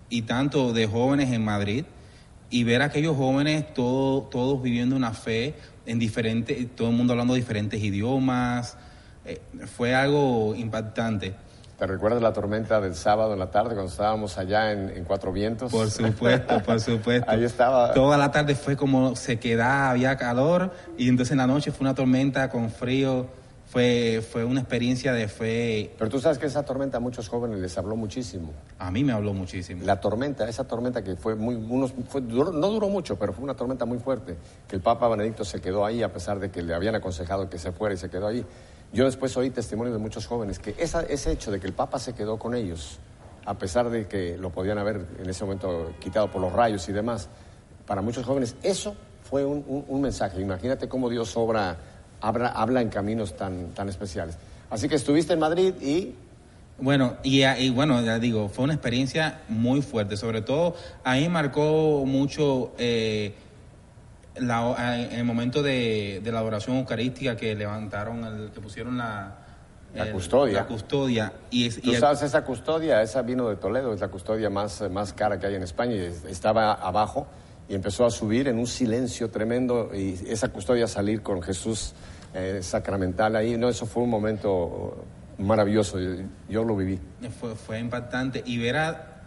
y 0.09 0.21
tanto 0.21 0.71
de 0.71 0.87
jóvenes 0.87 1.33
en 1.33 1.43
Madrid, 1.43 1.83
y 2.49 2.63
ver 2.63 2.81
a 2.81 2.85
aquellos 2.85 3.17
jóvenes 3.17 3.73
todo, 3.73 4.29
todos 4.29 4.63
viviendo 4.63 4.95
una 4.95 5.11
fe 5.11 5.55
en 5.85 5.99
diferentes, 5.99 6.73
todo 6.73 6.89
el 6.89 6.95
mundo 6.95 7.11
hablando 7.11 7.33
diferentes 7.33 7.83
idiomas, 7.83 8.77
eh, 9.25 9.41
fue 9.75 9.93
algo 9.93 10.55
impactante. 10.55 11.33
¿Te 11.79 11.87
recuerdas 11.87 12.21
la 12.21 12.33
tormenta 12.33 12.81
del 12.81 12.93
sábado 12.93 13.31
en 13.31 13.39
la 13.39 13.51
tarde 13.51 13.69
cuando 13.69 13.89
estábamos 13.89 14.37
allá 14.37 14.73
en, 14.73 15.05
Cuatro 15.05 15.31
Vientos? 15.31 15.71
Por 15.71 15.89
supuesto, 15.89 16.61
por 16.61 16.77
supuesto. 16.81 17.25
Ahí 17.31 17.45
estaba. 17.45 17.93
Toda 17.93 18.17
la 18.17 18.31
tarde 18.31 18.53
fue 18.53 18.75
como 18.75 19.15
se 19.15 19.39
quedaba, 19.39 19.91
había 19.91 20.17
calor 20.17 20.73
y 20.97 21.07
entonces 21.07 21.31
en 21.31 21.37
la 21.37 21.47
noche 21.47 21.71
fue 21.71 21.85
una 21.85 21.95
tormenta 21.95 22.49
con 22.49 22.69
frío. 22.69 23.27
Fue, 23.69 24.23
fue 24.27 24.43
una 24.45 24.61
experiencia 24.61 25.13
de 25.13 25.27
fe. 25.27 25.93
Pero 25.97 26.09
tú 26.09 26.19
sabes 26.19 26.39
que 26.39 26.47
esa 26.47 26.63
tormenta 26.63 26.97
a 26.97 26.99
muchos 26.99 27.29
jóvenes 27.29 27.59
les 27.59 27.77
habló 27.77 27.95
muchísimo. 27.95 28.51
A 28.79 28.89
mí 28.89 29.03
me 29.03 29.13
habló 29.13 29.33
muchísimo. 29.33 29.85
La 29.85 29.99
tormenta, 29.99 30.49
esa 30.49 30.63
tormenta 30.63 31.03
que 31.03 31.15
fue 31.15 31.35
muy, 31.35 31.53
unos, 31.55 31.93
no 31.95 32.69
duró 32.71 32.89
mucho, 32.89 33.17
pero 33.17 33.31
fue 33.31 33.43
una 33.43 33.55
tormenta 33.55 33.85
muy 33.85 33.99
fuerte, 33.99 34.37
que 34.67 34.75
el 34.75 34.81
Papa 34.81 35.07
Benedicto 35.07 35.45
se 35.45 35.61
quedó 35.61 35.85
ahí 35.85 36.01
a 36.01 36.11
pesar 36.11 36.39
de 36.39 36.49
que 36.49 36.63
le 36.63 36.73
habían 36.73 36.95
aconsejado 36.95 37.47
que 37.47 37.59
se 37.59 37.71
fuera 37.71 37.93
y 37.93 37.97
se 37.97 38.09
quedó 38.09 38.27
ahí. 38.27 38.43
Yo 38.91 39.05
después 39.05 39.37
oí 39.37 39.51
testimonios 39.51 39.95
de 39.95 40.01
muchos 40.01 40.25
jóvenes 40.25 40.57
que 40.57 40.73
ese 40.79 41.31
hecho 41.31 41.51
de 41.51 41.59
que 41.59 41.67
el 41.67 41.73
Papa 41.73 41.99
se 41.99 42.13
quedó 42.13 42.39
con 42.39 42.55
ellos, 42.55 42.99
a 43.45 43.55
pesar 43.55 43.89
de 43.91 44.07
que 44.07 44.35
lo 44.37 44.49
podían 44.49 44.79
haber 44.79 45.05
en 45.19 45.29
ese 45.29 45.43
momento 45.43 45.93
quitado 45.99 46.31
por 46.31 46.41
los 46.41 46.51
rayos 46.51 46.89
y 46.89 46.91
demás, 46.91 47.29
para 47.85 48.01
muchos 48.01 48.25
jóvenes 48.25 48.55
eso 48.63 48.95
fue 49.23 49.45
un, 49.45 50.01
mensaje. 50.01 50.41
Imagínate 50.41 50.89
cómo 50.89 51.07
Dios 51.07 51.37
obra, 51.37 51.77
habla, 52.21 52.49
habla, 52.49 52.81
en 52.81 52.89
caminos 52.89 53.35
tan, 53.35 53.69
tan 53.69 53.89
especiales. 53.89 54.37
Así 54.69 54.87
que 54.87 54.95
estuviste 54.95 55.33
en 55.33 55.39
Madrid 55.39 55.73
y... 55.81 56.15
Bueno, 56.81 57.17
y, 57.23 57.43
y, 57.43 57.71
bueno, 57.71 58.01
ya 58.01 58.19
digo, 58.19 58.47
fue 58.47 58.63
una 58.63 58.73
experiencia 58.73 59.41
muy 59.49 59.81
fuerte, 59.81 60.15
sobre 60.15 60.41
todo 60.41 60.75
ahí 61.03 61.27
marcó 61.29 62.03
mucho... 62.05 62.71
Eh, 62.77 63.33
en 64.35 65.19
el 65.19 65.25
momento 65.25 65.61
de, 65.61 66.21
la 66.23 66.39
adoración 66.39 66.77
eucarística 66.77 67.35
que 67.35 67.55
levantaron, 67.55 68.23
el, 68.23 68.51
que 68.51 68.61
pusieron 68.61 68.97
la, 68.97 69.35
la 69.93 70.11
custodia. 70.11 70.59
La 70.59 70.65
custodia. 70.65 71.33
Y, 71.49 71.69
Tú 71.69 71.93
sabes, 71.95 72.21
esa 72.21 72.43
custodia, 72.43 73.01
esa 73.01 73.21
vino 73.21 73.49
de 73.49 73.55
Toledo, 73.55 73.93
es 73.93 73.99
la 73.99 74.07
custodia 74.09 74.49
más, 74.49 74.81
más 74.89 75.13
cara 75.13 75.39
que 75.39 75.47
hay 75.47 75.55
en 75.55 75.63
España. 75.63 75.95
Y 75.95 76.13
estaba 76.29 76.73
abajo 76.73 77.27
y 77.69 77.75
empezó 77.75 78.05
a 78.05 78.11
subir 78.11 78.47
en 78.47 78.57
un 78.57 78.67
silencio 78.67 79.29
tremendo 79.29 79.91
y 79.93 80.19
esa 80.27 80.49
custodia 80.49 80.87
salir 80.87 81.21
con 81.21 81.41
Jesús 81.41 81.93
eh, 82.33 82.59
sacramental 82.63 83.35
ahí. 83.35 83.57
No, 83.57 83.69
eso 83.69 83.85
fue 83.85 84.03
un 84.03 84.09
momento 84.09 85.05
maravilloso. 85.37 85.97
Yo, 86.49 86.63
lo 86.63 86.75
viví. 86.75 86.99
Fue, 87.39 87.55
fue 87.55 87.79
impactante. 87.79 88.41
Y 88.45 88.57
ver 88.57 88.77
a 88.77 89.19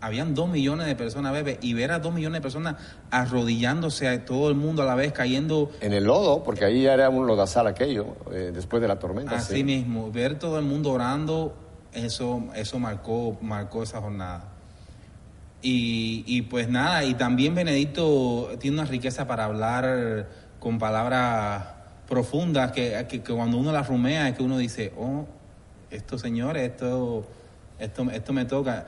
habían 0.00 0.34
dos 0.34 0.48
millones 0.48 0.86
de 0.86 0.96
personas, 0.96 1.32
bebé, 1.32 1.58
y 1.60 1.74
ver 1.74 1.92
a 1.92 1.98
dos 1.98 2.12
millones 2.14 2.38
de 2.38 2.42
personas 2.42 2.76
arrodillándose 3.10 4.08
a 4.08 4.24
todo 4.24 4.48
el 4.48 4.54
mundo 4.54 4.82
a 4.82 4.86
la 4.86 4.94
vez, 4.94 5.12
cayendo... 5.12 5.70
En 5.80 5.92
el 5.92 6.04
lodo, 6.04 6.42
porque 6.42 6.64
ahí 6.64 6.84
ya 6.84 6.94
era 6.94 7.10
un 7.10 7.26
lodazal 7.26 7.66
aquello, 7.66 8.16
eh, 8.32 8.50
después 8.52 8.80
de 8.80 8.88
la 8.88 8.98
tormenta. 8.98 9.36
Así 9.36 9.62
mismo, 9.62 10.10
ver 10.10 10.38
todo 10.38 10.58
el 10.58 10.64
mundo 10.64 10.92
orando, 10.92 11.54
eso, 11.92 12.44
eso 12.54 12.78
marcó, 12.78 13.36
marcó 13.42 13.82
esa 13.82 14.00
jornada. 14.00 14.49
Y, 15.62 16.24
y 16.26 16.42
pues 16.42 16.68
nada, 16.68 17.04
y 17.04 17.14
también 17.14 17.54
Benedicto 17.54 18.50
tiene 18.58 18.78
una 18.80 18.86
riqueza 18.86 19.26
para 19.26 19.44
hablar 19.44 20.28
con 20.58 20.78
palabras 20.78 21.64
profundas, 22.08 22.72
que, 22.72 23.06
que, 23.08 23.22
que 23.22 23.32
cuando 23.32 23.58
uno 23.58 23.70
las 23.70 23.86
rumea 23.86 24.28
es 24.28 24.36
que 24.36 24.42
uno 24.42 24.56
dice, 24.58 24.92
oh, 24.96 25.26
esto 25.90 26.18
señores, 26.18 26.70
esto, 26.70 27.26
esto, 27.78 28.10
esto 28.10 28.32
me 28.32 28.44
toca 28.46 28.86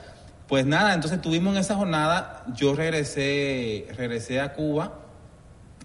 pues 0.52 0.66
nada, 0.66 0.92
entonces 0.92 1.22
tuvimos 1.22 1.54
en 1.54 1.60
esa 1.60 1.76
jornada, 1.76 2.44
yo 2.54 2.74
regresé, 2.74 3.86
regresé 3.96 4.38
a 4.38 4.52
Cuba 4.52 4.98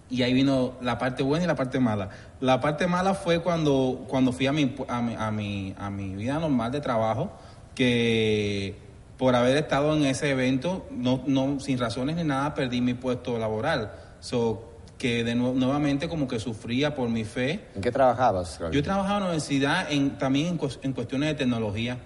y 0.09 0.23
ahí 0.23 0.33
vino 0.33 0.73
la 0.81 0.97
parte 0.97 1.23
buena 1.23 1.45
y 1.45 1.47
la 1.47 1.55
parte 1.55 1.79
mala. 1.79 2.09
La 2.41 2.59
parte 2.59 2.85
mala 2.85 3.13
fue 3.13 3.39
cuando, 3.39 4.03
cuando 4.09 4.33
fui 4.33 4.45
a 4.45 4.51
mi, 4.51 4.75
a 4.89 5.01
mi, 5.31 5.73
a 5.77 5.89
mi, 5.89 6.15
vida 6.15 6.37
normal 6.39 6.73
de 6.73 6.81
trabajo, 6.81 7.31
que 7.75 8.75
por 9.17 9.35
haber 9.35 9.57
estado 9.57 9.95
en 9.95 10.05
ese 10.05 10.29
evento, 10.29 10.85
no, 10.91 11.23
no, 11.25 11.59
sin 11.59 11.77
razones 11.79 12.15
ni 12.15 12.23
nada, 12.23 12.53
perdí 12.53 12.81
mi 12.81 12.93
puesto 12.93 13.37
laboral. 13.37 13.91
So, 14.19 14.63
que 14.97 15.23
de 15.23 15.35
nuevamente 15.35 16.09
como 16.09 16.27
que 16.27 16.39
sufría 16.39 16.95
por 16.95 17.09
mi 17.09 17.23
fe. 17.23 17.65
¿En 17.75 17.81
qué 17.81 17.91
trabajabas? 17.91 18.59
Yo 18.71 18.81
trabajaba 18.81 19.17
en 19.17 19.23
la 19.23 19.29
universidad 19.29 19.91
en, 19.91 20.17
también 20.17 20.59
en 20.81 20.93
cuestiones 20.93 21.29
de 21.29 21.35
tecnología 21.35 21.99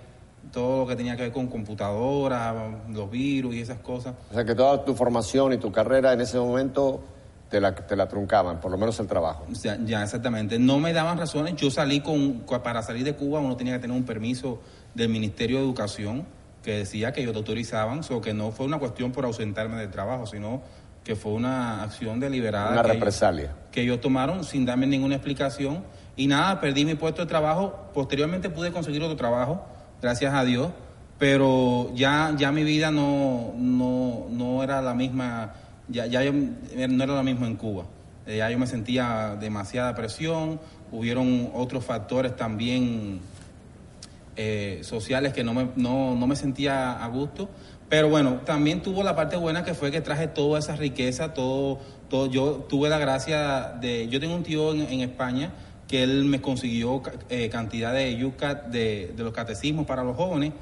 todo 0.51 0.81
lo 0.81 0.87
que 0.87 0.95
tenía 0.95 1.15
que 1.15 1.23
ver 1.23 1.31
con 1.31 1.47
computadoras, 1.47 2.55
los 2.89 3.09
virus 3.09 3.55
y 3.55 3.61
esas 3.61 3.79
cosas. 3.79 4.15
O 4.31 4.33
sea 4.33 4.43
que 4.43 4.55
toda 4.55 4.83
tu 4.83 4.95
formación 4.95 5.53
y 5.53 5.57
tu 5.57 5.71
carrera 5.71 6.13
en 6.13 6.21
ese 6.21 6.37
momento 6.37 7.01
te 7.49 7.61
la, 7.61 7.75
te 7.75 7.95
la 7.95 8.07
truncaban, 8.07 8.59
por 8.59 8.71
lo 8.71 8.77
menos 8.77 8.99
el 8.99 9.07
trabajo. 9.07 9.45
Ya, 9.61 9.77
ya, 9.83 10.03
exactamente. 10.03 10.57
No 10.57 10.79
me 10.79 10.93
daban 10.93 11.17
razones. 11.17 11.55
Yo 11.55 11.69
salí 11.69 12.01
con, 12.01 12.43
para 12.63 12.81
salir 12.81 13.03
de 13.03 13.15
Cuba 13.15 13.39
uno 13.39 13.55
tenía 13.55 13.73
que 13.73 13.79
tener 13.79 13.95
un 13.95 14.03
permiso 14.03 14.59
del 14.93 15.09
Ministerio 15.09 15.57
de 15.57 15.63
Educación 15.63 16.25
que 16.63 16.77
decía 16.77 17.11
que 17.11 17.21
ellos 17.21 17.33
te 17.33 17.39
autorizaban, 17.39 18.01
o 18.09 18.21
que 18.21 18.33
no 18.33 18.51
fue 18.51 18.65
una 18.65 18.79
cuestión 18.79 19.11
por 19.11 19.25
ausentarme 19.25 19.77
del 19.77 19.89
trabajo, 19.89 20.27
sino 20.27 20.61
que 21.03 21.15
fue 21.15 21.31
una 21.31 21.83
acción 21.83 22.19
deliberada. 22.19 22.71
Una 22.71 22.83
represalia. 22.83 23.55
que 23.71 23.81
ellos 23.81 24.01
tomaron 24.01 24.43
sin 24.43 24.65
darme 24.65 24.85
ninguna 24.85 25.15
explicación. 25.15 25.83
Y 26.15 26.27
nada, 26.27 26.59
perdí 26.59 26.85
mi 26.85 26.95
puesto 26.95 27.21
de 27.21 27.27
trabajo. 27.27 27.89
Posteriormente 27.93 28.49
pude 28.49 28.71
conseguir 28.71 29.01
otro 29.01 29.15
trabajo 29.15 29.65
gracias 30.01 30.33
a 30.33 30.43
Dios, 30.43 30.71
pero 31.17 31.91
ya, 31.95 32.33
ya 32.37 32.51
mi 32.51 32.63
vida 32.63 32.91
no, 32.91 33.53
no, 33.55 34.25
no 34.29 34.63
era 34.63 34.81
la 34.81 34.93
misma, 34.93 35.53
ya, 35.87 36.07
ya 36.07 36.21
no 36.31 37.03
era 37.03 37.15
lo 37.15 37.23
mismo 37.23 37.45
en 37.45 37.55
Cuba. 37.55 37.85
Eh, 38.25 38.37
ya 38.37 38.49
yo 38.49 38.57
me 38.57 38.67
sentía 38.67 39.37
demasiada 39.39 39.95
presión, 39.95 40.59
hubieron 40.91 41.51
otros 41.53 41.85
factores 41.85 42.35
también 42.35 43.21
eh, 44.35 44.79
sociales 44.83 45.33
que 45.33 45.43
no 45.43 45.53
me, 45.53 45.69
no, 45.75 46.15
no 46.15 46.27
me 46.27 46.35
sentía 46.35 46.93
a 46.93 47.07
gusto. 47.07 47.49
Pero 47.89 48.09
bueno, 48.09 48.41
también 48.45 48.81
tuvo 48.81 49.03
la 49.03 49.15
parte 49.15 49.35
buena 49.35 49.65
que 49.65 49.73
fue 49.73 49.91
que 49.91 49.99
traje 49.99 50.27
toda 50.27 50.59
esa 50.59 50.75
riqueza, 50.75 51.33
todo, 51.33 51.79
todo. 52.09 52.27
Yo 52.27 52.65
tuve 52.69 52.87
la 52.87 52.97
gracia 52.97 53.73
de. 53.81 54.07
Yo 54.07 54.19
tengo 54.19 54.35
un 54.35 54.43
tío 54.43 54.73
en 54.73 55.01
España 55.01 55.51
que 55.91 56.03
él 56.03 56.23
me 56.23 56.39
consiguió 56.39 57.03
eh, 57.29 57.49
cantidad 57.49 57.93
de 57.93 58.15
yucat 58.15 58.67
de, 58.67 59.13
los 59.17 59.33
catecismos 59.33 59.85
para 59.85 60.05
los 60.05 60.15
jóvenes 60.15 60.53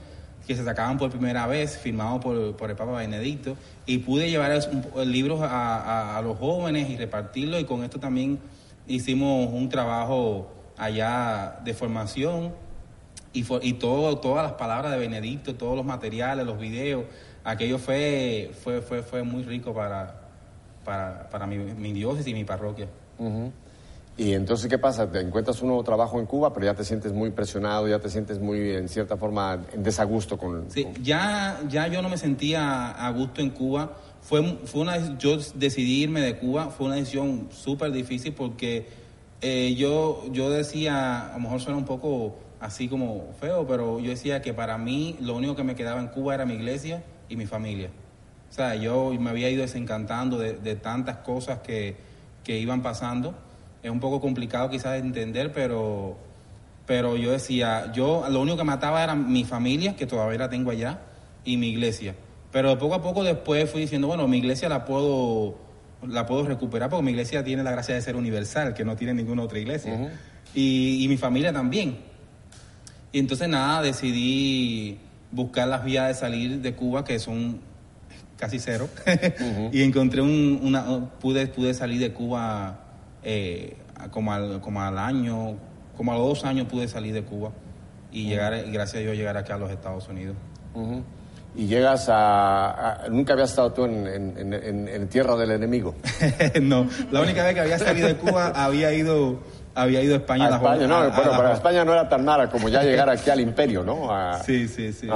que 0.47 0.55
se 0.55 0.65
sacaban 0.65 0.97
por 0.97 1.12
primera 1.12 1.45
vez, 1.45 1.77
firmados 1.77 2.19
por, 2.23 2.36
el 2.69 2.75
Papa 2.75 2.93
Benedicto, 2.93 3.55
y 3.86 3.99
pude 3.99 4.32
llevar 4.32 4.60
libros 5.05 5.39
a, 5.43 6.19
los 6.23 6.39
jóvenes 6.39 6.89
y 6.89 6.97
repartirlo, 6.97 7.60
y 7.60 7.65
con 7.65 7.84
esto 7.84 7.99
también 7.99 8.39
hicimos 8.88 9.53
un 9.53 9.69
trabajo 9.69 10.51
allá 10.75 11.60
de 11.63 11.75
formación, 11.75 12.51
y, 13.34 13.46
y 13.62 13.74
todo, 13.74 14.18
todas 14.18 14.44
las 14.44 14.54
palabras 14.54 14.92
de 14.92 14.98
Benedicto, 14.98 15.56
todos 15.56 15.76
los 15.76 15.86
materiales, 15.86 16.46
los 16.46 16.60
videos, 16.60 17.06
aquello 17.44 17.77
fue, 17.77 18.52
fue, 18.63 18.82
fue, 18.82 19.04
fue 19.04 19.23
muy 19.23 19.44
rico 19.44 19.73
para, 19.73 20.15
para, 20.84 21.46
mi, 21.48 21.58
mi 21.58 21.94
diócesis 21.94 22.27
y 22.27 22.34
mi 22.34 22.46
parroquia. 22.46 22.88
Y 24.17 24.34
entonces, 24.34 24.67
¿qué 24.69 24.77
pasa? 24.77 25.10
Te 25.10 25.21
encuentras 25.21 25.62
un 25.62 25.69
nuevo 25.69 25.84
trabajo 25.84 26.19
en 26.19 26.25
Cuba, 26.25 26.52
pero 26.54 26.65
ya 26.65 26.73
te 26.73 26.84
sientes 26.84 27.13
muy 27.13 27.30
presionado, 27.32 27.88
ya 27.88 28.00
te 28.00 28.10
sientes 28.10 28.38
muy, 28.40 28.71
en 28.71 28.90
cierta 28.90 29.15
forma, 29.15 29.63
en 29.73 29.82
desagusto 29.82 30.38
con... 30.38 30.69
Sí, 30.69 30.86
Ya, 31.02 31.62
ya 31.69 31.88
yo 31.88 32.02
no 32.02 32.10
me 32.10 32.17
sentía 32.17 32.92
a 32.92 33.10
gusto 33.12 33.40
en 33.40 33.52
Cuba. 33.52 33.94
Fue, 34.21 34.58
fue 34.65 34.82
una, 34.82 35.17
yo 35.17 35.38
decidí 35.56 36.04
irme 36.04 36.19
de 36.19 36.38
Cuba, 36.38 36.69
fue 36.69 36.88
una 36.88 36.96
decisión 36.96 37.48
súper 37.52 37.94
difícil 37.94 38.34
porque 38.34 38.88
eh, 39.42 39.73
yo, 39.77 40.25
yo 40.34 40.50
decía, 40.50 41.30
a 41.30 41.34
lo 41.34 41.40
mejor 41.40 41.62
suena 41.62 41.77
un 41.77 41.86
poco 41.86 42.36
así 42.60 42.87
como 42.87 43.33
feo, 43.39 43.65
pero 43.67 43.99
yo 43.99 44.10
decía 44.10 44.41
que 44.41 44.53
para 44.53 44.77
mí 44.77 45.17
lo 45.21 45.35
único 45.35 45.55
que 45.55 45.63
me 45.63 45.75
quedaba 45.75 45.99
en 45.99 46.07
Cuba 46.07 46.35
era 46.35 46.45
mi 46.45 46.55
iglesia 46.55 47.03
y 47.29 47.35
mi 47.35 47.45
familia. 47.45 47.89
O 48.49 48.53
sea, 48.53 48.75
yo 48.75 49.13
me 49.19 49.29
había 49.29 49.49
ido 49.49 49.62
desencantando 49.62 50.37
de, 50.37 50.53
de 50.53 50.75
tantas 50.75 51.17
cosas 51.17 51.60
que, 51.60 51.95
que 52.43 52.57
iban 52.57 52.81
pasando 52.81 53.35
es 53.83 53.91
un 53.91 53.99
poco 53.99 54.19
complicado 54.19 54.69
quizás 54.69 54.93
de 54.93 54.99
entender, 54.99 55.51
pero, 55.53 56.17
pero 56.85 57.15
yo 57.15 57.31
decía, 57.31 57.91
yo 57.93 58.25
lo 58.29 58.41
único 58.41 58.57
que 58.57 58.63
mataba 58.63 59.03
era 59.03 59.15
mi 59.15 59.43
familia, 59.43 59.95
que 59.95 60.05
todavía 60.05 60.39
la 60.39 60.49
tengo 60.49 60.71
allá, 60.71 60.99
y 61.45 61.57
mi 61.57 61.69
iglesia. 61.69 62.15
Pero 62.51 62.77
poco 62.77 62.95
a 62.95 63.01
poco 63.01 63.23
después 63.23 63.69
fui 63.69 63.81
diciendo, 63.81 64.07
bueno, 64.07 64.27
mi 64.27 64.39
iglesia 64.39 64.67
la 64.67 64.83
puedo, 64.85 65.55
la 66.05 66.25
puedo 66.25 66.45
recuperar 66.45 66.89
porque 66.89 67.03
mi 67.03 67.12
iglesia 67.12 67.43
tiene 67.43 67.63
la 67.63 67.71
gracia 67.71 67.95
de 67.95 68.01
ser 68.01 68.15
universal, 68.15 68.73
que 68.73 68.83
no 68.83 68.95
tiene 68.95 69.13
ninguna 69.13 69.43
otra 69.43 69.60
iglesia. 69.60 70.12
y, 70.53 71.03
y 71.03 71.07
mi 71.07 71.17
familia 71.17 71.53
también. 71.53 72.08
Y 73.12 73.19
entonces 73.19 73.49
nada, 73.49 73.81
decidí 73.81 74.99
buscar 75.31 75.67
las 75.67 75.83
vías 75.83 76.07
de 76.07 76.13
salir 76.13 76.62
de 76.62 76.75
Cuba, 76.75 77.03
que 77.03 77.19
son 77.19 77.60
casi 78.37 78.60
cero. 78.60 78.89
y 79.71 79.81
encontré 79.81 80.21
un, 80.21 80.60
una, 80.63 81.10
pude, 81.19 81.47
pude 81.47 81.73
salir 81.73 81.99
de 81.99 82.13
Cuba 82.13 82.79
eh, 83.23 83.75
como, 84.12 84.31
al, 84.33 84.62
como 84.62 84.81
al 84.81 84.97
año, 84.97 85.57
como 85.97 86.12
a 86.12 86.15
los 86.15 86.27
dos 86.27 86.45
años 86.45 86.67
pude 86.67 86.87
salir 86.87 87.13
de 87.13 87.23
Cuba 87.23 87.51
y 88.12 88.27
llegar, 88.27 88.65
y 88.67 88.71
gracias 88.71 88.97
a 88.97 88.99
Dios 88.99 89.17
llegar 89.17 89.37
aquí 89.37 89.51
a 89.51 89.57
los 89.57 89.71
Estados 89.71 90.07
Unidos. 90.07 90.35
Y 91.55 91.65
llegas 91.65 92.07
a, 92.10 93.05
Nunca 93.10 93.33
habías 93.33 93.49
estado 93.49 93.73
tú 93.73 93.85
en, 93.85 95.07
tierra 95.10 95.35
del 95.35 95.51
enemigo. 95.51 95.95
no, 96.62 96.87
la 97.12 97.21
única 97.21 97.43
vez 97.43 97.55
que 97.55 97.62
había 97.62 97.79
salido 97.79 98.07
de 98.07 98.15
Cuba 98.15 98.47
había 98.55 98.93
ido 98.93 99.39
había 99.76 100.02
ido 100.02 100.15
a 100.15 100.17
España. 100.17 100.48
A 100.48 100.56
España, 100.56 100.88
no, 100.88 101.12
bueno, 101.12 101.32
para 101.32 101.54
España 101.54 101.86
no 101.86 101.94
era 101.94 102.08
tan 102.08 102.26
mala 102.26 102.50
como 102.50 102.70
ya 102.70 102.84
llegar 102.84 103.10
aquí 103.10 103.30
al 103.30 103.40
imperio, 103.40 103.84
¿no? 103.84 104.10
sí, 104.44 104.67
sí, 104.67 104.94
sí. 104.94 105.08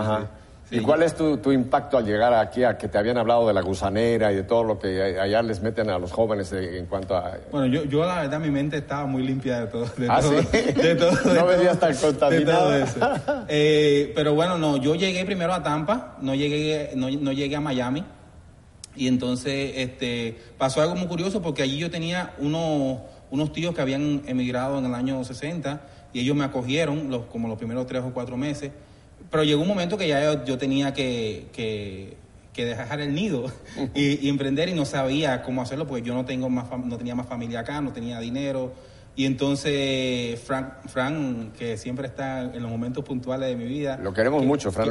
¿Y 0.71 0.79
cuál 0.79 1.03
es 1.03 1.15
tu, 1.15 1.51
impacto 1.51 1.97
al 1.99 2.05
llegar 2.05 2.33
aquí 2.33 2.63
a 2.63 2.77
que 2.77 2.87
te 2.87 2.97
habían 2.97 3.17
hablado 3.17 3.47
de 3.47 3.53
la 3.53 3.61
gusanera 3.61 4.31
y 4.31 4.37
de 4.37 4.43
todo 4.43 4.63
lo 4.63 4.79
que 4.79 5.19
allá 5.19 5.43
les 5.43 5.61
meten 5.61 5.89
a 5.91 5.99
los 5.99 6.11
jóvenes 6.11 6.51
en 6.51 6.87
cuanto 6.87 7.15
a... 7.15 7.37
Bueno, 7.51 7.67
yo, 7.67 7.83
yo 7.83 8.03
la 8.05 8.21
verdad 8.21 8.39
mi 8.39 8.49
mente 8.49 8.77
estaba 8.77 9.05
muy 9.05 9.21
limpia 9.21 9.61
de 9.61 9.67
todo. 9.67 9.85
De 9.97 10.07
¿Ah, 10.09 10.19
todo, 10.19 10.41
sí? 10.41 10.57
de 10.75 10.95
todo, 10.95 11.11
no 11.35 11.45
venía 11.45 11.79
tan 11.79 11.95
contaminado. 11.95 12.73
eso. 12.73 12.99
Eh, 13.47 14.13
pero 14.15 14.33
bueno, 14.33 14.57
no, 14.57 14.77
yo 14.77 14.95
llegué 14.95 15.25
primero 15.25 15.53
a 15.53 15.61
Tampa, 15.61 16.17
no 16.21 16.33
llegué, 16.33 16.91
no, 16.95 17.09
no 17.11 17.31
llegué 17.31 17.55
a 17.55 17.61
Miami. 17.61 18.03
Y 18.95 19.07
entonces 19.07 19.73
este, 19.75 20.37
pasó 20.57 20.81
algo 20.81 20.95
muy 20.95 21.07
curioso 21.07 21.41
porque 21.41 21.63
allí 21.63 21.77
yo 21.77 21.91
tenía 21.91 22.33
unos, 22.39 22.99
unos 23.33 23.51
tíos 23.51 23.73
que 23.73 23.81
habían 23.81 24.21
emigrado 24.27 24.77
en 24.77 24.85
el 24.85 24.93
año 24.93 25.23
60 25.23 25.81
y 26.13 26.19
ellos 26.19 26.35
me 26.35 26.43
acogieron 26.43 27.09
los, 27.09 27.25
como 27.25 27.47
los 27.47 27.57
primeros 27.57 27.87
tres 27.87 28.03
o 28.03 28.13
cuatro 28.13 28.37
meses. 28.37 28.71
Pero 29.31 29.43
llegó 29.43 29.63
un 29.63 29.67
momento 29.67 29.97
que 29.97 30.07
ya 30.07 30.45
yo, 30.45 30.57
tenía 30.59 30.93
que, 30.93 31.47
que, 31.51 32.15
dejar 32.55 33.01
el 33.01 33.15
nido 33.15 33.51
y, 33.95 34.29
emprender 34.29 34.69
y 34.69 34.75
no 34.75 34.85
sabía 34.85 35.41
cómo 35.41 35.63
hacerlo 35.63 35.87
porque 35.87 36.03
yo 36.03 36.13
no, 36.13 36.25
tengo 36.25 36.47
más, 36.47 36.65
no 36.85 36.95
tenía 36.97 37.15
más 37.15 37.25
familia 37.25 37.61
acá, 37.61 37.81
no 37.81 37.91
tenía 37.91 38.19
dinero. 38.19 38.71
Y 39.15 39.27
entonces 39.27 40.39
Frank, 40.39 40.87
Frank, 40.87 41.53
que 41.53 41.77
siempre 41.77 42.07
está 42.07 42.41
en 42.41 42.63
los 42.63 42.71
momentos 42.71 43.03
puntuales 43.03 43.47
de 43.47 43.55
mi 43.55 43.65
vida. 43.65 43.97
Lo 44.01 44.11
queremos 44.11 44.43
mucho, 44.43 44.71
Fran. 44.71 44.89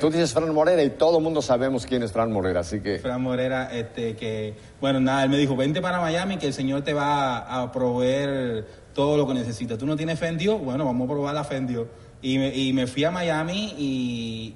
tú 0.00 0.10
dices 0.10 0.32
Fran 0.32 0.54
Morera 0.54 0.82
y 0.82 0.90
todo 0.90 1.18
el 1.18 1.24
mundo 1.24 1.42
sabemos 1.42 1.84
quién 1.84 2.02
es 2.02 2.10
Fran 2.10 2.32
Morera, 2.32 2.60
así 2.60 2.80
que... 2.80 2.98
Fran 2.98 3.20
Morera, 3.20 3.70
este, 3.70 4.16
que, 4.16 4.54
bueno, 4.80 5.00
nada, 5.00 5.24
él 5.24 5.28
me 5.28 5.36
dijo, 5.36 5.54
vente 5.54 5.82
para 5.82 6.00
Miami 6.00 6.38
que 6.38 6.46
el 6.46 6.54
Señor 6.54 6.80
te 6.80 6.94
va 6.94 7.38
a, 7.38 7.70
proveer 7.70 8.66
todo 8.94 9.18
lo 9.18 9.26
que 9.26 9.34
necesitas. 9.34 9.76
¿Tú 9.76 9.84
no 9.84 9.96
tienes 9.96 10.18
Fendio? 10.18 10.56
Bueno, 10.56 10.86
vamos 10.86 11.04
a 11.04 11.12
probar 11.12 11.34
la 11.34 11.44
Fendio. 11.44 11.88
Y 12.22 12.38
me, 12.38 12.56
y 12.56 12.72
me 12.72 12.86
fui 12.86 13.04
a 13.04 13.10
Miami 13.10 13.74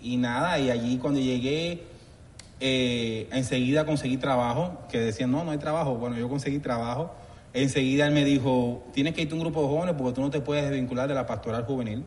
y, 0.01 0.17
nada, 0.17 0.59
y 0.59 0.71
allí 0.71 0.97
cuando 0.97 1.21
llegué, 1.21 1.83
eh, 2.61 3.29
enseguida 3.31 3.85
conseguí 3.85 4.17
trabajo, 4.17 4.79
que 4.91 4.99
decían, 4.99 5.31
no, 5.31 5.45
no 5.45 5.51
hay 5.51 5.59
trabajo. 5.59 5.97
Bueno, 5.97 6.17
yo 6.17 6.31
conseguí 6.31 6.61
trabajo. 6.61 7.15
Enseguida 7.55 8.07
él 8.07 8.13
me 8.13 8.25
dijo, 8.25 8.85
tienes 8.93 9.15
que 9.15 9.23
irte 9.23 9.35
a 9.35 9.37
un 9.37 9.43
grupo 9.43 9.63
de 9.63 9.69
jóvenes 9.69 9.95
porque 9.99 10.15
tú 10.15 10.21
no 10.23 10.31
te 10.31 10.41
puedes 10.41 10.65
desvincular 10.65 11.09
de 11.09 11.15
la 11.15 11.27
pastoral 11.27 11.65
juvenil 11.65 12.05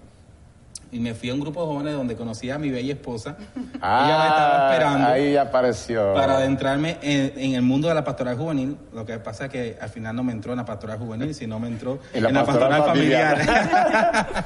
y 0.91 0.99
me 0.99 1.13
fui 1.13 1.29
a 1.29 1.33
un 1.33 1.41
grupo 1.41 1.61
de 1.61 1.67
jóvenes 1.67 1.93
donde 1.93 2.15
conocí 2.15 2.49
a 2.49 2.57
mi 2.57 2.71
bella 2.71 2.93
esposa. 2.93 3.37
Ah, 3.81 4.05
Ella 4.05 4.17
me 4.17 4.27
estaba 4.27 4.71
esperando. 4.71 5.07
Ahí 5.07 5.37
apareció. 5.37 6.13
Para 6.13 6.37
adentrarme 6.37 6.97
en, 7.03 7.53
el 7.53 7.61
mundo 7.61 7.87
de 7.87 7.93
la 7.93 8.03
pastoral 8.03 8.35
juvenil. 8.35 8.77
Lo 8.93 9.05
que 9.05 9.19
pasa 9.19 9.45
es 9.45 9.51
que 9.51 9.77
al 9.79 9.89
final 9.89 10.15
no 10.15 10.23
me 10.23 10.31
entró 10.31 10.53
en 10.53 10.57
la 10.57 10.65
pastoral 10.65 10.97
juvenil, 10.97 11.35
sino 11.35 11.59
me 11.59 11.67
entró 11.67 11.99
en 12.13 12.23
la, 12.23 12.43
pastoral, 12.43 12.83
familiar. 12.83 14.45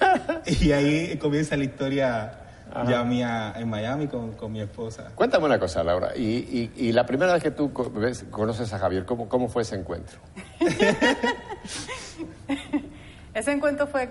y 0.46 0.72
ahí 0.72 1.18
comienza 1.18 1.56
la 1.58 1.64
historia 1.64 2.39
ya 2.86 3.04
mía 3.04 3.52
en 3.56 3.68
Miami 3.68 4.06
con, 4.06 4.32
con, 4.32 4.52
mi 4.52 4.60
esposa. 4.60 5.12
Cuéntame 5.14 5.46
una 5.46 5.58
cosa, 5.58 5.82
Laura. 5.82 6.16
Y, 6.16 6.70
y, 6.76 6.92
la 6.92 7.06
primera 7.06 7.32
vez 7.32 7.42
que 7.42 7.50
tú 7.50 7.72
conoces 7.72 8.72
a 8.72 8.78
Javier, 8.78 9.04
¿cómo, 9.04 9.28
cómo 9.28 9.48
fue 9.48 9.62
ese 9.62 9.76
encuentro? 9.76 10.18
Ese 13.32 13.52
encuentro, 13.52 13.86
fue, 13.86 14.08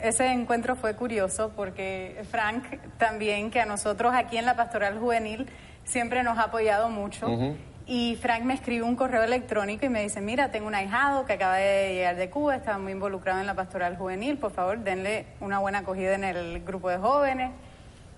ese 0.00 0.28
encuentro 0.28 0.76
fue 0.76 0.94
curioso 0.94 1.50
porque 1.56 2.22
Frank 2.30 2.62
también, 2.96 3.50
que 3.50 3.60
a 3.60 3.66
nosotros 3.66 4.14
aquí 4.14 4.36
en 4.36 4.46
la 4.46 4.54
Pastoral 4.54 5.00
Juvenil 5.00 5.48
siempre 5.82 6.22
nos 6.22 6.38
ha 6.38 6.44
apoyado 6.44 6.88
mucho. 6.88 7.26
Y 7.86 8.16
Frank 8.22 8.44
me 8.44 8.54
escribe 8.54 8.84
un 8.84 8.94
correo 8.94 9.24
electrónico 9.24 9.84
y 9.84 9.88
me 9.88 10.02
dice, 10.02 10.20
mira, 10.20 10.52
tengo 10.52 10.68
un 10.68 10.76
ahijado 10.76 11.26
que 11.26 11.32
acaba 11.32 11.56
de 11.56 11.94
llegar 11.94 12.14
de 12.14 12.30
Cuba, 12.30 12.54
está 12.54 12.78
muy 12.78 12.92
involucrado 12.92 13.40
en 13.40 13.46
la 13.46 13.54
Pastoral 13.54 13.96
Juvenil, 13.96 14.38
por 14.38 14.52
favor, 14.52 14.78
denle 14.78 15.26
una 15.40 15.58
buena 15.58 15.78
acogida 15.78 16.14
en 16.14 16.22
el 16.22 16.62
grupo 16.62 16.88
de 16.88 16.98
jóvenes. 16.98 17.50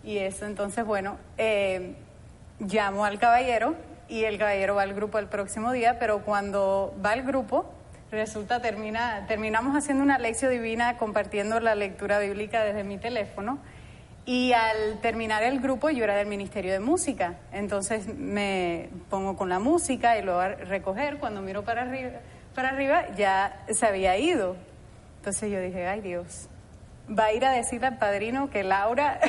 Y 0.04 0.18
eso, 0.18 0.46
entonces, 0.46 0.84
bueno, 0.84 1.16
eh, 1.38 1.94
llamo 2.60 3.04
al 3.04 3.18
caballero 3.18 3.74
y 4.08 4.24
el 4.24 4.38
caballero 4.38 4.74
va 4.74 4.82
al 4.82 4.94
grupo 4.94 5.18
el 5.18 5.26
próximo 5.26 5.72
día, 5.72 5.98
pero 5.98 6.22
cuando 6.22 6.94
va 7.02 7.12
al 7.12 7.22
grupo 7.22 7.74
Resulta, 8.14 8.62
termina, 8.62 9.26
terminamos 9.26 9.76
haciendo 9.76 10.04
una 10.04 10.18
lección 10.18 10.52
divina 10.52 10.96
compartiendo 10.98 11.58
la 11.58 11.74
lectura 11.74 12.20
bíblica 12.20 12.62
desde 12.62 12.84
mi 12.84 12.96
teléfono. 12.96 13.58
Y 14.24 14.52
al 14.52 15.00
terminar 15.00 15.42
el 15.42 15.60
grupo 15.60 15.90
yo 15.90 16.04
era 16.04 16.14
del 16.14 16.28
Ministerio 16.28 16.72
de 16.72 16.80
Música, 16.80 17.34
entonces 17.52 18.06
me 18.16 18.88
pongo 19.10 19.36
con 19.36 19.48
la 19.48 19.58
música 19.58 20.16
y 20.16 20.26
a 20.26 20.48
recoger, 20.48 21.18
cuando 21.18 21.42
miro 21.42 21.62
para 21.62 21.82
arriba, 21.82 22.20
para 22.54 22.70
arriba 22.70 23.04
ya 23.16 23.64
se 23.68 23.84
había 23.84 24.16
ido. 24.16 24.56
Entonces 25.16 25.50
yo 25.50 25.60
dije, 25.60 25.86
ay 25.86 26.00
Dios, 26.00 26.48
va 27.08 27.26
a 27.26 27.32
ir 27.32 27.44
a 27.44 27.52
decirle 27.52 27.88
al 27.88 27.98
padrino 27.98 28.50
que 28.50 28.64
Laura 28.64 29.20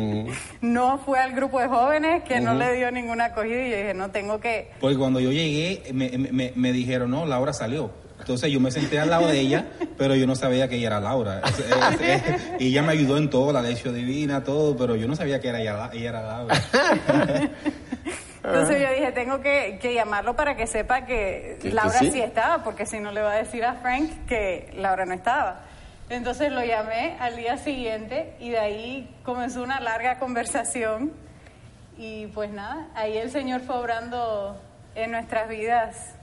no 0.60 0.98
fue 0.98 1.18
al 1.18 1.32
grupo 1.32 1.60
de 1.60 1.68
jóvenes, 1.68 2.22
que 2.24 2.40
no 2.40 2.54
le 2.54 2.74
dio 2.74 2.90
ninguna 2.90 3.26
acogida 3.26 3.66
y 3.66 3.70
yo 3.70 3.76
dije, 3.76 3.94
no 3.94 4.10
tengo 4.10 4.40
que... 4.40 4.70
Pues 4.80 4.96
cuando 4.96 5.20
yo 5.20 5.30
llegué 5.30 5.92
me, 5.92 6.10
me, 6.16 6.52
me 6.54 6.72
dijeron, 6.72 7.10
no, 7.10 7.26
Laura 7.26 7.52
salió. 7.52 7.90
Entonces 8.20 8.52
yo 8.52 8.60
me 8.60 8.70
senté 8.70 9.00
al 9.00 9.10
lado 9.10 9.26
de 9.26 9.40
ella, 9.40 9.66
pero 9.98 10.14
yo 10.14 10.26
no 10.26 10.36
sabía 10.36 10.68
que 10.68 10.76
ella 10.76 10.88
era 10.88 11.00
Laura. 11.00 11.42
y 12.58 12.68
ella 12.68 12.82
me 12.82 12.92
ayudó 12.92 13.16
en 13.16 13.30
todo, 13.30 13.52
la 13.52 13.62
lección 13.62 13.94
divina, 13.94 14.44
todo, 14.44 14.76
pero 14.76 14.94
yo 14.96 15.08
no 15.08 15.16
sabía 15.16 15.40
que 15.40 15.48
era 15.48 15.60
ella, 15.60 15.90
era 15.92 16.22
Laura. 16.22 16.62
Entonces 18.42 18.80
yo 18.80 18.94
dije, 18.94 19.12
tengo 19.12 19.40
que, 19.40 19.78
llamarlo 19.94 20.34
para 20.34 20.56
que 20.56 20.66
sepa 20.66 21.04
que, 21.04 21.58
Laura 21.62 21.98
sí? 21.98 22.20
estaba, 22.20 22.62
porque 22.62 22.86
si 22.86 23.00
no 23.00 23.12
le 23.12 23.22
va 23.22 23.32
a 23.32 23.36
decir 23.36 23.64
a 23.64 23.74
Frank 23.74 24.10
que 24.26 24.70
Laura 24.76 25.04
no 25.06 25.14
estaba. 25.14 25.64
Entonces 26.10 26.52
lo 26.52 26.62
llamé 26.64 27.16
al 27.18 27.36
día 27.36 27.56
siguiente 27.56 28.36
y 28.40 28.50
de 28.50 28.58
ahí 28.58 29.16
comenzó 29.24 29.62
una 29.62 29.80
larga 29.80 30.18
conversación. 30.18 31.12
Y 31.96 32.26
pues 32.28 32.50
nada, 32.50 32.88
ahí 32.94 33.16
el 33.16 33.30
Señor 33.30 33.62
fue 33.62 33.76
obrando 33.76 34.60
en 34.94 35.12
nuestras 35.12 35.48
vidas 35.48 36.14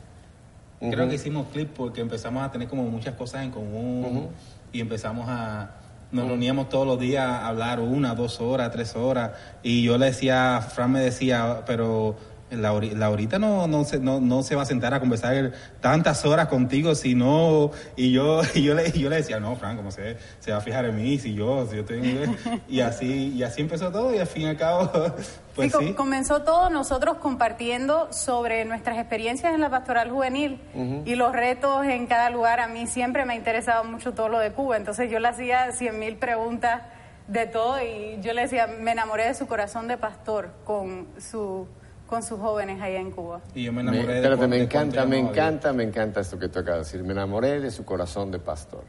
Creo 0.80 1.10
que 1.10 1.16
hicimos 1.16 1.48
clip 1.48 1.70
porque 1.76 2.02
empezamos 2.02 2.44
a 2.44 2.52
tener 2.52 2.68
como 2.68 2.84
muchas 2.84 3.16
cosas 3.16 3.44
en 3.44 3.52
común 3.52 4.30
y 4.72 4.82
empezamos 4.82 5.28
a... 5.28 5.72
Nos 6.12 6.26
reuníamos 6.28 6.70
todos 6.70 6.88
los 6.88 7.00
días 7.00 7.26
a 7.26 7.48
hablar 7.48 7.80
una, 7.80 8.16
dos 8.16 8.40
horas, 8.40 8.72
tres 8.72 8.96
horas. 8.96 9.32
Y 9.62 9.84
yo 9.84 9.98
le 9.98 10.08
decía, 10.08 10.62
Fran 10.62 10.92
me 10.92 11.02
decía, 11.02 11.64
pero 11.66 12.16
Laurita 12.50 13.40
no, 13.40 13.68
no, 13.68 13.84
se, 13.84 14.00
no, 14.00 14.22
no 14.22 14.42
se 14.42 14.56
va 14.56 14.62
a 14.62 14.66
sentar 14.66 14.94
a 14.94 15.00
conversar 15.00 15.52
tantas 15.82 16.26
horas 16.26 16.48
contigo 16.48 16.96
si 16.96 17.14
no. 17.14 17.72
Y 17.96 18.12
yo, 18.12 18.42
y 18.56 18.64
yo, 18.64 18.74
le, 18.74 18.92
yo 18.92 19.10
le 19.10 19.18
decía, 19.18 19.40
no, 19.40 19.56
Fran, 19.56 19.76
¿cómo 19.76 19.92
se, 19.92 20.18
se 20.40 20.52
va 20.52 20.58
a 20.58 20.62
fijar 20.62 20.86
en 20.86 20.96
mí? 20.96 21.18
Si 21.18 21.34
yo, 21.34 21.66
si 21.68 21.76
yo 21.76 21.82
estoy 21.82 21.98
en 22.00 22.38
Y 22.70 22.80
así, 22.80 23.34
y 23.36 23.44
así 23.44 23.62
empezó 23.62 23.92
todo, 23.92 24.14
y 24.14 24.20
al 24.20 24.28
fin 24.28 24.44
y 24.44 24.46
al 24.48 24.58
cabo, 24.58 24.90
pues 25.56 25.74
sí, 25.78 25.94
Comenzó 25.94 26.44
todo 26.44 26.70
nosotros 26.70 27.18
compartiendo 27.18 28.12
sobre 28.14 28.64
nuestras 28.64 28.98
experiencias 28.98 29.54
en 29.54 29.60
la 29.60 29.70
pastoral 29.70 30.10
juvenil 30.10 30.62
y 31.06 31.16
los 31.16 31.34
retos 31.34 31.86
en 31.86 32.08
cada 32.08 32.30
lugar. 32.30 32.60
A 32.60 32.68
mí 32.68 32.88
siempre 32.88 33.26
me 33.26 33.34
ha 33.34 33.36
interesado 33.36 33.84
mucho 33.84 34.14
todo 34.14 34.30
lo 34.30 34.40
de 34.40 34.52
Cuba, 34.52 34.78
entonces 34.78 35.12
yo 35.12 35.20
le 35.20 35.28
hacía 35.28 35.72
cien 35.74 36.00
mil 36.00 36.16
preguntas 36.16 36.84
de 37.28 37.46
todo 37.46 37.82
y 37.82 38.20
yo 38.22 38.34
le 38.34 38.44
decía, 38.44 38.68
me 38.68 38.92
enamoré 38.92 39.26
de 39.26 39.34
su 39.34 39.48
corazón 39.48 39.88
de 39.88 39.98
pastor 39.98 40.52
con 40.64 41.08
su 41.20 41.68
con 42.08 42.24
sus 42.24 42.40
jóvenes 42.40 42.82
allá 42.82 43.00
en 43.00 43.12
Cuba. 43.12 43.42
Y 43.54 43.64
yo 43.64 43.74
me 43.74 43.82
enamoré 43.82 44.08
de, 44.08 44.16
espérate, 44.16 44.48
me 44.48 44.64
encanta, 44.64 45.06
me 45.06 45.20
encanta, 45.20 45.74
me 45.74 45.84
encanta 45.84 46.22
esto 46.22 46.40
que 46.40 46.48
tú 46.48 46.60
acabas 46.60 46.80
de 46.80 46.86
decir. 46.86 47.04
Me 47.04 47.14
enamoré 47.14 47.60
de 47.60 47.70
su 47.70 47.86
corazón 47.86 48.32
de 48.32 48.40
pastor. 48.40 48.84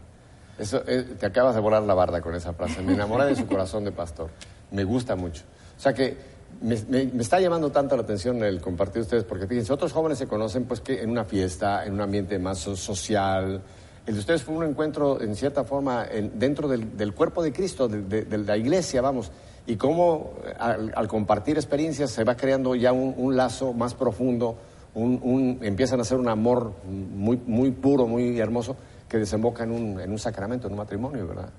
Eso, 0.59 0.83
eh, 0.87 1.03
te 1.19 1.27
acabas 1.27 1.55
de 1.55 1.61
volar 1.61 1.83
la 1.83 1.95
barda 1.95 2.21
con 2.21 2.35
esa 2.35 2.53
frase. 2.53 2.81
Me 2.83 2.95
enamoré 2.95 3.27
de 3.27 3.37
su 3.37 3.47
corazón 3.49 3.85
de 3.85 3.93
pastor. 3.93 4.31
Me 4.71 4.85
gusta 4.85 5.17
mucho. 5.17 5.43
O 5.77 5.81
sea 5.81 5.93
que 5.93 6.17
me, 6.61 6.75
está 7.21 7.41
llamando 7.41 7.71
tanto 7.71 7.97
la 7.97 8.03
atención 8.03 8.43
el 8.43 8.61
compartir 8.61 9.03
ustedes, 9.03 9.25
porque 9.25 9.47
fíjense, 9.47 9.73
otros 9.73 9.93
jóvenes 9.93 10.19
se 10.19 10.27
conocen 10.27 10.65
pues 10.65 10.81
que 10.81 11.03
en 11.03 11.11
una 11.11 11.25
fiesta, 11.25 11.85
en 11.85 11.95
un 11.95 12.01
ambiente 12.01 12.39
más 12.39 12.59
social. 12.59 13.63
El 14.07 14.15
de 14.15 14.21
ustedes 14.21 14.43
fue 14.43 14.55
un 14.55 14.65
encuentro, 14.65 15.21
en 15.21 15.37
cierta 15.37 15.65
forma, 15.65 16.07
dentro 16.35 16.67
del, 16.67 17.13
cuerpo 17.15 17.43
de 17.43 17.53
Cristo, 17.53 17.89
de 17.89 18.39
la 18.39 18.57
iglesia, 18.57 19.03
vamos 19.03 19.31
y 19.69 19.77
cómo 19.77 20.33
al, 20.59 21.07
compartir 21.09 21.59
experiencias 21.59 22.11
se 22.11 22.25
va 22.25 22.37
creando 22.37 22.75
ya 22.75 22.91
un, 22.91 23.37
lazo 23.37 23.75
más 23.75 23.93
profundo, 23.93 24.57
un, 24.95 25.59
empiezan 25.61 26.01
a 26.01 26.05
ser 26.05 26.17
un 26.17 26.31
amor 26.31 26.73
muy, 26.87 27.39
muy 27.47 27.71
puro, 27.71 28.07
muy 28.07 28.41
hermoso, 28.41 28.77
que 29.07 29.19
desemboca 29.19 29.65
en 29.65 29.73
un, 29.73 30.01
en 30.01 30.11
un 30.11 30.19
sacramento, 30.19 30.69
en 30.69 30.73
un 30.73 30.79
matrimonio, 30.79 31.29
¿verdad? 31.29 31.51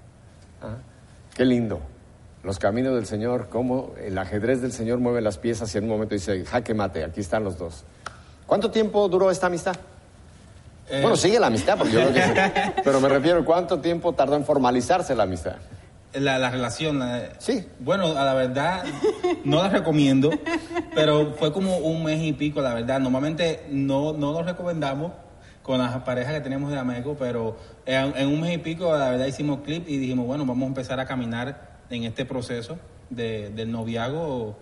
Ah, 0.60 0.78
qué 1.36 1.46
lindo. 1.46 1.80
Los 2.44 2.58
caminos 2.58 2.96
del 2.96 3.06
Señor, 3.06 3.48
cómo 3.48 3.92
el 4.04 4.18
ajedrez 4.18 4.60
del 4.60 4.72
Señor 4.72 4.98
mueve 4.98 5.22
las 5.22 5.38
piezas 5.38 5.74
y 5.76 5.78
en 5.78 5.84
un 5.84 5.92
momento 5.92 6.16
dice, 6.16 6.44
jaque 6.46 6.74
mate, 6.74 7.04
aquí 7.04 7.20
están 7.20 7.44
los 7.44 7.60
dos. 7.60 7.84
¿Cuánto 8.48 8.72
tiempo 8.72 9.08
duró 9.08 9.30
esta 9.30 9.46
amistad? 9.46 9.76
Eh, 10.90 11.02
Bueno, 11.04 11.16
sigue 11.16 11.40
la 11.40 11.48
amistad, 11.48 11.78
porque 11.78 11.94
yo 11.94 12.10
creo 12.10 12.34
que. 12.34 12.82
Pero 12.84 13.00
me 13.00 13.10
refiero, 13.10 13.46
¿cuánto 13.46 13.80
tiempo 13.80 14.14
tardó 14.14 14.36
en 14.36 14.46
formalizarse 14.46 15.14
la 15.14 15.24
amistad? 15.24 15.58
La, 16.14 16.40
la 16.40 16.50
relación. 16.50 16.98
la- 17.00 17.30
Sí. 17.40 17.66
Bueno, 17.80 18.18
a 18.18 18.26
la 18.26 18.34
verdad, 18.34 18.84
no 19.44 19.58
la 19.62 19.70
recomiendo, 19.70 20.32
pero 20.96 21.36
fue 21.38 21.54
como 21.54 21.78
un 21.78 22.04
mes 22.04 22.22
y 22.24 22.34
pico, 22.34 22.62
la 22.62 22.74
verdad. 22.74 23.00
Normalmente 23.00 23.66
no, 23.70 24.14
no 24.14 24.32
lo 24.34 24.42
recomendamos 24.44 25.12
con 25.62 25.78
las 25.78 25.96
parejas 26.04 26.34
que 26.34 26.42
tenemos 26.42 26.72
de 26.72 26.80
Ameco, 26.80 27.16
pero 27.20 27.58
en, 27.86 28.14
en 28.18 28.28
un 28.28 28.42
mes 28.42 28.56
y 28.56 28.58
pico, 28.58 28.92
la 28.98 29.12
verdad, 29.12 29.28
hicimos 29.28 29.60
clip 29.62 29.88
y 29.88 29.98
dijimos, 29.98 30.26
bueno, 30.26 30.46
vamos 30.46 30.64
a 30.64 30.68
empezar 30.68 31.00
a 31.00 31.06
caminar 31.06 31.78
en 31.92 32.04
este 32.06 32.26
proceso 32.26 32.78
de, 33.12 33.50
del 33.52 33.72
noviazgo. 33.72 34.56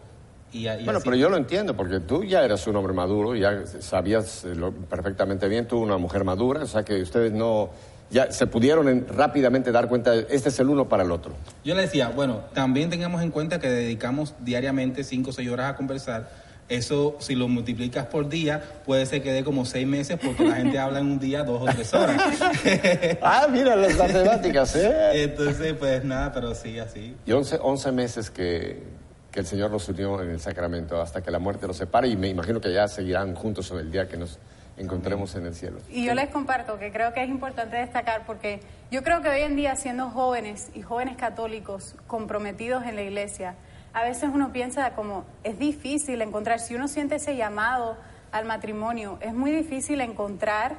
Y, 0.51 0.67
y 0.67 0.83
Bueno, 0.83 0.97
así. 0.99 1.01
pero 1.05 1.15
yo 1.15 1.29
lo 1.29 1.37
entiendo, 1.37 1.77
porque 1.77 2.01
tú 2.01 2.25
ya 2.25 2.43
eras 2.43 2.67
un 2.67 2.75
hombre 2.75 2.91
maduro, 2.93 3.35
ya 3.35 3.65
sabías 3.79 4.43
eh, 4.43 4.53
lo- 4.55 4.73
perfectamente 4.73 5.47
bien, 5.47 5.65
tú 5.65 5.77
una 5.79 5.97
mujer 5.97 6.25
madura, 6.25 6.63
o 6.63 6.67
sea 6.67 6.83
que 6.83 7.01
ustedes 7.01 7.31
no, 7.31 7.69
ya 8.09 8.31
se 8.31 8.47
pudieron 8.47 8.87
en- 8.87 9.07
rápidamente 9.07 9.71
dar 9.71 9.87
cuenta, 9.87 10.11
de, 10.11 10.27
este 10.29 10.49
es 10.49 10.59
el 10.59 10.69
uno 10.69 10.87
para 10.87 11.03
el 11.03 11.11
otro. 11.11 11.33
Yo 11.63 11.75
le 11.75 11.81
decía, 11.83 12.09
bueno, 12.09 12.41
también 12.53 12.89
tengamos 12.89 13.21
en 13.21 13.31
cuenta 13.31 13.59
que 13.59 13.69
dedicamos 13.69 14.33
diariamente 14.39 15.03
5 15.03 15.29
o 15.29 15.33
6 15.33 15.49
horas 15.49 15.71
a 15.71 15.75
conversar. 15.75 16.47
Eso, 16.69 17.15
si 17.19 17.33
lo 17.35 17.47
multiplicas 17.47 18.07
por 18.07 18.27
día, 18.27 18.61
puede 18.85 19.05
ser 19.05 19.23
que 19.23 19.31
dé 19.31 19.43
como 19.45 19.65
6 19.65 19.87
meses 19.87 20.19
porque 20.21 20.43
la 20.43 20.55
gente 20.57 20.77
habla 20.77 20.99
en 20.99 21.05
un 21.05 21.19
día 21.19 21.43
2 21.45 21.61
o 21.61 21.65
3 21.65 21.93
horas. 21.93 22.21
ah, 23.21 23.47
mira 23.49 23.75
las 23.77 23.97
matemáticas, 23.97 24.75
¿eh? 24.75 25.23
Entonces, 25.23 25.73
pues 25.79 26.03
nada, 26.03 26.33
pero 26.33 26.53
sí, 26.53 26.77
así. 26.77 27.15
Y 27.25 27.31
11, 27.31 27.59
11 27.61 27.91
meses 27.93 28.29
que, 28.29 28.83
que 29.31 29.39
el 29.39 29.45
Señor 29.45 29.71
los 29.71 29.87
unió 29.87 30.21
en 30.21 30.29
el 30.29 30.41
sacramento, 30.41 31.01
hasta 31.01 31.21
que 31.21 31.31
la 31.31 31.39
muerte 31.39 31.67
los 31.67 31.77
separe, 31.77 32.09
y 32.09 32.17
me 32.17 32.27
imagino 32.27 32.59
que 32.59 32.73
ya 32.73 32.89
seguirán 32.89 33.33
juntos 33.35 33.71
en 33.71 33.77
el 33.77 33.89
día 33.89 34.09
que 34.09 34.17
nos 34.17 34.37
encontremos 34.77 35.35
en 35.35 35.45
el 35.45 35.55
cielo. 35.55 35.79
Y 35.89 36.05
yo 36.05 36.13
les 36.13 36.29
comparto 36.29 36.77
que 36.79 36.91
creo 36.91 37.13
que 37.13 37.23
es 37.23 37.29
importante 37.29 37.77
destacar 37.77 38.25
porque 38.25 38.59
yo 38.91 39.03
creo 39.03 39.21
que 39.21 39.29
hoy 39.29 39.41
en 39.41 39.55
día 39.55 39.75
siendo 39.75 40.09
jóvenes 40.09 40.69
y 40.75 40.81
jóvenes 40.81 41.17
católicos 41.17 41.95
comprometidos 42.07 42.85
en 42.85 42.95
la 42.95 43.01
iglesia, 43.01 43.55
a 43.93 44.03
veces 44.03 44.29
uno 44.33 44.51
piensa 44.51 44.91
como 44.91 45.25
es 45.43 45.57
difícil 45.57 46.21
encontrar, 46.21 46.59
si 46.59 46.75
uno 46.75 46.87
siente 46.87 47.15
ese 47.15 47.35
llamado 47.35 47.97
al 48.31 48.45
matrimonio, 48.45 49.17
es 49.21 49.33
muy 49.33 49.51
difícil 49.51 50.01
encontrar, 50.01 50.75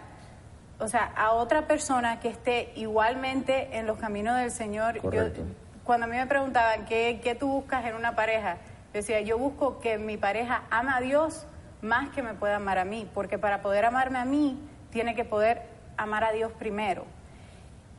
o 0.78 0.86
sea, 0.86 1.04
a 1.16 1.32
otra 1.32 1.66
persona 1.66 2.20
que 2.20 2.28
esté 2.28 2.72
igualmente 2.76 3.76
en 3.78 3.86
los 3.86 3.98
caminos 3.98 4.36
del 4.36 4.50
Señor. 4.52 4.96
Yo- 4.96 5.02
Correcto. 5.02 5.42
cuando 5.82 6.04
a 6.06 6.08
mí 6.08 6.16
me 6.16 6.26
preguntaban 6.26 6.84
¿qué, 6.84 7.20
qué 7.24 7.34
tú 7.34 7.48
buscas 7.48 7.84
en 7.86 7.96
una 7.96 8.14
pareja, 8.14 8.58
yo 8.92 9.00
decía, 9.00 9.20
yo 9.22 9.38
busco 9.38 9.80
que 9.80 9.98
mi 9.98 10.16
pareja 10.16 10.62
ama 10.70 10.96
a 10.96 11.00
Dios 11.00 11.46
más 11.82 12.10
que 12.10 12.22
me 12.22 12.34
pueda 12.34 12.56
amar 12.56 12.78
a 12.78 12.84
mí, 12.84 13.08
porque 13.14 13.38
para 13.38 13.62
poder 13.62 13.84
amarme 13.84 14.18
a 14.18 14.24
mí, 14.24 14.58
tiene 14.90 15.14
que 15.14 15.24
poder 15.24 15.62
amar 15.96 16.24
a 16.24 16.32
Dios 16.32 16.52
primero. 16.52 17.04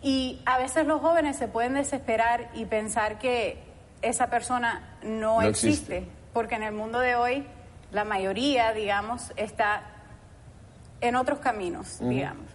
Y 0.02 0.42
a 0.46 0.58
veces 0.58 0.88
los 0.88 1.02
jóvenes 1.02 1.36
se 1.38 1.48
pueden 1.48 1.74
desesperar 1.74 2.50
y 2.54 2.66
pensar 2.66 3.20
que 3.20 3.62
esa 4.02 4.28
persona 4.30 4.98
no, 5.04 5.42
No 5.42 5.42
existe, 5.42 5.98
existe. 5.98 6.16
porque 6.34 6.56
en 6.56 6.64
el 6.64 6.74
mundo 6.74 7.00
de 7.00 7.16
hoy 7.16 7.46
la 7.92 8.06
mayoría, 8.06 8.72
digamos, 8.72 9.34
está 9.36 9.82
en 11.02 11.16
otros 11.16 11.40
caminos, 11.40 12.00
digamos. 12.02 12.46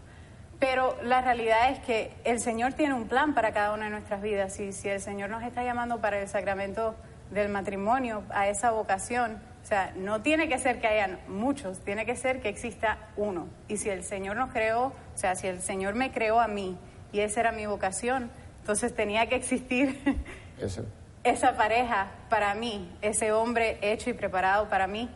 Pero 0.59 0.97
la 1.03 1.21
realidad 1.21 1.71
es 1.71 1.81
que 1.81 2.15
el 2.25 2.41
Señor 2.41 2.73
tiene 2.75 2.95
un 2.95 3.09
plan 3.09 3.35
para 3.35 3.53
cada 3.53 3.75
una 3.75 3.85
de 3.85 3.91
nuestras 3.91 4.23
vidas 4.23 4.59
y 4.61 4.73
si 4.73 4.89
el 4.89 5.01
Señor 5.01 5.29
nos 5.29 5.43
está 5.43 5.63
llamando 5.65 6.01
para 6.01 6.21
el 6.21 6.29
sacramento 6.29 6.95
del 7.31 7.49
matrimonio, 7.51 8.23
a 8.31 8.49
esa 8.49 8.71
vocación, 8.71 9.43
o 9.65 9.67
sea, 9.67 9.95
no 9.97 10.21
tiene 10.21 10.47
que 10.47 10.59
ser 10.59 10.79
que 10.79 10.87
hayan 10.87 11.19
muchos, 11.27 11.81
tiene 11.81 12.05
que 12.05 12.17
ser 12.17 12.43
que 12.43 12.51
exista 12.51 12.99
uno. 13.17 13.49
Y 13.67 13.79
si 13.79 13.89
el 13.89 14.05
Señor 14.05 14.37
nos 14.37 14.53
creó, 14.53 14.89
o 14.89 14.93
sea, 15.15 15.37
si 15.37 15.47
el 15.47 15.63
Señor 15.63 15.95
me 15.95 16.13
creó 16.13 16.39
a 16.39 16.49
mí 16.49 16.77
y 17.13 17.21
esa 17.21 17.41
era 17.41 17.51
mi 17.51 17.65
vocación, 17.65 18.31
entonces 18.61 18.95
tenía 18.95 19.27
que 19.27 19.37
existir 19.37 19.99
Eso. 20.61 20.85
esa 21.25 21.57
pareja 21.57 22.11
para 22.29 22.55
mí, 22.55 22.95
ese 23.01 23.33
hombre 23.33 23.79
hecho 23.81 24.11
y 24.11 24.13
preparado 24.13 24.69
para 24.69 24.87
mí. 24.87 25.09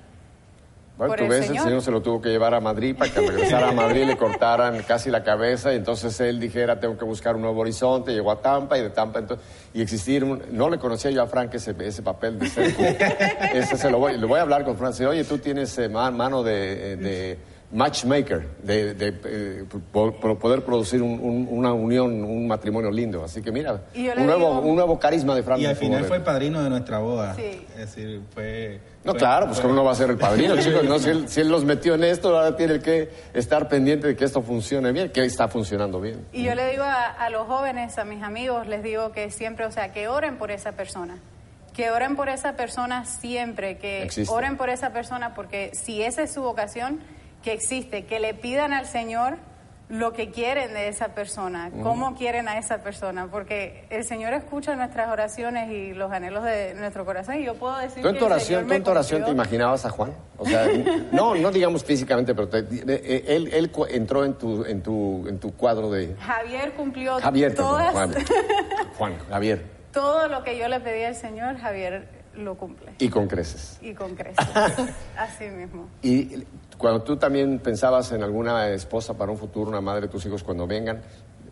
Bueno, 0.99 1.12
Por 1.12 1.18
tú 1.18 1.24
el 1.24 1.30
ves, 1.30 1.40
el 1.42 1.46
Señor. 1.46 1.64
Señor 1.64 1.82
se 1.82 1.90
lo 1.92 2.03
tuvo 2.03 2.20
que 2.20 2.28
llevar 2.28 2.55
a 2.55 2.61
Madrid 2.61 2.96
para 2.99 3.11
que 3.12 3.20
al 3.20 3.28
regresar 3.28 3.62
a 3.62 3.70
Madrid 3.70 4.05
le 4.05 4.16
cortaran 4.16 4.82
casi 4.82 5.11
la 5.11 5.22
cabeza 5.22 5.72
y 5.72 5.76
entonces 5.76 6.18
él 6.18 6.40
dijera, 6.40 6.80
tengo 6.80 6.99
que 6.99 7.05
buscar 7.05 7.36
un 7.36 7.42
nuevo 7.42 7.61
horizonte, 7.61 8.12
llegó 8.12 8.32
a 8.32 8.40
Tampa 8.42 8.76
y 8.76 8.82
de 8.82 8.90
Tampa 8.90 9.20
entonces, 9.20 9.46
y 9.72 9.80
existir 9.80 10.24
un... 10.24 10.42
No 10.51 10.68
le 10.68 10.78
conocía 10.78 11.12
yo 11.12 11.22
a 11.22 11.26
Frank 11.28 11.55
ese, 11.55 11.74
ese 11.78 12.03
papel 12.03 12.38
de 12.40 12.49
ser... 12.49 12.74
ese 13.55 13.76
se 13.76 13.90
lo 13.90 13.99
voy, 14.01 14.18
le 14.18 14.26
voy 14.26 14.40
a 14.40 14.42
hablar 14.42 14.64
con 14.64 14.76
Frank, 14.76 14.94
oye, 15.09 15.22
tú 15.22 15.38
tienes 15.38 15.78
eh, 15.78 15.88
ma- 15.88 16.11
mano 16.11 16.42
de, 16.42 16.96
de 16.96 17.38
matchmaker, 17.70 18.48
de, 18.62 18.94
de, 18.94 19.08
eh, 19.26 19.64
po- 19.92 20.12
po- 20.12 20.38
poder 20.38 20.64
producir 20.64 21.02
un- 21.02 21.20
un- 21.20 21.48
una 21.50 21.72
unión, 21.74 22.24
un 22.24 22.46
matrimonio 22.48 22.90
lindo. 22.90 23.22
Así 23.22 23.42
que 23.42 23.52
mira, 23.52 23.82
un 23.94 24.26
nuevo, 24.26 24.38
digo- 24.54 24.60
un 24.60 24.74
nuevo 24.76 24.98
carisma 24.98 25.34
de 25.34 25.42
Frank. 25.42 25.60
Y 25.60 25.66
al 25.66 25.74
de 25.74 25.80
final 25.80 26.04
fue 26.04 26.16
el 26.16 26.22
padrino 26.22 26.62
de 26.62 26.70
nuestra 26.70 26.98
boda. 26.98 27.34
Sí. 27.34 27.66
Es 27.72 27.76
decir, 27.94 28.22
fue... 28.34 28.80
No, 29.04 29.12
fue- 29.12 29.18
claro, 29.18 29.46
pues 29.46 29.58
fue- 29.58 29.64
cómo 29.64 29.74
no 29.74 29.84
va 29.84 29.92
a 29.92 29.94
ser 29.94 30.08
el 30.10 30.16
padrino, 30.16 30.56
chicos. 30.60 30.82
No, 30.84 30.98
si, 30.98 31.10
él, 31.10 31.28
si 31.28 31.40
él 31.42 31.48
los 31.50 31.64
metió 31.64 31.94
en 31.94 32.04
esto, 32.04 32.34
ahora 32.36 32.56
tiene 32.56 32.80
que 32.80 33.10
estar 33.34 33.68
pendiente 33.68 34.06
de 34.08 34.16
que 34.16 34.24
esto 34.24 34.40
funcione 34.40 34.90
bien, 34.92 35.10
que 35.10 35.24
está 35.24 35.48
funcionando 35.48 36.00
bien. 36.00 36.24
Y 36.32 36.44
yo 36.44 36.54
le 36.54 36.70
digo 36.70 36.84
a, 36.84 37.04
a 37.04 37.28
los 37.28 37.46
jóvenes, 37.46 37.98
a 37.98 38.04
mis 38.04 38.22
amigos, 38.22 38.66
les 38.66 38.82
digo 38.82 39.12
que 39.12 39.30
siempre, 39.30 39.66
o 39.66 39.70
sea, 39.70 39.92
que 39.92 40.08
oren 40.08 40.38
por 40.38 40.50
esa 40.50 40.72
persona. 40.72 41.18
Que 41.74 41.90
oren 41.90 42.16
por 42.16 42.28
esa 42.30 42.54
persona 42.54 43.04
siempre, 43.04 43.76
que 43.78 44.02
Existe. 44.02 44.34
oren 44.34 44.56
por 44.56 44.68
esa 44.70 44.90
persona 44.92 45.34
porque 45.34 45.70
si 45.74 46.02
esa 46.02 46.22
es 46.22 46.32
su 46.32 46.42
vocación, 46.42 46.98
que 47.43 47.53
existe, 47.53 48.05
que 48.07 48.20
le 48.20 48.34
pidan 48.34 48.72
al 48.72 48.86
Señor 48.86 49.36
lo 49.89 50.12
que 50.12 50.30
quieren 50.30 50.74
de 50.74 50.89
esa 50.89 51.14
persona, 51.14 51.70
cómo 51.82 52.14
quieren 52.14 52.47
a 52.47 52.59
esa 52.59 52.82
persona, 52.82 53.28
porque 53.30 53.86
el 53.89 54.05
Señor 54.05 54.34
escucha 54.34 54.76
nuestras 54.76 55.09
oraciones 55.09 55.70
y 55.70 55.95
los 55.95 56.12
anhelos 56.12 56.45
de 56.45 56.74
nuestro 56.74 57.07
corazón 57.07 57.36
y 57.36 57.45
yo 57.45 57.55
puedo 57.55 57.74
decir 57.78 58.03
¿Tú 58.03 58.09
en 58.11 58.18
tu 58.18 58.26
oración, 58.26 58.64
tú 58.64 58.68
me 58.68 58.76
en 58.76 58.82
tu 58.84 58.91
oración 58.91 59.24
te 59.24 59.30
imaginabas 59.30 59.86
a 59.86 59.91
Juan? 59.91 60.12
O 60.36 60.45
sea, 60.45 60.66
no, 61.12 61.34
no 61.36 61.51
digamos 61.51 61.84
físicamente, 61.84 62.34
pero 62.34 62.49
te- 62.51 62.66
eh, 62.70 63.24
él, 63.28 63.49
él 63.51 63.72
entró 63.89 64.26
en 64.26 64.34
tu, 64.34 64.62
en, 64.66 64.82
tu, 64.82 65.26
en 65.26 65.39
tu 65.39 65.55
cuadro 65.55 65.91
de... 65.91 66.14
Javier 66.16 66.72
cumplió 66.74 67.18
Javier, 67.18 67.55
todas, 67.55 67.91
Juan. 67.93 68.14
Juan, 68.99 69.18
Javier. 69.30 69.64
todo 69.91 70.28
lo 70.28 70.45
que 70.45 70.59
yo 70.59 70.68
le 70.68 70.80
pedí 70.80 71.05
al 71.05 71.16
Señor, 71.16 71.57
Javier 71.57 72.09
lo 72.34 72.57
cumple. 72.57 72.93
Y 72.99 73.09
con 73.09 73.26
creces. 73.26 73.78
Y 73.80 73.95
con 73.95 74.14
creces. 74.14 74.47
Así 75.16 75.45
mismo. 75.47 75.89
Y 76.03 76.45
cuando 76.78 77.02
tú 77.02 77.16
también 77.16 77.58
pensabas 77.58 78.12
en 78.12 78.22
alguna 78.22 78.70
esposa 78.70 79.14
para 79.18 79.32
un 79.32 79.38
futuro, 79.38 79.68
una 79.68 79.80
madre 79.80 80.02
de 80.02 80.08
tus 80.08 80.24
hijos 80.24 80.44
cuando 80.44 80.66
vengan, 80.66 81.02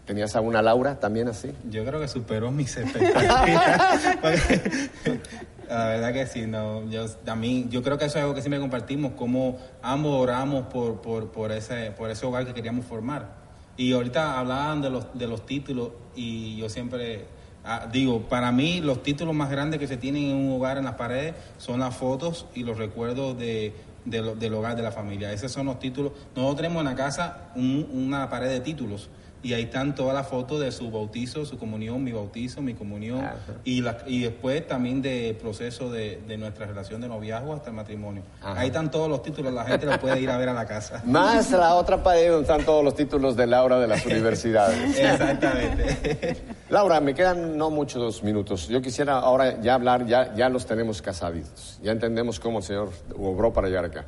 ¿tenías 0.06 0.36
a 0.36 0.40
una 0.40 0.62
Laura 0.62 0.98
también 1.00 1.28
así? 1.28 1.52
Yo 1.68 1.84
creo 1.84 2.00
que 2.00 2.08
superó 2.08 2.50
mis 2.52 2.76
expectativas. 2.76 4.16
La 5.68 5.86
verdad 5.86 6.12
que 6.12 6.26
sí, 6.26 6.46
no. 6.46 6.88
Yo, 6.88 7.04
a 7.04 7.36
yo 7.68 7.82
creo 7.82 7.98
que 7.98 8.04
eso 8.04 8.18
es 8.18 8.22
algo 8.22 8.34
que 8.34 8.40
siempre 8.40 8.60
compartimos, 8.60 9.12
como 9.12 9.58
ambos 9.82 10.12
oramos 10.14 10.66
por, 10.68 11.00
por, 11.00 11.32
por, 11.32 11.50
ese, 11.50 11.90
por 11.90 12.08
ese 12.08 12.24
hogar 12.24 12.46
que 12.46 12.54
queríamos 12.54 12.86
formar. 12.86 13.34
Y 13.76 13.92
ahorita 13.92 14.38
hablaban 14.38 14.80
de 14.80 14.90
los, 14.90 15.06
de 15.18 15.26
los 15.26 15.44
títulos 15.44 15.90
y 16.14 16.56
yo 16.56 16.68
siempre 16.68 17.26
ah, 17.64 17.88
digo, 17.92 18.22
para 18.22 18.52
mí 18.52 18.80
los 18.80 19.02
títulos 19.02 19.34
más 19.34 19.50
grandes 19.50 19.80
que 19.80 19.88
se 19.88 19.96
tienen 19.96 20.30
en 20.30 20.36
un 20.36 20.52
hogar 20.52 20.78
en 20.78 20.84
las 20.84 20.94
paredes 20.94 21.34
son 21.58 21.80
las 21.80 21.94
fotos 21.94 22.46
y 22.54 22.62
los 22.62 22.78
recuerdos 22.78 23.36
de, 23.36 23.74
de 24.06 24.22
lo- 24.22 24.34
del 24.34 24.54
hogar 24.54 24.76
de 24.76 24.82
la 24.82 24.92
familia. 24.92 25.32
Esos 25.32 25.52
son 25.52 25.66
los 25.66 25.78
títulos. 25.78 26.12
Nosotros 26.34 26.56
tenemos 26.56 26.80
en 26.80 26.86
la 26.86 26.94
casa 26.94 27.50
un- 27.56 27.86
una 27.92 28.30
pared 28.30 28.48
de 28.48 28.60
títulos 28.60 29.10
y 29.46 29.54
ahí 29.54 29.62
están 29.62 29.94
todas 29.94 30.12
las 30.14 30.26
fotos 30.26 30.58
de 30.60 30.72
su 30.72 30.90
bautizo, 30.90 31.44
su 31.44 31.56
comunión, 31.56 32.02
mi 32.02 32.10
bautizo, 32.10 32.60
mi 32.62 32.74
comunión 32.74 33.24
Ajá. 33.24 33.36
y, 33.64 33.80
la- 33.80 33.98
y 34.06 34.22
después 34.22 34.66
también 34.66 35.00
del 35.02 35.36
proceso 35.36 35.90
de, 35.90 36.20
de 36.26 36.36
nuestra 36.36 36.66
relación 36.66 37.00
de 37.00 37.06
noviazgo 37.08 37.54
hasta 37.54 37.70
el 37.70 37.76
matrimonio. 37.76 38.22
Ajá. 38.42 38.60
Ahí 38.60 38.66
están 38.68 38.90
todos 38.90 39.08
los 39.08 39.22
títulos, 39.22 39.52
la 39.54 39.64
gente 39.64 39.86
los 39.86 39.98
puede 39.98 40.20
ir 40.20 40.30
a 40.30 40.36
ver 40.36 40.48
a 40.48 40.52
la 40.52 40.66
casa. 40.66 41.00
Más 41.06 41.50
la 41.52 41.74
otra 41.76 42.02
pared 42.02 42.28
donde 42.30 42.42
están 42.42 42.64
todos 42.64 42.82
los 42.82 42.96
títulos 42.96 43.36
de 43.36 43.46
Laura 43.46 43.78
de 43.78 43.86
las 43.86 44.04
universidades. 44.04 44.98
Exactamente. 44.98 46.36
Laura, 46.70 47.00
me 47.00 47.14
quedan 47.14 47.56
no 47.56 47.70
muchos 47.70 48.24
minutos. 48.24 48.66
Yo 48.68 48.82
quisiera 48.82 49.18
ahora 49.18 49.60
ya 49.60 49.74
hablar, 49.74 50.06
ya, 50.06 50.34
ya 50.34 50.48
los 50.48 50.66
tenemos 50.66 51.00
casados. 51.02 51.78
Ya 51.82 51.92
entendemos 51.92 52.40
cómo 52.40 52.58
el 52.58 52.64
Señor 52.64 52.90
obró 53.18 53.52
para 53.52 53.68
llegar 53.68 53.84
acá. 53.84 54.04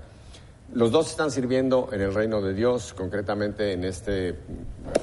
Los 0.75 0.91
dos 0.93 1.11
están 1.11 1.31
sirviendo 1.31 1.89
en 1.93 2.03
el 2.03 2.13
reino 2.15 2.43
de 2.43 2.53
Dios, 2.53 2.93
concretamente 2.93 3.73
en 3.73 3.85
este 3.85 4.39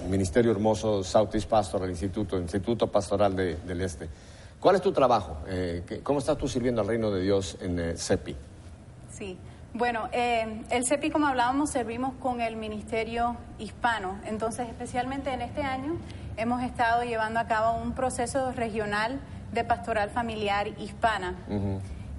ministerio 0.10 0.52
hermoso 0.52 1.04
Southeast 1.04 1.50
Pastoral 1.50 1.90
Instituto, 1.90 2.38
Instituto 2.38 2.88
Pastoral 2.92 3.36
de- 3.36 3.56
del 3.58 3.82
Este. 3.82 4.08
¿Cuál 4.60 4.76
es 4.76 4.82
tu 4.82 4.92
trabajo? 4.92 5.38
Eh, 5.48 5.84
¿qué- 5.88 6.00
¿Cómo 6.02 6.20
estás 6.20 6.38
tú 6.38 6.48
sirviendo 6.48 6.82
al 6.82 6.88
reino 6.88 7.10
de 7.12 7.22
Dios 7.22 7.58
en 7.62 7.80
eh, 7.80 7.98
CEPI? 7.98 8.36
Sí. 9.12 9.38
Bueno, 9.74 10.08
eh, 10.14 10.64
el 10.70 10.86
CEPI, 10.86 11.10
como 11.10 11.28
hablábamos, 11.28 11.72
servimos 11.72 12.14
con 12.22 12.42
el 12.42 12.56
Ministerio 12.56 13.36
Hispano. 13.58 14.20
Entonces, 14.26 14.68
especialmente 14.70 15.34
en 15.34 15.42
este 15.42 15.64
año, 15.64 15.98
hemos 16.38 16.62
estado 16.64 17.04
llevando 17.04 17.40
a 17.40 17.48
cabo 17.48 17.78
un 17.82 17.94
proceso 17.94 18.52
regional 18.54 19.20
de 19.52 19.64
pastoral 19.64 20.10
familiar 20.12 20.68
hispana. 20.80 21.36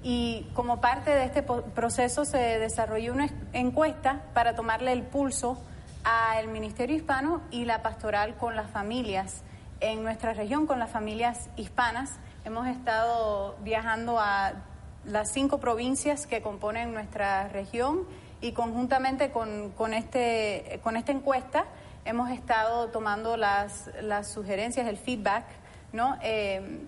Y 0.03 0.47
como 0.53 0.79
parte 0.79 1.11
de 1.11 1.25
este 1.25 1.43
proceso 1.43 2.23
se 2.25 2.37
desarrolló 2.59 3.13
una 3.13 3.25
es- 3.25 3.33
encuesta 3.53 4.21
para 4.33 4.55
tomarle 4.55 4.91
el 4.93 5.03
pulso 5.03 5.57
al 6.03 6.47
Ministerio 6.47 6.95
Hispano 6.95 7.41
y 7.51 7.65
la 7.65 7.81
pastoral 7.81 8.35
con 8.35 8.55
las 8.55 8.69
familias 8.71 9.41
en 9.79 10.03
nuestra 10.03 10.33
región, 10.33 10.65
con 10.67 10.79
las 10.79 10.89
familias 10.91 11.49
hispanas. 11.57 12.13
Hemos 12.45 12.67
estado 12.67 13.57
viajando 13.63 14.19
a 14.19 14.53
las 15.05 15.31
cinco 15.31 15.59
provincias 15.59 16.25
que 16.27 16.41
componen 16.41 16.93
nuestra 16.93 17.47
región 17.49 18.05
y 18.39 18.51
conjuntamente 18.53 19.31
con, 19.31 19.71
con, 19.71 19.93
este, 19.93 20.79
con 20.83 20.95
esta 20.95 21.11
encuesta 21.11 21.65
hemos 22.05 22.29
estado 22.29 22.87
tomando 22.89 23.35
las, 23.35 23.89
las 24.01 24.29
sugerencias, 24.31 24.87
el 24.87 24.97
feedback, 24.97 25.43
¿no? 25.91 26.17
Eh, 26.21 26.87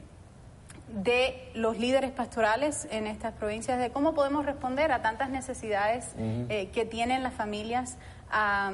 de 1.04 1.52
los 1.54 1.78
líderes 1.78 2.12
pastorales 2.12 2.88
en 2.92 3.08
estas 3.08 3.34
provincias, 3.34 3.80
de 3.80 3.92
cómo 3.92 4.14
podemos 4.14 4.46
responder 4.46 4.92
a 4.92 5.02
tantas 5.02 5.30
necesidades 5.30 6.14
eh, 6.18 6.70
que 6.74 6.86
tienen 6.86 7.24
las 7.24 7.34
familias, 7.34 7.98
a, 8.32 8.72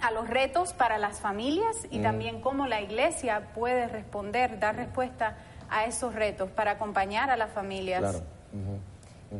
a, 0.00 0.10
los 0.12 0.28
retos 0.28 0.72
para 0.72 0.98
las 0.98 1.20
familias 1.20 1.76
y 1.90 2.00
también 2.00 2.40
cómo 2.40 2.66
la 2.66 2.80
iglesia 2.80 3.52
puede 3.54 3.86
responder, 3.88 4.58
dar 4.58 4.76
respuesta 4.76 5.36
a 5.68 5.84
esos 5.84 6.14
retos 6.14 6.50
para 6.50 6.72
acompañar 6.72 7.30
a 7.30 7.36
las 7.36 7.50
familias. 7.52 8.22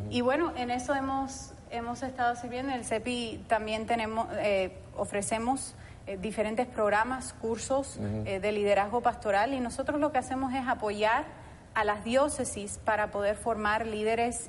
Y 0.09 0.21
bueno, 0.21 0.53
en 0.57 0.71
eso 0.71 0.95
hemos, 0.95 1.53
hemos 1.71 2.03
estado 2.03 2.37
sirviendo. 2.37 2.73
En 2.73 2.79
el 2.79 2.85
CEPI 2.85 3.45
también 3.49 3.87
tenemos, 3.87 4.29
eh, 4.39 4.77
ofrecemos 4.97 5.75
eh, 6.07 6.17
diferentes 6.17 6.67
programas, 6.67 7.33
cursos 7.35 7.99
eh, 8.25 8.39
de 8.41 8.53
liderazgo 8.53 9.01
pastoral 9.01 9.53
y 9.53 9.61
nosotros 9.61 10.01
lo 10.01 10.13
que 10.13 10.19
hacemos 10.19 10.55
es 10.55 10.67
apoyar 10.67 11.25
a 11.75 11.85
las 11.85 12.05
diócesis 12.05 12.79
para 12.85 13.11
poder 13.11 13.37
formar 13.37 13.87
líderes 13.87 14.49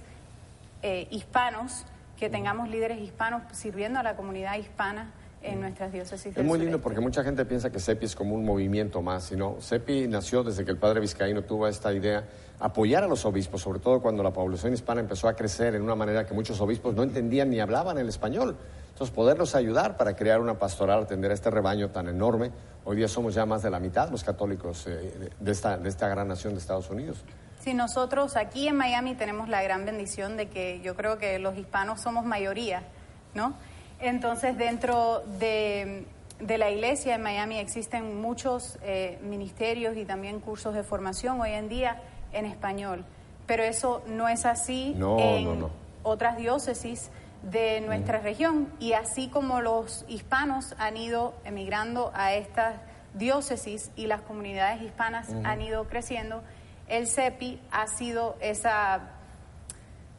eh, 0.82 1.08
hispanos, 1.12 1.86
que 2.18 2.30
tengamos 2.30 2.70
líderes 2.70 3.00
hispanos 3.00 3.42
sirviendo 3.52 4.00
a 4.00 4.04
la 4.04 4.16
comunidad 4.16 4.58
hispana 4.58 5.12
en 5.44 5.60
nuestras 5.60 5.92
diócesis. 5.92 6.38
Es 6.38 6.44
muy 6.44 6.60
lindo 6.60 6.80
porque 6.82 7.00
mucha 7.00 7.24
gente 7.24 7.46
piensa 7.46 7.72
que 7.72 7.80
CEPI 7.80 8.06
es 8.06 8.16
como 8.16 8.36
un 8.36 8.46
movimiento 8.46 9.02
más, 9.02 9.24
sino 9.24 9.58
CEPI 9.60 10.08
nació 10.08 10.44
desde 10.44 10.66
que 10.66 10.72
el 10.72 10.78
padre 10.78 11.00
Vizcaíno 11.00 11.44
tuvo 11.44 11.68
esta 11.68 11.92
idea, 11.94 12.26
apoyar 12.60 13.04
a 13.04 13.08
los 13.08 13.26
obispos, 13.26 13.62
sobre 13.62 13.80
todo 13.80 14.02
cuando 14.02 14.22
la 14.22 14.32
población 14.32 14.74
hispana 14.74 15.02
empezó 15.02 15.28
a 15.28 15.36
crecer 15.36 15.74
en 15.76 15.82
una 15.82 15.96
manera 15.96 16.26
que 16.28 16.34
muchos 16.34 16.62
obispos 16.62 16.94
no 16.94 17.04
entendían 17.04 17.50
ni 17.50 17.60
hablaban 17.60 17.98
el 17.98 18.10
español. 18.10 18.56
Entonces, 19.02 19.16
poderlos 19.16 19.56
ayudar 19.56 19.98
para 19.98 20.16
crear 20.16 20.40
una 20.40 20.60
pastoral, 20.60 21.02
atender 21.02 21.32
a 21.32 21.34
este 21.34 21.50
rebaño 21.50 21.90
tan 21.90 22.08
enorme. 22.08 22.52
Hoy 22.86 22.98
día 22.98 23.08
somos 23.08 23.34
ya 23.34 23.48
más 23.48 23.64
de 23.64 23.72
la 23.72 23.80
mitad 23.80 24.12
los 24.12 24.24
católicos 24.24 24.86
eh, 24.86 25.32
de, 25.40 25.52
esta, 25.52 25.76
de 25.76 25.90
esta 25.90 26.08
gran 26.08 26.28
nación 26.28 26.54
de 26.54 26.60
Estados 26.60 26.88
Unidos. 26.92 27.24
Sí, 27.62 27.74
nosotros 27.74 28.36
aquí 28.36 28.68
en 28.68 28.76
Miami 28.76 29.16
tenemos 29.16 29.50
la 29.50 29.64
gran 29.64 29.88
bendición 29.88 30.38
de 30.38 30.50
que 30.50 30.82
yo 30.82 30.96
creo 30.96 31.18
que 31.18 31.40
los 31.40 31.58
hispanos 31.58 32.00
somos 32.00 32.26
mayoría, 32.26 32.84
¿no? 33.34 33.56
Entonces, 34.00 34.56
dentro 34.56 35.24
de, 35.40 36.06
de 36.40 36.58
la 36.60 36.70
iglesia 36.70 37.16
en 37.16 37.24
Miami 37.24 37.58
existen 37.58 38.22
muchos 38.22 38.78
eh, 38.84 39.18
ministerios 39.24 39.98
y 39.98 40.06
también 40.06 40.40
cursos 40.40 40.76
de 40.76 40.84
formación 40.84 41.42
hoy 41.42 41.54
en 41.54 41.70
día 41.70 42.04
en 42.34 42.46
español, 42.46 43.04
pero 43.48 43.64
eso 43.64 44.04
no 44.06 44.30
es 44.30 44.46
así 44.46 44.96
en 44.96 45.66
otras 46.04 46.38
diócesis 46.38 47.10
de 47.44 47.82
nuestra 47.82 48.20
región. 48.20 48.72
Y 48.80 48.94
así 48.94 49.28
como 49.28 49.62
los 49.62 50.06
hispanos 50.08 50.76
han 50.78 50.98
ido 50.98 51.34
emigrando 51.44 52.12
a 52.14 52.34
estas 52.34 52.76
diócesis 53.14 53.92
y 53.96 54.08
las 54.08 54.22
comunidades 54.22 54.82
hispanas 54.82 55.30
han 55.44 55.62
ido 55.62 55.88
creciendo, 55.88 56.44
el 56.88 57.08
CEPI 57.08 57.60
ha 57.72 57.88
sido 57.88 58.38
esa, 58.42 59.12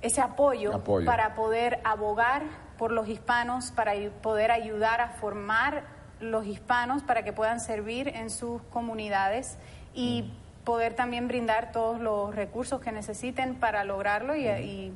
ese 0.00 0.20
apoyo, 0.20 0.82
para 1.04 1.34
poder 1.34 1.80
abogar 1.84 2.42
por 2.78 2.92
los 2.92 3.08
hispanos, 3.08 3.70
para 3.70 3.92
poder 4.22 4.50
ayudar 4.50 5.00
a 5.00 5.08
formar 5.08 5.84
los 6.22 6.46
hispanos 6.46 7.02
para 7.02 7.24
que 7.24 7.32
puedan 7.32 7.60
servir 7.60 8.08
en 8.08 8.30
sus 8.30 8.62
comunidades 8.70 9.58
y 9.92 10.32
poder 10.64 10.94
también 10.94 11.26
brindar 11.26 11.72
todos 11.72 12.00
los 12.00 12.34
recursos 12.34 12.80
que 12.80 12.92
necesiten 12.92 13.56
para 13.56 13.84
lograrlo 13.84 14.36
y 14.36 14.46
y 14.46 14.92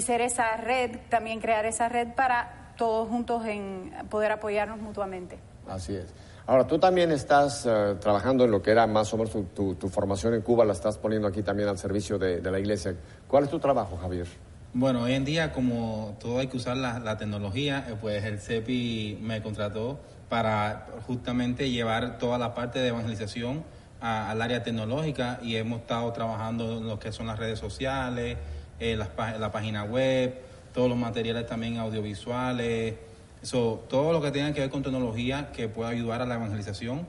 ser 0.00 0.20
esa 0.20 0.56
red, 0.56 0.98
también 1.08 1.40
crear 1.40 1.64
esa 1.66 1.88
red 1.88 2.08
para 2.14 2.72
todos 2.76 3.08
juntos 3.08 3.44
en 3.46 3.92
poder 4.10 4.32
apoyarnos 4.32 4.78
mutuamente. 4.78 5.38
Así 5.68 5.94
es. 5.94 6.12
Ahora, 6.46 6.66
tú 6.66 6.78
también 6.78 7.10
estás 7.10 7.64
eh, 7.64 7.96
trabajando 8.00 8.44
en 8.44 8.50
lo 8.50 8.60
que 8.60 8.70
era 8.70 8.86
más 8.86 9.12
o 9.14 9.16
menos 9.16 9.32
tu, 9.54 9.74
tu, 9.76 9.88
formación 9.88 10.34
en 10.34 10.42
Cuba, 10.42 10.64
la 10.66 10.74
estás 10.74 10.98
poniendo 10.98 11.26
aquí 11.26 11.42
también 11.42 11.68
al 11.70 11.78
servicio 11.78 12.18
de, 12.18 12.40
de, 12.40 12.50
la 12.50 12.58
iglesia. 12.58 12.94
¿Cuál 13.26 13.44
es 13.44 13.50
tu 13.50 13.58
trabajo, 13.58 13.96
Javier? 13.96 14.26
Bueno, 14.74 15.04
hoy 15.04 15.14
en 15.14 15.24
día, 15.24 15.52
como 15.52 16.16
todo 16.20 16.40
hay 16.40 16.48
que 16.48 16.58
usar 16.58 16.76
la, 16.76 16.98
la 16.98 17.16
tecnología, 17.16 17.86
eh, 17.88 17.94
pues 17.98 18.24
el 18.24 18.40
CEPI 18.40 19.20
me 19.22 19.40
contrató 19.40 19.98
para 20.28 20.86
justamente 21.06 21.70
llevar 21.70 22.18
toda 22.18 22.36
la 22.36 22.54
parte 22.54 22.78
de 22.78 22.88
evangelización 22.88 23.64
al 24.00 24.42
área 24.42 24.62
tecnológica 24.62 25.38
y 25.42 25.56
hemos 25.56 25.80
estado 25.80 26.12
trabajando 26.12 26.76
en 26.76 26.86
lo 26.86 26.98
que 26.98 27.10
son 27.10 27.26
las 27.26 27.38
redes 27.38 27.58
sociales, 27.58 28.36
eh, 28.80 28.96
la, 28.96 29.52
página 29.52 29.84
web, 29.84 30.34
todos 30.72 30.88
los 30.88 30.98
materiales 30.98 31.46
también 31.46 31.78
audiovisuales, 31.78 32.94
eso, 33.42 33.84
todo 33.88 34.12
lo 34.12 34.20
que 34.20 34.30
tenga 34.30 34.52
que 34.52 34.60
ver 34.60 34.70
con 34.70 34.82
tecnología 34.82 35.50
que 35.52 35.68
pueda 35.68 35.90
ayudar 35.90 36.22
a 36.22 36.26
la 36.26 36.34
evangelización, 36.34 37.06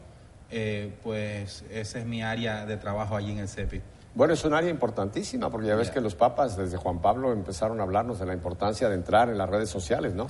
eh, 0.52 0.94
pues 1.04 1.64
esa 1.72 2.00
es 2.00 2.06
mi 2.06 2.22
área 2.22 2.66
de 2.66 2.78
trabajo 2.78 3.16
allí 3.16 3.32
en 3.32 3.40
el 3.40 3.48
CEPI. 3.48 3.82
Bueno, 4.14 4.34
es 4.34 4.46
un 4.46 4.54
área 4.54 4.70
importantísima, 4.70 5.50
porque 5.50 5.68
ya 5.68 5.76
ves 5.76 5.92
que 5.92 6.00
los 6.00 6.16
papas 6.16 6.56
desde 6.56 6.78
Juan 6.78 7.02
Pablo 7.02 7.34
empezaron 7.34 7.80
a 7.80 7.84
hablarnos 7.84 8.20
de 8.20 8.26
la 8.26 8.34
importancia 8.34 8.88
de 8.88 8.96
entrar 8.96 9.30
en 9.30 9.38
las 9.38 9.50
redes 9.50 9.70
sociales, 9.70 10.14
¿no? 10.14 10.28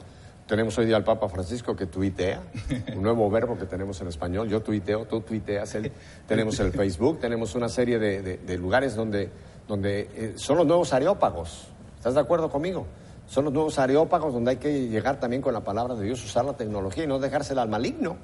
Tenemos 0.47 0.77
hoy 0.77 0.86
día 0.86 0.95
al 0.95 1.03
Papa 1.03 1.27
Francisco 1.27 1.75
que 1.75 1.88
tuitea, 1.88 2.41
un 2.95 3.01
nuevo 3.01 3.29
verbo 3.31 3.57
que 3.57 3.65
tenemos 3.65 3.99
en 4.01 4.07
español. 4.07 4.47
Yo 4.47 4.61
tuiteo, 4.61 5.05
tú 5.05 5.21
tuiteas. 5.21 5.75
tenemos 6.27 6.59
el 6.59 6.71
Facebook, 6.71 7.19
tenemos 7.19 7.55
una 7.55 7.67
serie 7.67 7.99
de 7.99 8.57
lugares 8.57 8.95
donde 8.95 9.31
donde 9.68 10.09
eh, 10.13 10.34
son 10.36 10.57
los 10.57 10.66
nuevos 10.66 10.93
areópagos. 10.93 11.68
¿Estás 11.97 12.13
de 12.13 12.20
acuerdo 12.20 12.49
conmigo? 12.49 12.86
Son 13.28 13.45
los 13.45 13.53
nuevos 13.53 13.80
areópagos 13.80 14.34
donde 14.34 14.51
hay 14.51 14.57
que 14.57 14.88
llegar 14.88 15.20
también 15.20 15.41
con 15.41 15.53
la 15.53 15.61
palabra 15.61 15.95
de 15.95 16.05
Dios, 16.05 16.24
usar 16.24 16.45
la 16.45 16.53
tecnología 16.53 17.03
y 17.03 17.07
no 17.07 17.20
dejársela 17.20 17.63
al 17.63 17.70
maligno, 17.70 18.18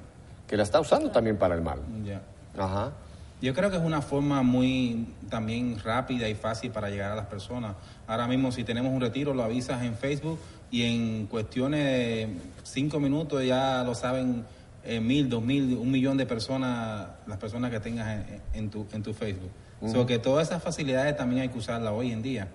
que 0.48 0.56
la 0.56 0.64
está 0.64 0.80
usando 0.80 1.10
también 1.10 1.38
para 1.38 1.56
el 1.56 1.62
mal. 1.62 1.80
Ajá. 2.58 2.92
Yo 3.42 3.56
creo 3.56 3.72
que 3.72 3.78
es 3.78 3.84
una 3.84 4.04
forma 4.04 4.44
muy 4.44 5.08
también 5.30 5.80
rápida 5.84 6.30
y 6.30 6.36
fácil 6.36 6.70
para 6.70 6.92
llegar 6.92 7.12
a 7.12 7.16
las 7.16 7.26
personas. 7.26 7.76
Ahora 8.06 8.28
mismo 8.28 8.52
si 8.52 8.64
tenemos 8.64 8.94
un 8.94 9.02
retiro 9.02 9.34
lo 9.34 9.44
avisas 9.44 9.82
en 9.82 9.96
Facebook 9.96 10.38
y 10.70 10.84
en 10.84 11.26
cuestiones 11.26 11.84
de 11.84 12.38
cinco 12.62 13.00
minutos 13.00 13.44
ya 13.44 13.84
lo 13.84 13.96
saben 13.96 14.46
eh, 14.84 15.00
mil, 15.00 15.28
dos 15.28 15.42
mil, 15.42 15.76
un 15.76 15.90
millón 15.90 16.18
de 16.18 16.28
personas, 16.28 17.08
las 17.26 17.40
personas 17.40 17.72
que 17.72 17.80
tengas 17.80 18.24
en, 18.54 18.70
tu, 18.70 18.86
en 18.94 19.02
tu 19.02 19.12
Facebook 19.14 19.50
que 20.08 20.20
todas 20.20 20.48
esas 20.48 20.62
facilidades 20.62 21.16
también 21.18 21.42
hay 21.42 21.50
que 21.50 21.58
usarlas 21.58 21.94
hoy 21.94 22.12
en 22.12 22.22
día. 22.22 22.48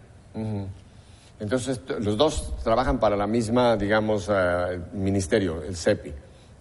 Entonces, 1.39 1.81
los 2.01 2.17
dos 2.17 2.55
trabajan 2.63 2.99
para 2.99 3.17
la 3.17 3.27
misma, 3.27 3.77
digamos, 3.77 4.31
eh, 4.33 4.81
ministerio, 4.93 5.63
el 5.63 5.77
CEPI. 5.77 6.13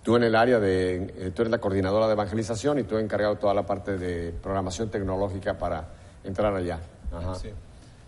Tú 0.04 0.16
en 0.18 0.24
el 0.24 0.36
área 0.36 0.60
de, 0.60 1.14
eh, 1.18 1.32
tú 1.34 1.42
eres 1.42 1.52
la 1.52 1.60
coordinadora 1.60 2.08
de 2.08 2.14
evangelización 2.14 2.80
y 2.80 2.84
tú 2.84 2.98
encargado 2.98 3.38
toda 3.38 3.54
la 3.54 3.66
parte 3.66 3.98
de 3.98 4.32
programación 4.32 4.90
tecnológica 4.90 5.58
para 5.58 5.88
entrar 6.24 6.54
allá. 6.54 6.80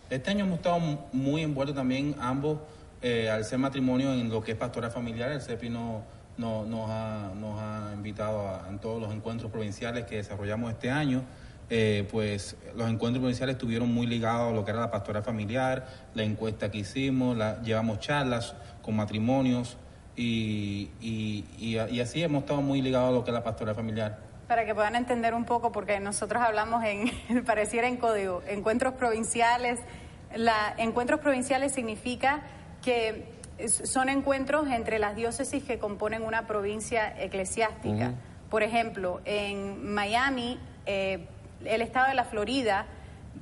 Este 0.10 0.32
año 0.32 0.46
hemos 0.46 0.58
estado 0.58 0.80
muy 1.12 1.42
envueltos 1.42 1.76
también 1.76 2.16
ambos 2.20 2.60
eh, 3.02 3.30
al 3.30 3.46
ser 3.46 3.60
matrimonio 3.60 4.14
en 4.14 4.30
lo 4.30 4.44
que 4.44 4.52
es 4.52 4.58
pastoral 4.58 4.92
familiar. 4.92 5.32
El 5.32 5.42
CEPI 5.42 5.70
no, 5.70 6.04
nos, 6.38 6.90
ha, 6.90 7.32
nos, 7.36 7.60
ha, 7.60 7.92
invitado 7.96 8.48
a, 8.48 8.68
en 8.70 8.80
todos 8.80 9.02
los 9.02 9.14
encuentros 9.14 9.52
provinciales 9.52 10.06
que 10.06 10.18
desarrollamos 10.18 10.72
este 10.72 10.90
año. 10.90 11.24
Eh, 11.70 12.08
pues 12.10 12.56
los 12.76 12.90
encuentros 12.90 13.20
provinciales 13.20 13.56
estuvieron 13.56 13.94
muy 13.94 14.08
ligados 14.08 14.54
a 14.54 14.56
lo 14.56 14.64
que 14.64 14.72
era 14.72 14.80
la 14.80 14.92
pastoral 14.92 15.24
familiar, 15.24 15.86
la 16.14 16.24
encuesta 16.24 16.72
que 16.72 16.78
hicimos, 16.78 17.36
la, 17.36 17.62
llevamos 17.62 18.00
charlas 18.00 18.56
con 18.82 18.96
matrimonios 18.96 19.78
y, 20.16 20.90
y, 21.02 21.78
así 22.00 22.24
hemos 22.24 22.44
estado 22.44 22.62
muy 22.62 22.82
ligados 22.82 23.10
a 23.10 23.12
lo 23.12 23.24
que 23.24 23.32
es 23.32 23.34
la 23.36 23.44
pastoral 23.44 23.76
familiar. 23.76 24.18
Para 24.48 24.66
que 24.66 24.74
puedan 24.74 24.96
entender 24.96 25.34
un 25.34 25.44
poco, 25.44 25.72
porque 25.74 26.00
nosotros 26.00 26.42
hablamos 26.42 26.84
en, 26.86 27.44
pareciera 27.46 27.88
en 27.88 27.98
código, 27.98 28.42
encuentros 28.48 28.94
provinciales. 28.94 29.80
La, 30.36 30.74
encuentros 30.78 31.20
provinciales 31.20 31.74
significa 31.74 32.42
que 32.82 33.26
son 33.68 34.10
encuentros 34.10 34.68
entre 34.70 35.00
las 35.00 35.16
diócesis 35.16 35.64
que 35.64 35.80
componen 35.80 36.24
una 36.24 36.48
provincia 36.48 37.14
eclesiástica. 37.22 38.14
Por 38.50 38.64
ejemplo, 38.64 39.20
en 39.26 39.94
Miami, 39.94 40.58
eh, 40.86 41.28
el 41.66 41.82
estado 41.82 42.08
de 42.08 42.14
la 42.14 42.24
Florida 42.24 42.86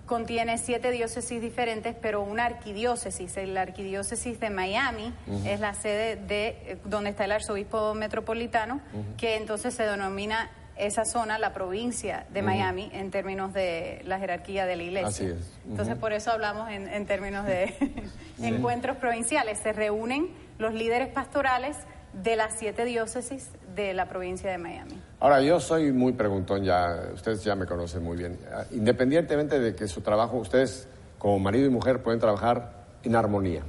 contiene 0.05 0.57
siete 0.57 0.91
diócesis 0.91 1.41
diferentes, 1.41 1.95
pero 1.99 2.22
una 2.22 2.45
arquidiócesis. 2.45 3.36
La 3.47 3.61
arquidiócesis 3.61 4.39
de 4.39 4.49
Miami 4.49 5.13
es 5.45 5.59
la 5.59 5.74
sede 5.74 6.16
de 6.16 6.47
eh, 6.47 6.78
donde 6.86 7.09
está 7.09 7.26
el 7.26 7.32
arzobispo 7.32 7.93
metropolitano, 7.93 8.82
que 9.18 9.36
entonces 9.36 9.74
se 9.74 9.84
denomina 9.84 10.49
esa 10.78 11.05
zona 11.05 11.39
la 11.39 11.53
provincia 11.53 12.26
de 12.32 12.41
Miami 12.41 12.89
en 12.93 13.09
términos 13.09 13.53
de 13.53 14.01
la 14.03 14.20
jerarquía 14.20 14.66
de 14.66 14.76
la 14.76 14.84
iglesia. 14.84 15.07
Así 15.07 15.26
es. 15.26 15.53
Entonces 15.68 15.95
por 15.95 16.11
eso 16.11 16.32
hablamos 16.32 16.70
en, 16.70 17.05
términos 17.05 17.45
de 17.45 17.74
encuentros 18.41 18.97
provinciales. 18.97 19.59
Se 19.59 19.72
reúnen 19.72 20.30
los 20.57 20.74
líderes 20.74 21.07
pastorales 21.09 21.78
de 22.13 22.36
las 22.36 22.59
siete 22.59 22.86
diócesis 22.86 23.49
de 23.76 23.93
la 23.93 24.07
provincia 24.07 24.49
de 24.51 24.57
Miami. 24.57 24.99
Ahora, 25.19 25.41
yo 25.41 25.59
soy 25.59 25.91
muy 25.91 26.13
preguntón 26.13 26.63
ya, 26.63 27.09
ustedes 27.13 27.43
ya 27.43 27.55
me 27.55 27.65
conocen 27.65 28.03
muy 28.03 28.17
bien. 28.17 28.39
Ah, 28.51 28.63
Independientemente 28.71 29.59
de 29.59 29.76
que 29.76 29.88
su 29.88 30.01
trabajo, 30.01 30.38
ustedes 30.38 30.88
como 31.17 31.39
marido 31.39 31.65
y 31.65 31.69
mujer 31.69 32.01
pueden 32.01 32.19
trabajar 32.19 32.86
en 33.03 33.15
armonía. 33.15 33.63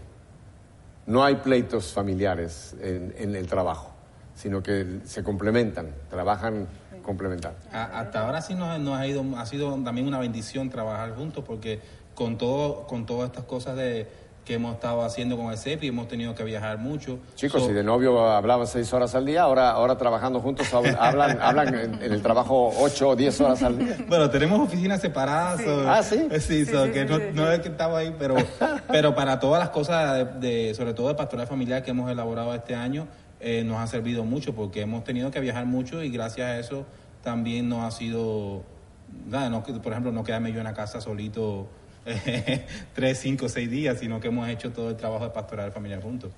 No 1.07 1.25
hay 1.25 1.37
pleitos 1.37 1.93
familiares 1.93 2.75
en, 2.81 3.15
en 3.19 3.35
el 3.37 3.47
trabajo, 3.47 3.93
sino 4.35 4.63
que 4.63 5.01
se 5.05 5.23
complementan, 5.23 5.91
trabajan 6.11 6.67
complementando. 7.03 7.59
A- 7.73 8.01
hasta 8.01 8.27
ahora 8.27 8.41
sí 8.43 8.55
nos, 8.55 8.79
nos 8.81 8.99
ha 8.99 9.07
ido, 9.07 9.25
ha 9.37 9.47
sido 9.47 9.71
también 9.83 10.07
una 10.09 10.19
bendición 10.19 10.69
trabajar 10.71 11.15
juntos 11.15 11.45
porque 11.47 11.81
con 12.15 12.39
todo, 12.39 12.87
con 12.87 13.07
todas 13.07 13.31
estas 13.31 13.45
cosas 13.45 13.77
de 13.77 14.09
que 14.47 14.55
hemos 14.55 14.75
estado 14.75 15.03
haciendo 15.03 15.37
con 15.37 15.51
el 15.51 15.59
CEPI 15.59 15.89
hemos 15.89 16.07
tenido 16.07 16.33
que 16.37 16.45
viajar 16.45 16.79
mucho. 16.79 17.19
Chicos, 17.35 17.63
So- 17.63 17.69
si 17.69 17.75
de 17.75 17.83
novio 17.83 18.31
hablaban 18.31 18.69
seis 18.69 18.91
horas 18.93 19.13
al 19.17 19.27
día, 19.27 19.43
ahora, 19.43 19.71
ahora 19.73 19.99
trabajando 19.99 20.39
juntos 20.41 20.73
hab- 20.73 20.97
hablan, 21.01 21.39
hablan 21.43 21.75
en, 21.75 21.95
en 22.03 22.13
el 22.13 22.23
trabajo 22.23 22.71
ocho 22.79 23.09
o 23.11 23.17
diez 23.17 23.41
horas 23.41 23.65
al 23.65 23.77
día. 23.77 23.97
Bueno, 24.09 24.31
tenemos 24.31 24.61
oficinas 24.61 25.01
separadas. 25.01 25.63
so- 25.63 25.91
Ah, 25.91 26.01
¿sí? 26.05 26.29
Sí, 26.39 26.65
so 26.65 26.87
sí, 26.87 26.93
que 26.93 27.01
sí, 27.03 27.09
no, 27.11 27.17
sí, 27.19 27.25
no 27.35 27.47
sí. 27.49 27.53
es 27.55 27.61
que 27.61 27.69
estaba 27.69 27.99
ahí, 27.99 28.15
pero, 28.17 28.37
pero 28.89 29.17
para 29.17 29.41
todas 29.41 29.59
las 29.59 29.71
cosas, 29.71 30.41
de, 30.41 30.49
de- 30.69 30.75
sobre 30.75 30.95
todo 30.95 31.09
de 31.09 31.17
pastoral 31.17 31.49
familiar 31.49 31.83
que 31.83 31.91
hemos 31.91 32.09
elaborado 32.09 32.55
este 32.55 32.77
año, 32.77 33.09
eh, 33.41 33.65
nos 33.65 33.79
ha 33.79 33.87
servido 33.89 34.25
mucho 34.25 34.55
porque 34.55 34.81
hemos 34.83 35.03
tenido 35.03 35.33
que 35.33 35.41
viajar 35.41 35.67
mucho 35.67 36.05
y 36.05 36.09
gracias 36.11 36.47
a 36.47 36.59
eso 36.61 36.87
también 37.25 37.69
nos 37.69 37.83
ha 37.83 37.91
sido, 37.91 38.63
nada, 39.27 39.51
no, 39.51 39.65
por 39.65 39.91
ejemplo, 39.91 40.13
no 40.13 40.23
quedarme 40.23 40.53
yo 40.53 40.59
en 40.59 40.65
la 40.65 40.73
casa 40.75 41.01
solito 41.01 41.63
eh, 41.63 41.67
tres, 42.95 43.19
cinco, 43.19 43.49
seis 43.49 43.71
días, 43.71 43.99
sino 43.99 44.21
que 44.21 44.29
hemos 44.29 44.49
hecho 44.49 44.71
todo 44.73 44.91
el 44.91 44.97
trabajo 44.97 45.25
de 45.25 45.31
pastoral 45.31 45.73
familiar 45.73 46.01
juntos. 46.03 46.31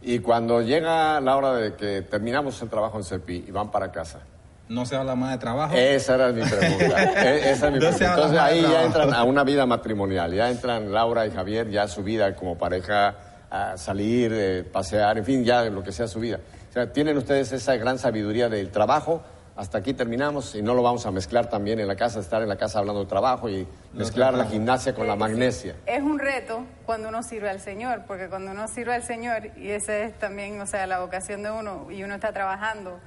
Y 0.00 0.20
cuando 0.20 0.62
llega 0.62 1.20
la 1.20 1.36
hora 1.36 1.54
de 1.54 1.74
que 1.74 2.02
terminamos 2.02 2.60
el 2.62 2.68
trabajo 2.68 2.98
en 2.98 3.04
CEPI 3.04 3.44
y 3.48 3.50
van 3.50 3.70
para 3.70 3.90
casa, 3.90 4.20
No 4.68 4.84
se 4.86 4.94
habla 4.96 5.14
más 5.16 5.32
de 5.32 5.38
trabajo. 5.38 5.74
Esa 5.74 6.14
era 6.14 6.28
mi 6.30 6.42
pregunta. 6.42 7.02
E- 7.24 7.50
esa 7.50 7.66
es 7.68 7.72
mi 7.72 7.78
No 7.80 7.88
pregunta. 7.90 8.14
Entonces 8.14 8.38
ahí 8.38 8.62
ya 8.62 8.84
entran 8.84 9.12
a 9.14 9.24
una 9.24 9.42
vida 9.42 9.66
matrimonial, 9.66 10.32
ya 10.32 10.50
entran 10.50 10.92
Laura 10.92 11.26
y 11.26 11.30
Javier, 11.30 11.68
ya 11.70 11.88
su 11.88 12.02
vida 12.04 12.34
como 12.36 12.56
pareja, 12.56 13.16
a 13.50 13.76
salir, 13.78 14.30
eh, 14.34 14.62
pasear, 14.62 15.16
en 15.18 15.24
fin, 15.24 15.44
ya 15.44 15.64
lo 15.64 15.82
que 15.82 15.90
sea 15.90 16.06
su 16.06 16.20
vida. 16.20 16.38
O 16.68 16.72
sea, 16.72 16.92
tienen 16.92 17.16
ustedes 17.16 17.50
esa 17.52 17.76
gran 17.76 17.98
sabiduría 17.98 18.48
del 18.48 18.70
trabajo. 18.70 19.22
Hasta 19.58 19.78
aquí 19.78 19.92
terminamos 19.92 20.54
y 20.54 20.62
no 20.62 20.72
lo 20.72 20.84
vamos 20.84 21.04
a 21.04 21.10
mezclar 21.10 21.48
también 21.50 21.80
en 21.80 21.88
la 21.88 21.96
casa, 21.96 22.20
estar 22.20 22.42
en 22.42 22.48
la 22.48 22.54
casa 22.54 22.78
hablando 22.78 23.00
de 23.00 23.08
trabajo 23.08 23.48
y 23.48 23.66
mezclar 23.92 24.32
la 24.34 24.44
gimnasia 24.44 24.94
con 24.94 25.08
la 25.08 25.16
magnesia. 25.16 25.74
Es 25.84 26.00
un 26.00 26.20
reto 26.20 26.64
cuando 26.86 27.08
uno 27.08 27.24
sirve 27.24 27.50
al 27.50 27.58
Señor, 27.58 28.04
porque 28.06 28.28
cuando 28.28 28.52
uno 28.52 28.68
sirve 28.68 28.94
al 28.94 29.02
Señor, 29.02 29.50
y 29.56 29.70
esa 29.70 29.98
es 29.98 30.16
también, 30.16 30.60
o 30.60 30.66
sea, 30.66 30.86
la 30.86 31.00
vocación 31.00 31.42
de 31.42 31.50
uno, 31.50 31.90
y 31.90 32.04
uno 32.04 32.14
está 32.14 32.32
trabajando 32.32 33.00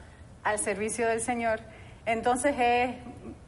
al 0.44 0.60
servicio 0.60 1.08
del 1.08 1.22
Señor, 1.22 1.62
entonces 2.06 2.54
es 2.60 2.96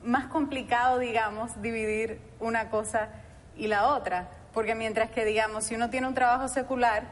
más 0.02 0.28
complicado, 0.28 0.98
digamos, 0.98 1.62
dividir 1.62 2.22
una 2.40 2.70
cosa 2.70 3.10
y 3.58 3.68
la 3.68 3.90
otra, 3.90 4.30
porque 4.54 4.76
mientras 4.76 5.12
que, 5.12 5.26
digamos, 5.26 5.66
si 5.66 5.76
uno 5.76 5.90
tiene 5.90 6.08
un 6.08 6.14
trabajo 6.14 6.48
secular, 6.48 7.04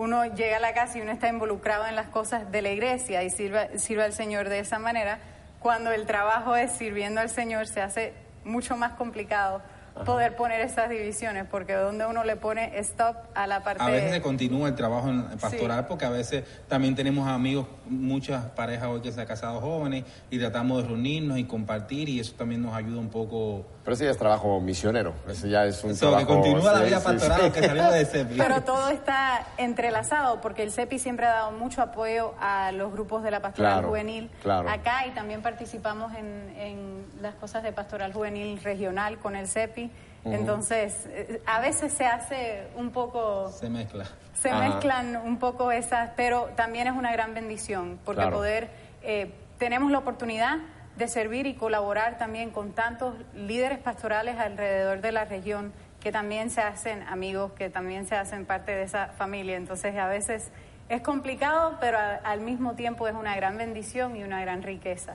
uno 0.00 0.24
llega 0.24 0.56
a 0.56 0.60
la 0.60 0.72
casa 0.72 0.96
y 0.96 1.02
uno 1.02 1.12
está 1.12 1.28
involucrado 1.28 1.86
en 1.86 1.94
las 1.94 2.06
cosas 2.06 2.50
de 2.50 2.62
la 2.62 2.70
iglesia 2.70 3.22
y 3.22 3.28
sirve, 3.28 3.78
sirve 3.78 4.02
al 4.02 4.14
Señor 4.14 4.48
de 4.48 4.60
esa 4.60 4.78
manera, 4.78 5.18
cuando 5.58 5.92
el 5.92 6.06
trabajo 6.06 6.56
es 6.56 6.72
sirviendo 6.72 7.20
al 7.20 7.28
Señor 7.28 7.66
se 7.66 7.82
hace 7.82 8.14
mucho 8.42 8.78
más 8.78 8.92
complicado 8.92 9.60
poder 10.06 10.36
poner 10.36 10.62
estas 10.62 10.88
divisiones, 10.88 11.44
porque 11.50 11.74
donde 11.74 12.06
uno 12.06 12.24
le 12.24 12.36
pone 12.36 12.78
stop 12.78 13.16
a 13.34 13.46
la 13.46 13.62
parte... 13.62 13.82
A 13.82 13.90
veces 13.90 14.12
se 14.12 14.22
continúa 14.22 14.68
el 14.68 14.74
trabajo 14.74 15.10
en 15.10 15.26
en 15.30 15.38
pastoral 15.38 15.80
Sí. 15.80 15.86
porque 15.88 16.06
a 16.06 16.10
veces 16.10 16.44
también 16.68 16.94
tenemos 16.94 17.28
amigos, 17.28 17.66
muchas 17.86 18.46
parejas 18.52 18.88
hoy 18.88 19.02
que 19.02 19.12
se 19.12 19.20
han 19.20 19.26
casado 19.26 19.60
jóvenes 19.60 20.04
y 20.30 20.38
tratamos 20.38 20.82
de 20.82 20.88
reunirnos 20.88 21.38
y 21.38 21.44
compartir 21.44 22.08
y 22.08 22.20
eso 22.20 22.34
también 22.36 22.62
nos 22.62 22.74
ayuda 22.74 22.98
un 23.00 23.10
poco. 23.10 23.66
Pero 23.90 23.96
ese 23.96 24.04
ya 24.04 24.10
es 24.12 24.18
trabajo 24.18 24.60
misionero, 24.60 25.14
ese 25.28 25.48
ya 25.48 25.64
es 25.64 25.82
un 25.82 25.90
que 25.90 25.96
trabajo... 25.98 26.26
continúa 26.28 26.72
la 26.74 26.82
vida 26.82 27.00
sí, 27.00 27.04
pastoral 27.06 27.36
sí. 27.38 27.42
aunque 27.42 27.66
salimos 27.66 27.92
de 27.92 28.04
CEPI. 28.06 28.36
Pero 28.38 28.60
todo 28.60 28.88
está 28.88 29.46
entrelazado 29.56 30.40
porque 30.40 30.62
el 30.62 30.70
CEPI 30.70 31.00
siempre 31.00 31.26
ha 31.26 31.30
dado 31.30 31.50
mucho 31.50 31.82
apoyo 31.82 32.32
a 32.40 32.70
los 32.70 32.92
grupos 32.92 33.24
de 33.24 33.32
la 33.32 33.40
pastoral 33.40 33.72
Claro, 33.72 33.88
juvenil 33.88 34.30
claro. 34.42 34.68
acá 34.70 35.08
y 35.08 35.10
también 35.10 35.42
participamos 35.42 36.14
en, 36.14 36.54
en 36.56 37.04
las 37.20 37.34
cosas 37.34 37.64
de 37.64 37.72
pastoral 37.72 38.12
juvenil 38.12 38.60
regional 38.62 39.18
con 39.18 39.34
el 39.34 39.48
CEPI. 39.48 39.90
Entonces, 40.24 41.06
eh, 41.08 41.42
a 41.46 41.60
veces 41.60 41.92
se 41.92 42.06
hace 42.06 42.68
un 42.76 42.90
poco... 42.92 43.50
Se 43.50 43.68
mezcla. 43.68 44.04
Se 44.40 44.50
Ajá. 44.50 44.68
mezclan 44.68 45.16
un 45.16 45.38
poco 45.40 45.72
esas, 45.72 46.10
pero 46.14 46.50
también 46.54 46.86
es 46.86 46.92
una 46.94 47.10
gran 47.10 47.34
bendición, 47.34 47.98
porque 48.04 48.20
Claro. 48.20 48.36
poder, 48.36 48.70
eh, 49.02 49.34
tenemos 49.58 49.90
la 49.90 49.98
oportunidad 49.98 50.58
de 51.00 51.08
servir 51.08 51.46
y 51.48 51.54
colaborar 51.54 52.16
también 52.18 52.50
con 52.50 52.70
tantos 52.72 53.14
líderes 53.34 53.78
pastorales 53.78 54.38
alrededor 54.38 55.00
de 55.00 55.10
la 55.10 55.24
región 55.24 55.72
que 55.98 56.12
también 56.12 56.50
se 56.50 56.60
hacen 56.60 57.02
amigos, 57.02 57.52
que 57.52 57.68
también 57.70 58.06
se 58.06 58.14
hacen 58.14 58.46
parte 58.46 58.70
de 58.72 58.84
esa 58.84 59.08
familia. 59.08 59.56
Entonces 59.56 59.96
a 59.96 60.06
veces 60.06 60.50
es 60.88 61.02
complicado, 61.02 61.76
pero 61.80 61.98
a- 61.98 62.14
al 62.16 62.40
mismo 62.40 62.74
tiempo 62.74 63.08
es 63.08 63.14
una 63.14 63.34
gran 63.34 63.56
bendición 63.58 64.14
y 64.16 64.22
una 64.22 64.40
gran 64.40 64.62
riqueza. 64.62 65.14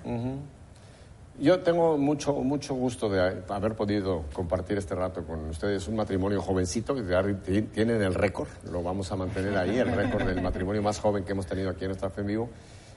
Yo 1.37 1.59
tengo 1.59 1.97
mucho, 1.97 2.33
mucho 2.33 2.75
gusto 2.75 3.09
de 3.09 3.43
haber 3.49 3.75
podido 3.75 4.23
compartir 4.31 4.77
este 4.77 4.95
rato 4.95 5.25
con 5.25 5.49
ustedes. 5.49 5.85
Un 5.89 5.97
matrimonio 5.97 6.41
jovencito, 6.41 6.95
que 6.95 7.01
tienen 7.73 8.01
el 8.01 8.13
récord, 8.13 8.47
lo 8.71 8.81
vamos 8.81 9.11
a 9.11 9.17
mantener 9.17 9.57
ahí, 9.57 9.77
el 9.77 9.91
récord 9.91 10.23
del 10.25 10.41
matrimonio 10.41 10.81
más 10.81 10.99
joven 10.99 11.25
que 11.25 11.33
hemos 11.33 11.45
tenido 11.45 11.69
aquí 11.71 11.83
en 11.83 11.89
nuestra 11.89 12.09
fe 12.09 12.21
vivo. 12.21 12.49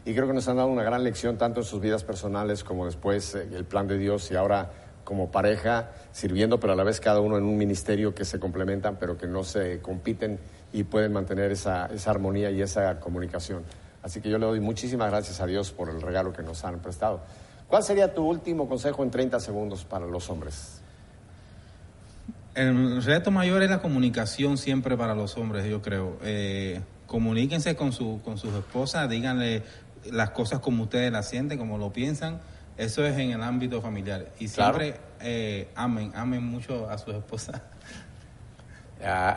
Y 0.09 0.15
creo 0.15 0.27
que 0.27 0.33
nos 0.33 0.49
han 0.49 0.57
dado 0.57 0.69
una 0.69 0.83
gran 0.83 1.05
lección, 1.05 1.37
tanto 1.37 1.61
en 1.61 1.67
sus 1.67 1.83
vidas 1.83 2.03
personales 2.03 2.65
como 2.65 2.87
después 2.87 3.35
eh, 3.35 3.47
el 3.53 3.67
plan 3.67 3.87
de 3.87 3.99
Dios 3.99 4.31
y 4.31 4.37
ahora 4.37 4.71
como 5.05 5.31
pareja, 5.31 5.91
sirviendo, 6.13 6.59
pero 6.59 6.73
a 6.73 6.77
la 6.77 6.83
vez 6.83 6.99
cada 6.99 7.21
uno 7.21 7.37
en 7.37 7.45
un 7.45 7.59
ministerio 7.59 8.15
que 8.15 8.25
se 8.25 8.41
complementan, 8.41 8.97
pero 8.99 9.19
que 9.19 9.27
no 9.27 9.45
se 9.45 9.83
compiten 9.83 10.39
y 10.73 10.85
pueden 10.85 11.13
mantener 11.13 11.53
esa, 11.53 11.89
esa 11.93 12.11
armonía 12.11 12.51
y 12.51 12.63
esa 12.63 12.99
comunicación. 13.01 13.65
Así 14.03 14.23
que 14.23 14.31
yo 14.31 14.39
le 14.39 14.47
doy 14.47 14.61
muchísimas 14.61 15.11
gracias 15.11 15.43
a 15.43 15.47
Dios 15.47 15.73
por 15.73 15.91
el 15.91 16.01
regalo 16.01 16.33
que 16.33 16.43
nos 16.43 16.65
han 16.65 16.79
prestado. 16.79 17.21
¿Cuál 17.69 17.83
sería 17.83 18.15
tu 18.15 18.25
último 18.25 18.67
consejo 18.67 19.03
en 19.03 19.11
30 19.11 19.41
segundos 19.41 19.85
para 19.85 20.07
los 20.07 20.31
hombres? 20.31 20.81
El 22.55 23.03
reto 23.03 23.31
mayor 23.31 23.63
es 23.63 23.69
la 23.69 23.83
comunicación 23.83 24.57
siempre 24.57 24.97
para 24.97 25.15
los 25.15 25.37
hombres, 25.37 25.67
yo 25.67 25.83
creo. 25.83 26.17
Eh, 26.23 26.81
comuníquense 27.07 27.75
con, 27.75 27.93
su, 27.93 28.21
con 28.25 28.39
sus 28.39 28.55
esposas, 28.55 29.09
díganle 29.11 29.63
las 30.11 30.31
cosas 30.31 30.61
como 30.61 30.85
ustedes 30.85 31.11
las 31.13 31.29
sienten, 31.29 31.59
como 31.59 31.79
lo 31.79 31.93
piensan. 31.93 32.41
Eso 32.77 33.05
es 33.05 33.17
en 33.19 33.33
el 33.33 33.43
ámbito 33.43 33.83
familiar. 33.83 34.27
Y 34.39 34.49
Claro. 34.49 34.79
siempre 34.79 35.01
eh, 35.21 35.69
amen, 35.75 36.13
amen 36.15 36.43
mucho 36.45 36.89
a 36.89 36.97
sus 36.99 37.15
esposas. 37.15 37.61
Ah, 39.05 39.37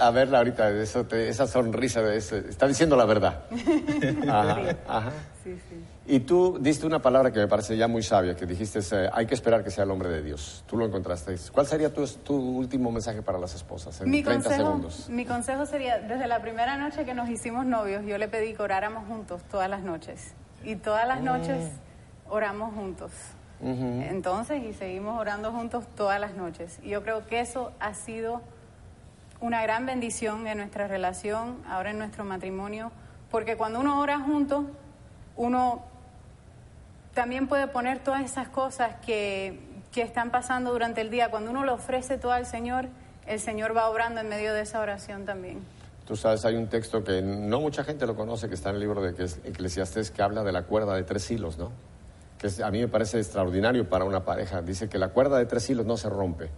ah, 0.00 0.06
a 0.06 0.10
verla 0.12 0.38
ahorita, 0.38 0.70
eso 0.70 1.04
te- 1.04 1.28
esa 1.28 1.46
sonrisa, 1.48 2.00
de 2.00 2.16
está 2.16 2.68
diciendo 2.68 2.96
la 2.96 3.04
verdad. 3.04 3.40
Ajá, 4.28 4.76
ajá. 4.86 5.12
Sí, 5.42 5.58
sí. 5.68 5.84
Y 6.06 6.20
tú 6.20 6.58
diste 6.60 6.86
una 6.86 7.00
palabra 7.00 7.32
que 7.32 7.38
me 7.38 7.48
parece 7.48 7.78
ya 7.78 7.88
muy 7.88 8.02
sabia, 8.02 8.36
que 8.36 8.44
dijiste, 8.44 8.80
eh, 8.92 9.08
hay 9.10 9.26
que 9.26 9.34
esperar 9.34 9.64
que 9.64 9.70
sea 9.70 9.84
el 9.84 9.90
hombre 9.90 10.10
de 10.10 10.22
Dios. 10.22 10.62
Tú 10.66 10.76
lo 10.76 10.84
encontraste. 10.84 11.34
¿Cuál 11.50 11.66
sería 11.66 11.92
tu, 11.92 12.06
tu 12.06 12.36
último 12.36 12.92
mensaje 12.92 13.22
para 13.22 13.38
las 13.38 13.54
esposas 13.54 13.98
en 14.02 14.10
Mi 14.10 14.22
30 14.22 14.42
consejo, 14.44 14.66
segundos? 14.66 15.08
mi 15.08 15.24
consejo 15.24 15.64
sería, 15.64 15.98
desde 16.00 16.26
la 16.26 16.42
primera 16.42 16.76
noche 16.76 17.06
que 17.06 17.14
nos 17.14 17.30
hicimos 17.30 17.64
novios, 17.64 18.04
yo 18.04 18.18
le 18.18 18.28
pedí 18.28 18.52
que 18.52 18.62
oráramos 18.62 19.06
juntos 19.08 19.40
todas 19.50 19.70
las 19.70 19.82
noches. 19.82 20.34
Y 20.62 20.76
todas 20.76 21.08
las 21.08 21.22
noches 21.22 21.70
oramos 22.28 22.74
juntos. 22.74 23.10
Entonces, 23.60 24.62
y 24.62 24.74
seguimos 24.74 25.18
orando 25.18 25.52
juntos 25.52 25.84
todas 25.96 26.20
las 26.20 26.34
noches. 26.34 26.78
Y 26.82 26.90
yo 26.90 27.02
creo 27.02 27.26
que 27.26 27.40
eso 27.40 27.72
ha 27.80 27.94
sido 27.94 28.42
una 29.40 29.62
gran 29.62 29.86
bendición 29.86 30.46
en 30.46 30.58
nuestra 30.58 30.86
relación, 30.86 31.56
ahora 31.66 31.92
en 31.92 31.98
nuestro 31.98 32.24
matrimonio, 32.24 32.92
porque 33.30 33.56
cuando 33.56 33.80
uno 33.80 34.00
ora 34.00 34.18
juntos, 34.20 34.64
uno 35.36 35.82
también 37.14 37.46
puede 37.46 37.68
poner 37.68 38.00
todas 38.00 38.24
esas 38.24 38.48
cosas 38.48 38.96
que, 39.06 39.60
que 39.92 40.02
están 40.02 40.30
pasando 40.30 40.72
durante 40.72 41.00
el 41.00 41.10
día. 41.10 41.30
Cuando 41.30 41.50
uno 41.50 41.64
le 41.64 41.70
ofrece 41.70 42.18
todo 42.18 42.32
al 42.32 42.46
Señor, 42.46 42.88
el 43.26 43.40
Señor 43.40 43.76
va 43.76 43.88
obrando 43.88 44.20
en 44.20 44.28
medio 44.28 44.52
de 44.52 44.62
esa 44.62 44.80
oración 44.80 45.24
también. 45.24 45.60
Tú 46.06 46.16
sabes, 46.16 46.44
hay 46.44 46.56
un 46.56 46.66
texto 46.66 47.02
que 47.02 47.22
no 47.22 47.60
mucha 47.60 47.82
gente 47.82 48.06
lo 48.06 48.14
conoce, 48.14 48.48
que 48.48 48.54
está 48.54 48.68
en 48.70 48.74
el 48.74 48.82
libro 48.82 49.00
de 49.00 49.14
que 49.14 49.24
es 49.24 49.40
Eclesiastés, 49.44 50.10
que 50.10 50.22
habla 50.22 50.42
de 50.42 50.52
la 50.52 50.64
cuerda 50.64 50.94
de 50.94 51.02
tres 51.02 51.30
hilos, 51.30 51.56
¿no? 51.56 51.72
Que 52.38 52.50
a 52.62 52.70
mí 52.70 52.80
me 52.80 52.88
parece 52.88 53.18
extraordinario 53.18 53.88
para 53.88 54.04
una 54.04 54.24
pareja. 54.24 54.60
Dice 54.60 54.88
que 54.88 54.98
la 54.98 55.08
cuerda 55.08 55.38
de 55.38 55.46
tres 55.46 55.70
hilos 55.70 55.86
no 55.86 55.96
se 55.96 56.10
rompe. 56.10 56.50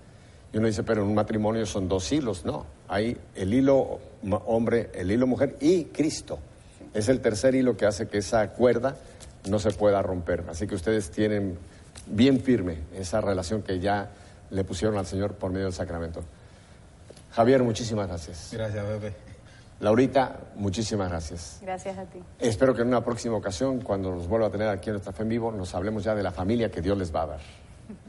Y 0.53 0.59
uno 0.59 0.67
dice, 0.67 0.83
pero 0.83 1.03
en 1.03 1.09
un 1.09 1.15
matrimonio 1.15 1.65
son 1.67 1.87
dos 1.87 2.11
hilos. 2.11 2.45
No, 2.45 2.67
hay 2.89 3.17
el 3.37 3.55
hilo 3.55 4.01
hombre, 4.47 4.91
el 4.95 5.13
hilo 5.13 5.29
mujer 5.29 5.57
y 5.61 5.85
Cristo. 5.85 6.41
Es 6.93 7.09
el 7.09 7.21
tercer 7.21 7.55
hilo 7.55 7.77
que 7.77 7.87
hace 7.87 8.09
que 8.09 8.19
esa 8.19 8.51
cuerda 8.53 8.97
no 9.49 9.59
se 9.59 9.71
pueda 9.71 10.03
romper. 10.03 10.45
Así 10.49 10.67
que 10.67 10.75
ustedes 10.75 11.11
tienen 11.11 11.59
bien 12.07 12.41
firme 12.41 12.79
esa 12.95 13.21
relación 13.21 13.63
que 13.63 13.81
ya 13.81 14.11
le 14.51 14.65
pusieron 14.65 14.97
al 14.99 15.07
Señor 15.07 15.35
por 15.35 15.51
medio 15.51 15.65
del 15.65 15.75
sacramento. 15.75 16.23
Javier, 17.33 17.63
muchísimas 17.63 18.09
gracias. 18.09 18.51
Gracias, 18.53 18.85
Pepe. 18.85 19.15
Laurita, 19.81 20.37
muchísimas 20.55 21.11
gracias. 21.11 21.59
Gracias 21.61 21.99
a 21.99 22.05
ti. 22.05 22.19
Espero 22.39 22.75
que 22.75 22.81
en 22.81 22.89
una 22.89 23.05
próxima 23.05 23.37
ocasión, 23.37 23.81
cuando 23.81 24.11
los 24.11 24.27
vuelva 24.27 24.47
a 24.47 24.51
tener 24.51 24.69
aquí 24.69 24.89
en 24.89 24.95
nuestra 24.95 25.13
fe 25.13 25.23
en 25.23 25.29
vivo, 25.29 25.53
nos 25.53 25.75
hablemos 25.75 26.03
ya 26.03 26.15
de 26.15 26.23
la 26.23 26.33
familia 26.33 26.71
que 26.71 26.81
Dios 26.81 26.97
les 26.97 27.15
va 27.15 27.23
a 27.23 27.27
dar. 27.27 27.41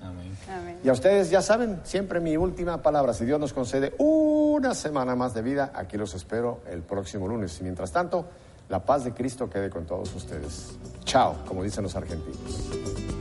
Amén. 0.01 0.37
Amén. 0.49 0.79
Y 0.83 0.89
a 0.89 0.93
ustedes 0.93 1.29
ya 1.29 1.41
saben, 1.41 1.81
siempre 1.83 2.21
mi 2.21 2.37
última 2.37 2.81
palabra, 2.81 3.13
si 3.13 3.25
Dios 3.25 3.39
nos 3.39 3.51
concede 3.51 3.93
una 3.97 4.73
semana 4.73 5.15
más 5.15 5.33
de 5.33 5.41
vida, 5.41 5.71
aquí 5.75 5.97
los 5.97 6.13
espero 6.13 6.61
el 6.71 6.81
próximo 6.83 7.27
lunes. 7.27 7.59
Y 7.59 7.63
mientras 7.63 7.91
tanto, 7.91 8.25
la 8.69 8.83
paz 8.83 9.03
de 9.03 9.13
Cristo 9.13 9.49
quede 9.49 9.69
con 9.69 9.85
todos 9.85 10.13
ustedes. 10.15 10.77
Chao, 11.05 11.37
como 11.47 11.63
dicen 11.63 11.83
los 11.83 11.95
argentinos. 11.95 13.16